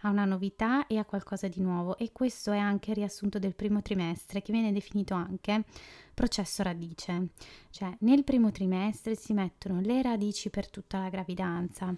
a 0.00 0.08
una 0.08 0.24
novità 0.24 0.86
e 0.86 0.96
a 0.96 1.04
qualcosa 1.04 1.46
di 1.46 1.60
nuovo. 1.60 1.98
E 1.98 2.10
questo 2.10 2.50
è 2.52 2.58
anche 2.58 2.90
il 2.90 2.96
riassunto 2.96 3.38
del 3.38 3.54
primo 3.54 3.82
trimestre, 3.82 4.40
che 4.40 4.50
viene 4.50 4.72
definito 4.72 5.12
anche 5.12 5.64
processo 6.14 6.62
radice. 6.62 7.28
Cioè 7.68 7.94
nel 8.00 8.24
primo 8.24 8.50
trimestre 8.50 9.14
si 9.14 9.34
mettono 9.34 9.80
le 9.80 10.00
radici 10.00 10.48
per 10.48 10.70
tutta 10.70 11.00
la 11.00 11.10
gravidanza 11.10 11.94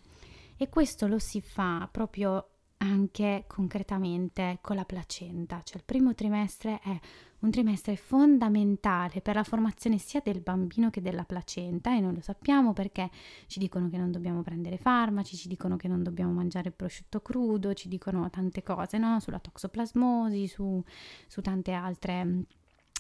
e 0.57 0.69
questo 0.69 1.07
lo 1.07 1.19
si 1.19 1.41
fa 1.41 1.89
proprio 1.91 2.49
anche 2.79 3.45
concretamente 3.47 4.59
con 4.61 4.77
la 4.77 4.85
placenta, 4.85 5.63
cioè 5.65 5.79
il 5.79 5.85
primo 5.85 6.15
trimestre 6.15 6.81
è 6.83 6.99
un 7.41 7.51
trimestre 7.51 7.97
fondamentale 7.97 9.21
per 9.21 9.35
la 9.35 9.45
formazione 9.45 9.99
sia 9.99 10.21
del 10.25 10.41
bambino 10.41 10.91
che 10.91 11.03
della 11.03 11.25
placenta 11.25 11.95
e 11.95 12.01
noi 12.01 12.15
lo 12.15 12.21
sappiamo 12.21 12.73
perché 12.73 13.11
ci 13.47 13.59
dicono 13.59 13.89
che 13.89 13.99
non 13.99 14.11
dobbiamo 14.11 14.43
prendere 14.43 14.79
farmaci, 14.79 15.37
ci 15.37 15.49
dicono 15.49 15.77
che 15.77 15.89
non 15.89 16.03
dobbiamo 16.03 16.33
mangiare 16.33 16.69
il 16.69 16.75
prosciutto 16.75 17.21
crudo, 17.21 17.75
ci 17.75 17.89
dicono 17.89 18.29
tante 18.31 18.63
cose 18.63 18.99
no? 18.99 19.21
sulla 19.21 19.39
toxoplasmosi, 19.39 20.47
su, 20.47 20.83
su 21.27 21.41
tante 21.43 21.73
altre 21.73 22.47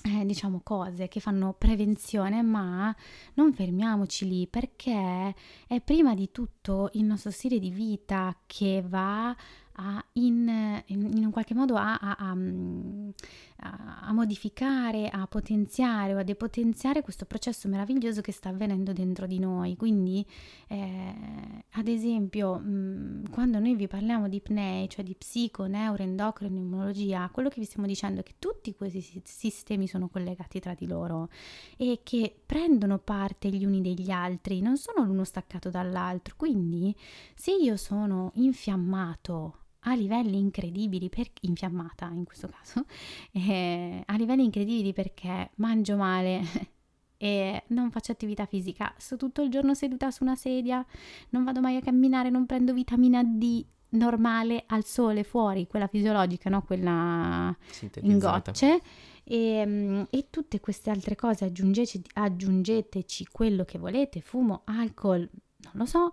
eh, 0.06 0.24
diciamo 0.24 0.60
cose 0.62 1.08
che 1.08 1.20
fanno 1.20 1.54
prevenzione, 1.54 2.42
ma 2.42 2.94
non 3.34 3.52
fermiamoci 3.52 4.28
lì 4.28 4.46
perché 4.46 5.34
è 5.66 5.80
prima 5.80 6.14
di 6.14 6.30
tutto 6.30 6.90
il 6.92 7.04
nostro 7.04 7.30
stile 7.30 7.58
di 7.58 7.70
vita 7.70 8.36
che 8.46 8.84
va 8.86 9.34
a 9.76 10.04
in, 10.12 10.82
in, 10.86 11.24
un 11.24 11.30
qualche 11.30 11.54
modo 11.54 11.76
a, 11.76 11.94
a, 11.94 12.16
a, 12.18 12.36
a, 14.00 14.12
modificare, 14.12 15.08
a 15.08 15.26
potenziare 15.26 16.14
o 16.14 16.18
a 16.18 16.22
depotenziare 16.22 17.02
questo 17.02 17.26
processo 17.26 17.68
meraviglioso 17.68 18.20
che 18.20 18.32
sta 18.32 18.48
avvenendo 18.48 18.92
dentro 18.92 19.26
di 19.26 19.38
noi. 19.38 19.76
Quindi, 19.76 20.24
eh, 20.68 21.14
ad 21.72 21.88
esempio, 21.88 22.58
mh, 22.58 23.30
quando 23.30 23.58
noi 23.58 23.74
vi 23.74 23.86
parliamo 23.86 24.28
di 24.28 24.40
PNEI, 24.40 24.88
cioè 24.88 25.04
di 25.04 25.14
psico, 25.14 25.66
neuroendocrino, 25.66 26.56
immunologia, 26.56 27.28
quello 27.30 27.48
che 27.48 27.60
vi 27.60 27.66
stiamo 27.66 27.86
dicendo 27.86 28.20
è 28.20 28.22
che 28.22 28.36
tutti 28.38 28.74
questi 28.74 29.22
sistemi 29.24 29.86
sono 29.86 30.08
collegati 30.08 30.58
tra 30.60 30.74
di 30.74 30.86
loro 30.86 31.28
e 31.76 32.00
che 32.02 32.34
prendono 32.44 32.98
parte 32.98 33.50
gli 33.50 33.64
uni 33.64 33.82
degli 33.82 34.10
altri, 34.10 34.60
non 34.60 34.78
sono 34.78 35.04
l'uno 35.04 35.24
staccato 35.24 35.68
dall'altro. 35.68 36.34
Quindi, 36.36 36.94
se 37.34 37.52
io 37.52 37.76
sono 37.76 38.30
infiammato 38.34 39.64
a 39.88 39.94
livelli 39.94 40.38
incredibili, 40.38 41.08
per, 41.08 41.28
infiammata 41.42 42.06
in 42.12 42.24
questo 42.24 42.48
caso, 42.48 42.84
eh, 43.32 44.02
a 44.04 44.16
livelli 44.16 44.44
incredibili 44.44 44.92
perché 44.92 45.50
mangio 45.56 45.96
male 45.96 46.42
e 47.18 47.62
non 47.68 47.90
faccio 47.90 48.12
attività 48.12 48.46
fisica, 48.46 48.92
sto 48.98 49.16
tutto 49.16 49.42
il 49.42 49.50
giorno 49.50 49.74
seduta 49.74 50.10
su 50.10 50.22
una 50.22 50.36
sedia, 50.36 50.84
non 51.30 51.44
vado 51.44 51.60
mai 51.60 51.76
a 51.76 51.80
camminare, 51.80 52.30
non 52.30 52.46
prendo 52.46 52.72
vitamina 52.72 53.22
D 53.24 53.64
normale 53.90 54.64
al 54.66 54.84
sole 54.84 55.22
fuori, 55.22 55.66
quella 55.66 55.86
fisiologica, 55.86 56.50
no? 56.50 56.62
quella 56.62 57.56
in 58.02 58.18
gocce. 58.18 58.80
E, 59.28 60.06
e, 60.08 60.26
tutte 60.30 60.60
queste 60.60 60.90
altre 60.90 61.16
cose 61.16 61.44
aggiungete, 61.44 62.02
aggiungeteci 62.14 63.28
quello 63.32 63.64
che 63.64 63.78
volete, 63.78 64.20
fumo, 64.20 64.62
alcol, 64.66 65.28
non 65.62 65.72
lo 65.74 65.84
so, 65.84 66.12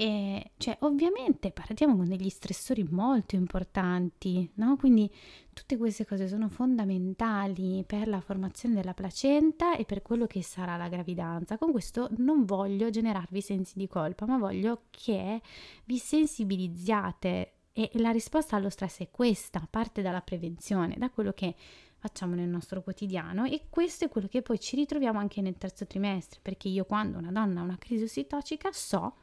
e 0.00 0.52
cioè, 0.56 0.78
ovviamente 0.80 1.50
partiamo 1.50 1.94
con 1.94 2.08
degli 2.08 2.30
stressori 2.30 2.84
molto 2.84 3.34
importanti, 3.34 4.50
no? 4.54 4.78
Quindi 4.78 5.12
tutte 5.52 5.76
queste 5.76 6.06
cose 6.06 6.26
sono 6.26 6.48
fondamentali 6.48 7.84
per 7.86 8.08
la 8.08 8.22
formazione 8.22 8.76
della 8.76 8.94
placenta 8.94 9.76
e 9.76 9.84
per 9.84 10.00
quello 10.00 10.26
che 10.26 10.42
sarà 10.42 10.78
la 10.78 10.88
gravidanza. 10.88 11.58
Con 11.58 11.70
questo 11.70 12.08
non 12.16 12.46
voglio 12.46 12.88
generarvi 12.88 13.42
sensi 13.42 13.76
di 13.76 13.86
colpa, 13.88 14.24
ma 14.24 14.38
voglio 14.38 14.84
che 14.88 15.42
vi 15.84 15.98
sensibilizziate 15.98 17.52
e 17.74 17.90
la 17.96 18.10
risposta 18.10 18.56
allo 18.56 18.70
stress 18.70 19.00
è 19.00 19.10
questa, 19.10 19.68
parte 19.68 20.00
dalla 20.00 20.22
prevenzione, 20.22 20.94
da 20.96 21.10
quello 21.10 21.32
che 21.32 21.54
facciamo 21.98 22.34
nel 22.34 22.48
nostro 22.48 22.80
quotidiano 22.80 23.44
e 23.44 23.66
questo 23.68 24.06
è 24.06 24.08
quello 24.08 24.28
che 24.28 24.40
poi 24.40 24.58
ci 24.58 24.76
ritroviamo 24.76 25.18
anche 25.18 25.42
nel 25.42 25.58
terzo 25.58 25.86
trimestre, 25.86 26.40
perché 26.40 26.68
io 26.68 26.86
quando 26.86 27.18
una 27.18 27.30
donna 27.30 27.60
ha 27.60 27.64
una 27.64 27.76
crisi 27.76 28.04
ossitocica 28.04 28.72
so 28.72 29.16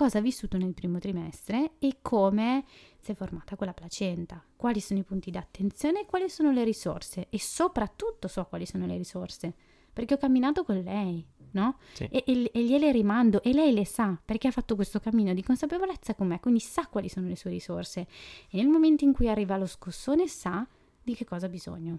cosa 0.00 0.16
ha 0.16 0.22
vissuto 0.22 0.56
nel 0.56 0.72
primo 0.72 0.98
trimestre 0.98 1.72
e 1.78 1.98
come 2.00 2.64
si 3.00 3.10
è 3.10 3.14
formata 3.14 3.54
quella 3.54 3.74
placenta, 3.74 4.42
quali 4.56 4.80
sono 4.80 4.98
i 4.98 5.02
punti 5.02 5.30
di 5.30 5.36
attenzione 5.36 6.00
e 6.00 6.06
quali 6.06 6.30
sono 6.30 6.52
le 6.52 6.64
risorse 6.64 7.26
e 7.28 7.38
soprattutto 7.38 8.26
so 8.26 8.46
quali 8.46 8.64
sono 8.64 8.86
le 8.86 8.96
risorse 8.96 9.52
perché 9.92 10.14
ho 10.14 10.16
camminato 10.16 10.64
con 10.64 10.80
lei, 10.80 11.22
no? 11.50 11.76
Sì. 11.92 12.04
E, 12.04 12.24
e, 12.26 12.50
e, 12.50 12.64
gliele 12.64 12.90
rimando 12.92 13.42
e 13.42 13.52
lei 13.52 13.74
le 13.74 13.84
sa 13.84 14.18
perché 14.24 14.48
ha 14.48 14.52
fatto 14.52 14.74
questo 14.74 15.00
cammino 15.00 15.34
di 15.34 15.42
consapevolezza 15.42 16.14
con 16.14 16.28
me, 16.28 16.40
quindi 16.40 16.60
sa 16.60 16.86
quali 16.86 17.10
sono 17.10 17.28
le 17.28 17.36
sue 17.36 17.50
risorse 17.50 18.06
e 18.48 18.56
nel 18.56 18.68
momento 18.68 19.04
in 19.04 19.12
cui 19.12 19.28
arriva 19.28 19.58
lo 19.58 19.66
scossone 19.66 20.26
sa 20.28 20.66
di 21.02 21.14
che 21.14 21.26
cosa 21.26 21.44
ha 21.44 21.50
bisogno. 21.50 21.98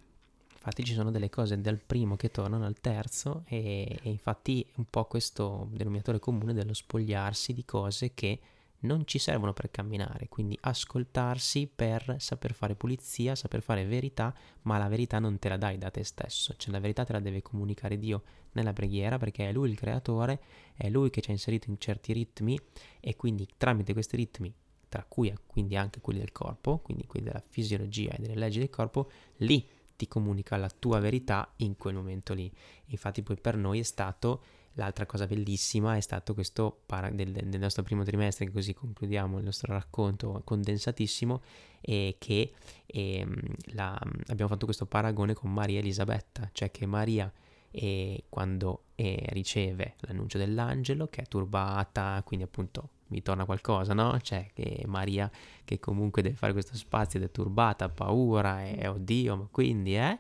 Infatti 0.64 0.84
ci 0.84 0.94
sono 0.94 1.10
delle 1.10 1.32
cose 1.32 1.60
dal 1.60 1.80
primo 1.80 2.16
che 2.16 2.30
tornano 2.30 2.66
al 2.66 2.80
terzo 2.80 3.44
e, 3.48 4.00
e 4.04 4.10
infatti 4.10 4.64
un 4.76 4.86
po' 4.86 5.06
questo 5.06 5.68
denominatore 5.72 6.20
comune 6.20 6.54
dello 6.54 6.76
spogliarsi 6.76 7.52
di 7.52 7.66
cose 7.66 8.14
che 8.14 8.40
non 8.82 9.08
ci 9.08 9.18
servono 9.18 9.54
per 9.54 9.72
camminare, 9.72 10.28
quindi 10.30 10.56
ascoltarsi 10.62 11.68
per 11.74 12.18
saper 12.20 12.54
fare 12.54 12.76
pulizia, 12.76 13.34
saper 13.34 13.62
fare 13.62 13.86
verità, 13.86 14.34
ma 14.64 14.78
la 14.78 14.88
verità 14.88 15.18
non 15.18 15.40
te 15.40 15.50
la 15.50 15.58
dai 15.58 15.80
da 15.80 15.90
te 15.90 16.04
stesso, 16.04 16.54
cioè 16.56 16.72
la 16.72 16.80
verità 16.80 17.04
te 17.06 17.14
la 17.14 17.20
deve 17.20 17.42
comunicare 17.42 17.98
Dio 17.98 18.22
nella 18.52 18.74
preghiera 18.74 19.18
perché 19.18 19.50
è 19.50 19.52
Lui 19.52 19.72
il 19.72 19.78
creatore, 19.78 20.42
è 20.76 20.90
Lui 20.90 21.10
che 21.10 21.22
ci 21.22 21.32
ha 21.32 21.34
inserito 21.34 21.72
in 21.72 21.80
certi 21.80 22.14
ritmi 22.14 22.60
e 23.00 23.16
quindi 23.16 23.48
tramite 23.58 23.94
questi 23.94 24.16
ritmi, 24.16 24.54
tra 24.88 25.04
cui 25.08 25.34
quindi 25.48 25.76
anche 25.76 26.02
quelli 26.02 26.20
del 26.20 26.32
corpo, 26.32 26.78
quindi 26.78 27.08
quelli 27.08 27.26
della 27.26 27.44
fisiologia 27.46 28.12
e 28.12 28.22
delle 28.22 28.36
leggi 28.36 28.60
del 28.60 28.70
corpo, 28.70 29.10
lì 29.38 29.68
ti 30.02 30.08
comunica 30.08 30.58
la 30.58 30.70
tua 30.70 30.98
verità 30.98 31.54
in 31.58 31.76
quel 31.78 31.94
momento 31.94 32.34
lì. 32.34 32.52
Infatti 32.88 33.22
poi 33.22 33.38
per 33.40 33.56
noi 33.56 33.80
è 33.80 33.84
stato 33.84 34.42
L'altra 34.76 35.06
cosa 35.06 35.28
bellissima 35.28 35.98
è 35.98 36.00
stato 36.00 36.34
questo 36.34 36.84
para- 36.86 37.10
del, 37.10 37.34
del, 37.34 37.60
nostro 37.60 37.84
primo 37.84 38.04
trimestre, 38.04 38.50
così 38.50 38.74
concludiamo 38.74 39.38
il 39.38 39.44
nostro 39.44 39.74
racconto 39.74 40.42
condensatissimo, 40.46 41.42
e 41.82 42.16
che 42.18 42.54
e, 42.86 43.18
ehm, 43.18 43.38
la, 43.74 44.00
abbiamo 44.28 44.48
fatto 44.48 44.64
questo 44.64 44.86
paragone 44.86 45.34
con 45.34 45.52
Maria 45.52 45.80
Elisabetta, 45.80 46.50
cioè 46.54 46.72
che 46.72 46.86
Maria 46.86 47.30
e 47.72 48.26
quando 48.30 48.84
eh, 48.96 49.26
riceve 49.30 49.96
l'annuncio 50.00 50.38
dell'angelo, 50.38 51.08
che 51.08 51.22
è 51.22 51.28
turbata, 51.28 52.22
quindi 52.26 52.46
appunto 52.46 52.90
mi 53.08 53.22
torna 53.22 53.46
qualcosa, 53.46 53.94
no? 53.94 54.20
Cioè 54.22 54.50
che 54.54 54.84
Maria 54.86 55.30
che 55.64 55.80
comunque 55.80 56.22
deve 56.22 56.36
fare 56.36 56.54
questo 56.54 56.76
spazio 56.76 57.20
ed 57.20 57.26
è 57.26 57.32
turbata, 57.32 57.90
paura 57.90 58.64
e 58.64 58.88
oddio, 58.88 59.36
ma 59.36 59.48
quindi 59.50 59.96
eh? 59.96 60.20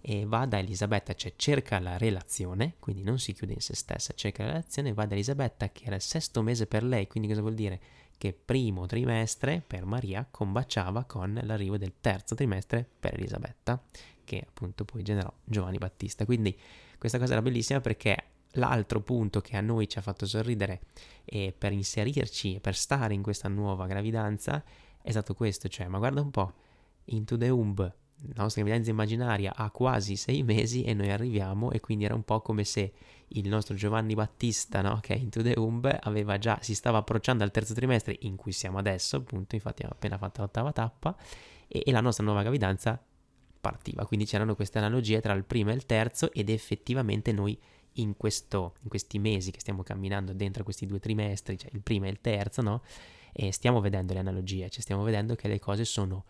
e 0.00 0.24
va 0.24 0.46
da 0.46 0.58
Elisabetta, 0.58 1.14
cioè 1.14 1.32
cerca 1.36 1.78
la 1.80 1.96
relazione, 1.98 2.74
quindi 2.78 3.02
non 3.02 3.18
si 3.18 3.32
chiude 3.32 3.54
in 3.54 3.60
se 3.60 3.74
stessa, 3.74 4.14
cerca 4.14 4.44
la 4.44 4.50
relazione 4.50 4.92
va 4.92 5.06
da 5.06 5.14
Elisabetta 5.14 5.70
che 5.70 5.84
era 5.84 5.96
il 5.96 6.02
sesto 6.02 6.42
mese 6.42 6.66
per 6.66 6.84
lei, 6.84 7.06
quindi 7.06 7.28
cosa 7.28 7.40
vuol 7.40 7.54
dire? 7.54 7.80
Che 8.16 8.32
primo 8.32 8.86
trimestre 8.86 9.62
per 9.64 9.84
Maria 9.84 10.26
combaciava 10.28 11.04
con 11.04 11.38
l'arrivo 11.42 11.76
del 11.76 11.94
terzo 12.00 12.34
trimestre 12.34 12.88
per 12.98 13.14
Elisabetta, 13.14 13.80
che 14.24 14.44
appunto 14.46 14.84
poi 14.84 15.02
generò 15.02 15.32
Giovanni 15.44 15.78
Battista. 15.78 16.24
Quindi 16.24 16.56
questa 16.98 17.18
cosa 17.18 17.32
era 17.32 17.42
bellissima 17.42 17.80
perché 17.80 18.16
l'altro 18.52 19.00
punto 19.00 19.40
che 19.40 19.56
a 19.56 19.60
noi 19.60 19.88
ci 19.88 19.98
ha 19.98 20.02
fatto 20.02 20.26
sorridere 20.26 20.80
e 21.24 21.54
per 21.56 21.72
inserirci 21.72 22.58
per 22.60 22.74
stare 22.74 23.14
in 23.14 23.22
questa 23.22 23.48
nuova 23.48 23.86
gravidanza 23.86 24.62
è 25.00 25.10
stato 25.10 25.34
questo, 25.34 25.68
cioè 25.68 25.86
ma 25.86 25.98
guarda 25.98 26.20
un 26.20 26.30
po', 26.30 26.52
Into 27.04 27.36
the 27.36 27.48
Umb 27.48 27.94
la 28.34 28.42
nostra 28.42 28.62
gravidanza 28.62 28.90
immaginaria 28.90 29.54
ha 29.54 29.70
quasi 29.70 30.16
sei 30.16 30.42
mesi 30.42 30.82
e 30.82 30.92
noi 30.92 31.10
arriviamo 31.10 31.70
e 31.70 31.80
quindi 31.80 32.04
era 32.04 32.14
un 32.14 32.24
po' 32.24 32.40
come 32.40 32.64
se 32.64 32.92
il 33.28 33.48
nostro 33.48 33.74
Giovanni 33.74 34.14
Battista, 34.14 34.80
no, 34.80 34.98
che 35.00 35.14
è 35.14 35.16
Into 35.16 35.42
the 35.42 35.54
Umb, 35.56 35.98
aveva 36.00 36.38
già, 36.38 36.58
si 36.60 36.74
stava 36.74 36.98
approcciando 36.98 37.44
al 37.44 37.50
terzo 37.50 37.74
trimestre 37.74 38.16
in 38.20 38.36
cui 38.36 38.52
siamo 38.52 38.78
adesso, 38.78 39.16
appunto, 39.16 39.54
infatti 39.54 39.82
abbiamo 39.82 39.94
appena 39.94 40.18
fatto 40.18 40.40
l'ottava 40.40 40.72
tappa 40.72 41.16
e, 41.68 41.82
e 41.84 41.92
la 41.92 42.00
nostra 42.00 42.24
nuova 42.24 42.42
gravidanza 42.42 43.00
partiva, 43.68 44.06
quindi 44.06 44.24
c'erano 44.24 44.54
queste 44.54 44.78
analogie 44.78 45.20
tra 45.20 45.34
il 45.34 45.44
primo 45.44 45.70
e 45.70 45.74
il 45.74 45.84
terzo 45.84 46.32
ed 46.32 46.48
effettivamente 46.48 47.32
noi 47.32 47.58
in, 47.94 48.16
questo, 48.16 48.74
in 48.82 48.88
questi 48.88 49.18
mesi 49.18 49.50
che 49.50 49.60
stiamo 49.60 49.82
camminando 49.82 50.32
dentro 50.32 50.64
questi 50.64 50.86
due 50.86 50.98
trimestri, 50.98 51.58
cioè 51.58 51.70
il 51.74 51.82
primo 51.82 52.06
e 52.06 52.08
il 52.08 52.20
terzo, 52.20 52.62
no, 52.62 52.82
e 53.32 53.52
stiamo 53.52 53.80
vedendo 53.80 54.14
le 54.14 54.20
analogie, 54.20 54.70
cioè 54.70 54.80
stiamo 54.80 55.02
vedendo 55.02 55.34
che 55.34 55.48
le 55.48 55.58
cose 55.58 55.84
sono 55.84 56.24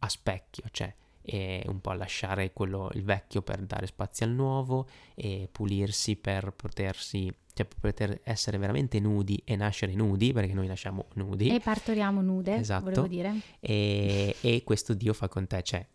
a 0.00 0.08
specchio, 0.08 0.64
cioè 0.70 0.94
e 1.24 1.62
un 1.68 1.80
po' 1.80 1.92
lasciare 1.92 2.52
quello, 2.52 2.90
il 2.94 3.04
vecchio 3.04 3.42
per 3.42 3.60
dare 3.60 3.86
spazio 3.86 4.26
al 4.26 4.32
nuovo 4.32 4.88
e 5.14 5.48
pulirsi 5.52 6.16
per 6.16 6.52
potersi 6.52 7.32
cioè 7.54 7.66
per 7.66 7.78
poter 7.78 8.20
essere 8.24 8.58
veramente 8.58 8.98
nudi 8.98 9.40
e 9.44 9.56
nascere 9.56 9.94
nudi, 9.94 10.32
perché 10.32 10.54
noi 10.54 10.66
nasciamo 10.66 11.06
nudi. 11.14 11.48
E 11.48 11.60
partoriamo 11.60 12.22
nude, 12.22 12.56
esatto. 12.56 12.84
volevo 12.84 13.06
dire. 13.06 13.34
E, 13.60 14.34
e 14.40 14.62
questo 14.64 14.94
Dio 14.94 15.12
fa 15.12 15.28
con 15.28 15.46
te, 15.46 15.62
cioè 15.62 15.86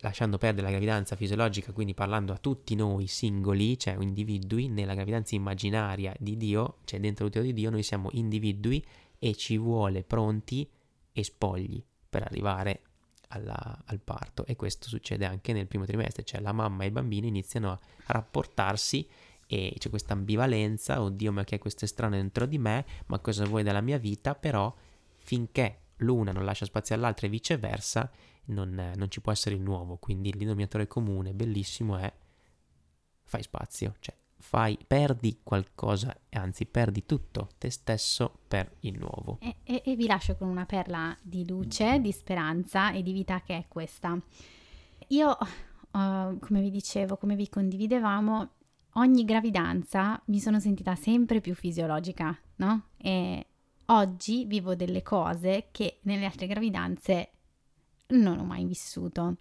lasciando 0.00 0.38
perdere 0.38 0.66
la 0.66 0.70
gravidanza 0.70 1.16
fisiologica, 1.16 1.72
quindi 1.72 1.94
parlando 1.94 2.32
a 2.32 2.38
tutti 2.38 2.74
noi 2.74 3.06
singoli, 3.06 3.78
cioè 3.78 3.96
individui, 4.00 4.68
nella 4.68 4.94
gravidanza 4.94 5.34
immaginaria 5.34 6.14
di 6.18 6.36
Dio, 6.36 6.78
cioè 6.84 7.00
dentro 7.00 7.24
l'utero 7.24 7.44
di 7.44 7.52
Dio, 7.52 7.70
noi 7.70 7.82
siamo 7.82 8.08
individui 8.12 8.84
e 9.18 9.34
ci 9.34 9.58
vuole 9.58 10.02
pronti 10.04 10.68
e 11.12 11.24
spogli 11.24 11.82
per 12.08 12.22
arrivare 12.22 12.82
alla, 13.28 13.82
al 13.86 14.00
parto. 14.00 14.44
E 14.46 14.56
questo 14.56 14.88
succede 14.88 15.24
anche 15.24 15.52
nel 15.52 15.66
primo 15.66 15.84
trimestre, 15.84 16.22
cioè 16.22 16.40
la 16.40 16.52
mamma 16.52 16.84
e 16.84 16.86
il 16.86 16.92
bambino 16.92 17.26
iniziano 17.26 17.70
a 17.70 17.78
rapportarsi 18.06 19.08
e 19.46 19.74
c'è 19.78 19.90
questa 19.90 20.12
ambivalenza, 20.12 21.00
oddio 21.00 21.32
ma 21.32 21.44
che 21.44 21.56
è 21.56 21.58
questo 21.58 21.86
strano 21.86 22.16
dentro 22.16 22.46
di 22.46 22.58
me, 22.58 22.84
ma 23.06 23.18
cosa 23.20 23.44
vuoi 23.44 23.62
dalla 23.62 23.80
mia 23.80 23.98
vita, 23.98 24.34
però 24.34 24.74
finché 25.18 25.80
l'una 25.98 26.32
non 26.32 26.44
lascia 26.44 26.64
spazio 26.64 26.94
all'altra 26.94 27.26
e 27.26 27.30
viceversa, 27.30 28.10
non, 28.46 28.92
non 28.94 29.10
ci 29.10 29.20
può 29.20 29.32
essere 29.32 29.54
il 29.54 29.62
nuovo, 29.62 29.96
quindi 29.96 30.28
il 30.28 30.36
denominatore 30.36 30.86
comune 30.86 31.32
bellissimo 31.32 31.96
è 31.96 32.12
fai 33.24 33.42
spazio, 33.42 33.94
cioè 33.98 34.14
fai, 34.38 34.78
perdi 34.86 35.40
qualcosa, 35.42 36.16
anzi 36.30 36.66
perdi 36.66 37.04
tutto 37.06 37.48
te 37.58 37.70
stesso 37.70 38.40
per 38.46 38.76
il 38.80 38.98
nuovo. 38.98 39.38
E, 39.40 39.56
e, 39.64 39.82
e, 39.84 39.96
vi 39.96 40.06
lascio 40.06 40.36
con 40.36 40.48
una 40.48 40.66
perla 40.66 41.16
di 41.22 41.46
luce, 41.48 42.00
di 42.00 42.12
speranza 42.12 42.92
e 42.92 43.02
di 43.02 43.12
vita 43.12 43.40
che 43.40 43.56
è 43.56 43.64
questa. 43.68 44.18
Io, 45.08 45.30
uh, 45.30 46.38
come 46.38 46.60
vi 46.60 46.70
dicevo, 46.70 47.16
come 47.16 47.34
vi 47.34 47.48
condividevamo, 47.48 48.50
ogni 48.94 49.24
gravidanza 49.24 50.20
mi 50.26 50.38
sono 50.38 50.60
sentita 50.60 50.94
sempre 50.94 51.40
più 51.40 51.54
fisiologica, 51.54 52.36
no? 52.56 52.88
E 52.96 53.46
oggi 53.86 54.44
vivo 54.44 54.74
delle 54.74 55.02
cose 55.02 55.68
che 55.70 55.98
nelle 56.02 56.24
altre 56.24 56.46
gravidanze 56.46 57.30
non 58.08 58.38
ho 58.38 58.44
mai 58.44 58.64
vissuto. 58.64 59.36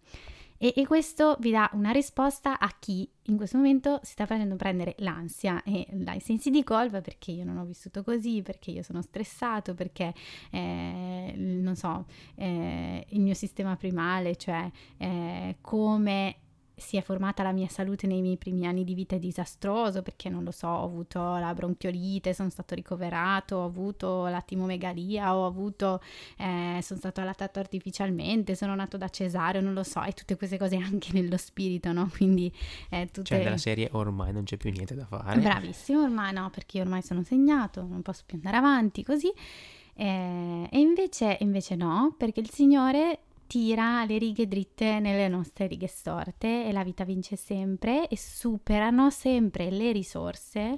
E, 0.58 0.74
e, 0.76 0.88
questo 0.88 1.36
vi 1.42 1.52
dà 1.52 1.70
una 1.74 1.92
risposta 1.92 2.58
a 2.58 2.74
chi 2.80 3.08
in 3.24 3.36
questo 3.36 3.58
momento 3.58 4.00
si 4.04 4.14
sta 4.14 4.26
facendo 4.26 4.56
prendere 4.56 4.96
l'ansia 5.00 5.62
e 5.64 5.86
i 5.92 6.20
sensi 6.22 6.50
di 6.50 6.64
colpa 6.64 7.02
perché 7.02 7.32
io 7.32 7.44
non 7.44 7.58
ho 7.58 7.66
vissuto 7.66 8.04
così, 8.04 8.42
perché 8.42 8.72
io 8.72 8.82
sono 8.82 9.02
stressato, 9.02 9.74
perché 9.74 10.14
eh, 10.52 11.34
non 11.36 11.76
so, 11.76 12.06
eh, 12.36 13.06
il 13.10 13.20
mio 13.20 13.34
sistema 13.34 13.76
primale, 13.76 14.38
cioè 14.38 14.70
eh, 14.98 15.58
come 15.60 16.38
si 16.76 16.98
è 16.98 17.02
formata 17.02 17.44
la 17.44 17.52
mia 17.52 17.68
salute 17.68 18.08
nei 18.08 18.22
miei 18.22 18.38
primi 18.38 18.68
anni 18.68 18.84
di 18.84 18.94
vita 18.94 19.16
è 19.16 19.20
disastroso 19.20 20.02
perché 20.02 20.30
non 20.30 20.44
lo 20.44 20.52
so, 20.52 20.68
ho 20.68 20.84
avuto 20.84 21.38
la 21.38 21.54
bronchiolite, 21.54 22.34
sono 22.34 22.50
stato 22.50 22.76
ricoverato, 22.76 23.58
ho 23.58 23.66
avuto 23.66 24.28
la 24.28 24.42
timomegalia, 24.42 25.36
ho 25.36 25.46
avuto, 25.46 26.02
eh, 26.38 26.80
sono 26.82 27.00
stato 27.00 27.22
allattato 27.22 27.60
artificialmente, 27.60 28.56
sono 28.56 28.76
nato 28.76 28.98
da 28.98 29.10
cesareo, 29.10 29.62
non 29.62 29.74
lo 29.74 29.84
so, 29.84 30.04
e 30.04 30.12
tutte 30.12 30.36
queste 30.36 30.58
cose 30.58 30.76
anche 30.76 31.10
nello 31.14 31.38
spirito, 31.38 31.92
no? 31.92 32.10
Quindi 32.14 32.52
eh, 32.90 33.08
tutte... 33.08 33.24
Cioè 33.24 33.44
della 33.44 33.58
serie 33.58 33.90
ormai 33.94 34.34
non 34.34 34.44
c'è 34.44 34.58
più 34.58 34.72
niente 34.72 34.96
da 34.96 35.06
fare. 35.06 35.40
Bravissimo, 35.40 36.04
ormai 36.04 36.34
no, 36.34 36.50
perché 36.50 36.82
ormai 36.82 37.02
sono 37.02 37.24
segnato, 37.24 37.86
non 37.88 38.02
posso 38.02 38.24
più 38.26 38.36
andare 38.36 38.58
avanti 38.58 39.04
così. 39.04 39.32
Eh, 39.98 40.68
e 40.70 40.80
invece, 40.80 41.38
invece 41.40 41.76
no, 41.76 42.14
perché 42.18 42.42
il 42.42 42.50
Signore 42.50 43.20
tira 43.48 44.06
le 44.06 44.18
righe 44.18 44.48
dritte 44.48 45.00
nelle 45.00 45.28
nostre 45.28 45.68
righe 45.68 45.88
storte 45.88 46.66
e 46.66 46.72
la 46.72 46.84
vita 46.84 47.04
vince 47.04 47.36
sempre 47.36 48.08
e 48.08 48.18
superano 48.18 49.10
sempre 49.10 49.70
le 49.70 49.92
risorse, 49.92 50.78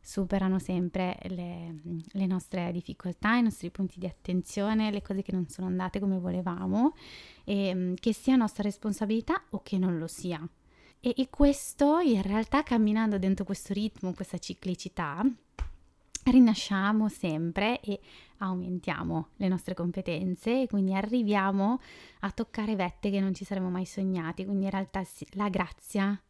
superano 0.00 0.58
sempre 0.58 1.18
le, 1.28 1.80
le, 2.12 2.26
nostre 2.26 2.72
difficoltà, 2.72 3.36
i 3.36 3.42
nostri 3.42 3.70
punti 3.70 3.98
di 3.98 4.06
attenzione, 4.06 4.90
le 4.90 5.02
cose 5.02 5.22
che 5.22 5.32
non 5.32 5.48
sono 5.48 5.66
andate 5.66 6.00
come 6.00 6.18
volevamo, 6.18 6.94
e, 7.44 7.74
mm, 7.74 7.94
che 7.94 8.12
sia 8.12 8.36
nostra 8.36 8.62
responsabilità 8.62 9.42
o 9.50 9.60
che 9.62 9.78
non 9.78 9.98
lo 9.98 10.06
sia. 10.06 10.46
E, 11.00 11.14
e 11.16 11.28
questo 11.30 11.98
in 11.98 12.22
realtà 12.22 12.62
camminando 12.62 13.18
dentro 13.18 13.44
questo 13.44 13.72
ritmo, 13.72 14.12
questa 14.14 14.38
ciclicità, 14.38 15.24
rinasciamo 16.24 17.08
sempre 17.08 17.80
e 17.80 18.00
aumentiamo 18.38 19.28
le 19.36 19.48
nostre 19.48 19.74
competenze 19.74 20.62
e 20.62 20.66
quindi 20.66 20.94
arriviamo 20.94 21.80
a 22.20 22.30
toccare 22.30 22.76
vette 22.76 23.10
che 23.10 23.20
non 23.20 23.34
ci 23.34 23.44
saremmo 23.44 23.70
mai 23.70 23.86
sognati. 23.86 24.44
Quindi 24.44 24.64
in 24.64 24.70
realtà 24.70 25.02
la 25.32 25.48
grazia 25.48 26.20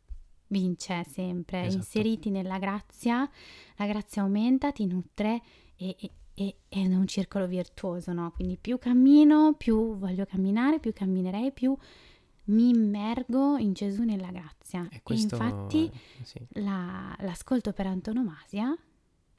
vince 0.49 1.05
sempre. 1.05 1.63
Esatto. 1.63 1.77
Inseriti 1.77 2.31
nella 2.31 2.59
grazia, 2.59 3.29
la 3.77 3.87
grazia 3.87 4.23
aumenta, 4.23 4.73
ti 4.73 4.87
nutre 4.87 5.43
e, 5.77 5.97
e, 5.99 6.11
e, 6.35 6.57
è 6.69 6.85
un 6.87 7.07
circolo 7.07 7.47
virtuoso, 7.47 8.13
no? 8.13 8.33
Quindi 8.33 8.57
più 8.61 8.79
cammino, 8.79 9.55
più 9.55 9.97
voglio 9.97 10.25
camminare, 10.25 10.79
più 10.79 10.93
camminerei, 10.93 11.53
più 11.53 11.77
mi 12.45 12.71
immergo 12.71 13.57
in 13.59 13.73
Gesù 13.73 14.03
nella 14.03 14.31
grazia. 14.31 14.87
E, 14.91 15.01
questo, 15.03 15.37
e 15.37 15.45
infatti 15.45 15.91
sì. 16.23 16.41
la, 16.55 17.15
l'ascolto 17.21 17.73
per 17.73 17.87
antonomasia 17.87 18.77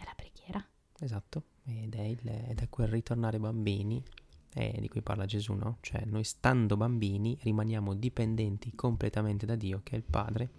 è 0.01 0.05
la 0.05 0.13
preghiera. 0.15 0.65
Esatto, 0.99 1.43
ed 1.63 1.95
è, 1.95 2.01
il, 2.01 2.27
ed 2.27 2.59
è 2.59 2.69
quel 2.69 2.87
ritornare 2.87 3.39
bambini 3.39 4.03
eh, 4.53 4.77
di 4.79 4.89
cui 4.89 5.01
parla 5.01 5.25
Gesù, 5.25 5.53
no? 5.53 5.77
Cioè 5.81 6.03
noi 6.05 6.23
stando 6.23 6.77
bambini 6.77 7.37
rimaniamo 7.41 7.93
dipendenti 7.93 8.73
completamente 8.75 9.45
da 9.45 9.55
Dio, 9.55 9.81
che 9.83 9.93
è 9.93 9.97
il 9.97 10.03
Padre, 10.03 10.49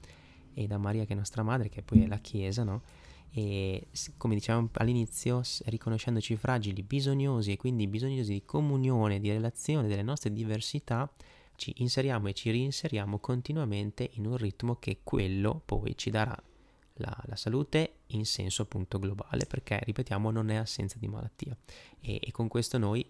e 0.55 0.66
da 0.66 0.78
Maria, 0.78 1.05
che 1.05 1.12
è 1.12 1.16
nostra 1.16 1.43
madre, 1.43 1.68
che 1.68 1.82
poi 1.82 2.03
è 2.03 2.07
la 2.07 2.18
Chiesa, 2.18 2.62
no? 2.64 2.82
e 3.34 3.86
come 4.18 4.34
dicevamo 4.34 4.68
all'inizio, 4.74 5.40
riconoscendoci 5.64 6.36
fragili, 6.36 6.82
bisognosi 6.82 7.53
e 7.53 7.57
quindi 7.57 7.86
bisognosi 7.86 8.32
di 8.32 8.45
comunione, 8.45 9.20
di 9.20 9.30
relazione 9.30 9.88
delle 9.88 10.03
nostre 10.03 10.32
diversità, 10.32 11.11
ci 11.57 11.72
inseriamo 11.76 12.28
e 12.28 12.34
ci 12.34 12.51
reinseriamo 12.51 13.18
continuamente 13.18 14.11
in 14.14 14.26
un 14.26 14.36
ritmo 14.36 14.76
che 14.76 15.01
quello 15.03 15.62
poi 15.64 15.97
ci 15.97 16.11
darà 16.11 16.40
la, 16.95 17.16
la 17.26 17.36
salute 17.36 18.01
in 18.09 18.24
senso 18.24 18.62
appunto 18.62 18.99
globale, 18.99 19.47
perché 19.47 19.80
ripetiamo 19.82 20.30
non 20.30 20.51
è 20.51 20.57
assenza 20.57 20.99
di 20.99 21.09
malattia. 21.09 21.57
E, 22.01 22.20
e 22.22 22.30
con 22.30 22.49
questo 22.49 22.78
noi 22.78 23.07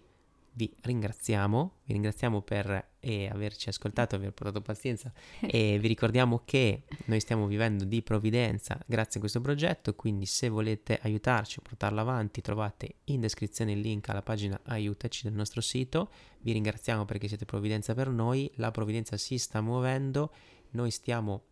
vi 0.55 0.71
ringraziamo, 0.81 1.77
vi 1.85 1.93
ringraziamo 1.93 2.41
per 2.41 2.89
eh, 2.99 3.27
averci 3.27 3.69
ascoltato, 3.69 4.15
aver 4.15 4.31
portato 4.33 4.61
pazienza 4.61 5.11
e 5.41 5.77
vi 5.79 5.87
ricordiamo 5.87 6.41
che 6.45 6.83
noi 7.05 7.19
stiamo 7.19 7.47
vivendo 7.47 7.85
di 7.85 8.01
provvidenza 8.01 8.79
grazie 8.85 9.17
a 9.17 9.19
questo 9.19 9.41
progetto, 9.41 9.95
quindi 9.95 10.25
se 10.25 10.49
volete 10.49 10.99
aiutarci 11.01 11.59
a 11.59 11.61
portarlo 11.63 11.99
avanti 11.99 12.41
trovate 12.41 12.95
in 13.05 13.21
descrizione 13.21 13.71
il 13.71 13.79
link 13.79 14.09
alla 14.09 14.21
pagina 14.21 14.59
aiutaci 14.65 15.23
del 15.23 15.33
nostro 15.33 15.61
sito, 15.61 16.11
vi 16.41 16.51
ringraziamo 16.51 17.05
perché 17.05 17.27
siete 17.27 17.45
provvidenza 17.45 17.93
per 17.93 18.09
noi, 18.09 18.51
la 18.55 18.71
provvidenza 18.71 19.17
si 19.17 19.37
sta 19.37 19.61
muovendo, 19.61 20.31
noi 20.71 20.91
stiamo 20.91 21.45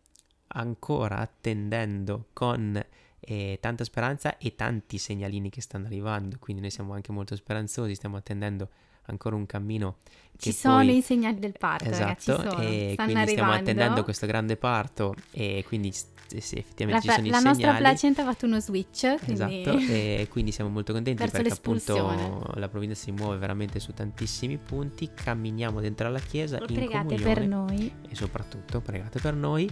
ancora 0.52 1.18
attendendo 1.18 2.26
con 2.32 2.82
eh, 3.24 3.58
tanta 3.60 3.84
speranza 3.84 4.36
e 4.38 4.54
tanti 4.56 4.98
segnalini 4.98 5.50
che 5.50 5.60
stanno 5.60 5.86
arrivando, 5.86 6.36
quindi 6.38 6.62
noi 6.62 6.70
siamo 6.70 6.92
anche 6.92 7.12
molto 7.12 7.36
speranzosi, 7.36 7.94
stiamo 7.94 8.16
attendendo 8.16 8.68
ancora 9.06 9.36
un 9.36 9.46
cammino. 9.46 9.96
Ci 10.36 10.52
sono 10.52 10.76
poi... 10.76 10.96
i 10.96 11.02
segnali 11.02 11.38
del 11.38 11.54
parto, 11.56 11.88
esatto, 11.88 12.36
ragazzi, 12.36 12.66
e 12.66 12.92
quindi 12.96 12.96
arrivando. 12.96 13.30
stiamo 13.30 13.52
attendendo 13.52 14.02
questo 14.04 14.26
grande 14.26 14.56
parto 14.56 15.14
e 15.30 15.62
quindi 15.66 15.92
sì, 15.92 16.58
effettivamente 16.58 17.06
la, 17.06 17.12
ci 17.12 17.20
sono 17.20 17.30
la 17.30 17.38
i 17.38 17.44
nostra 17.44 17.52
segnali. 17.54 17.78
placenta 17.78 18.22
ha 18.22 18.24
fatto 18.24 18.46
uno 18.46 18.58
switch, 18.58 19.22
quindi... 19.22 19.60
Esatto, 19.60 19.78
e 19.78 20.26
quindi 20.30 20.50
siamo 20.50 20.70
molto 20.70 20.92
contenti 20.92 21.22
perché 21.22 21.48
appunto 21.48 22.50
la 22.54 22.68
provvidenza 22.68 23.04
si 23.04 23.12
muove 23.12 23.36
veramente 23.36 23.78
su 23.78 23.92
tantissimi 23.92 24.56
punti, 24.58 25.10
camminiamo 25.14 25.80
dentro 25.80 26.10
la 26.10 26.18
chiesa 26.18 26.58
in 26.58 26.66
Pregate 26.66 27.16
comunione 27.16 27.22
per 27.22 27.46
noi. 27.46 27.92
e 28.08 28.14
soprattutto 28.16 28.80
pregate 28.80 29.20
per 29.20 29.34
noi. 29.34 29.70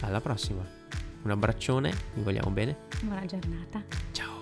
Alla 0.00 0.20
prossima. 0.20 0.64
Un 1.22 1.30
abbraccione, 1.30 1.92
vi 2.14 2.22
vogliamo 2.22 2.50
bene. 2.50 2.76
Buona 3.02 3.24
giornata. 3.24 3.82
Ciao. 4.12 4.40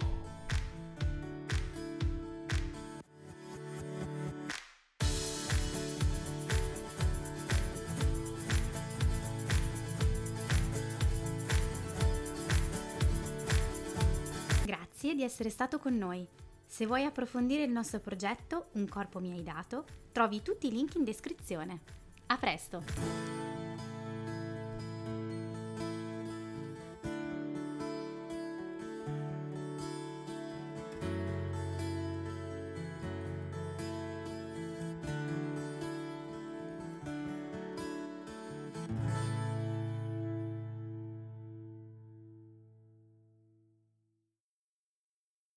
Grazie 14.64 15.14
di 15.14 15.22
essere 15.22 15.50
stato 15.50 15.78
con 15.78 15.96
noi. 15.96 16.26
Se 16.66 16.86
vuoi 16.86 17.04
approfondire 17.04 17.62
il 17.62 17.70
nostro 17.70 18.00
progetto 18.00 18.66
Un 18.72 18.88
corpo 18.88 19.20
mi 19.20 19.32
hai 19.32 19.42
dato, 19.42 19.84
trovi 20.10 20.42
tutti 20.42 20.66
i 20.66 20.70
link 20.72 20.96
in 20.96 21.04
descrizione. 21.04 21.80
A 22.26 22.36
presto! 22.36 23.53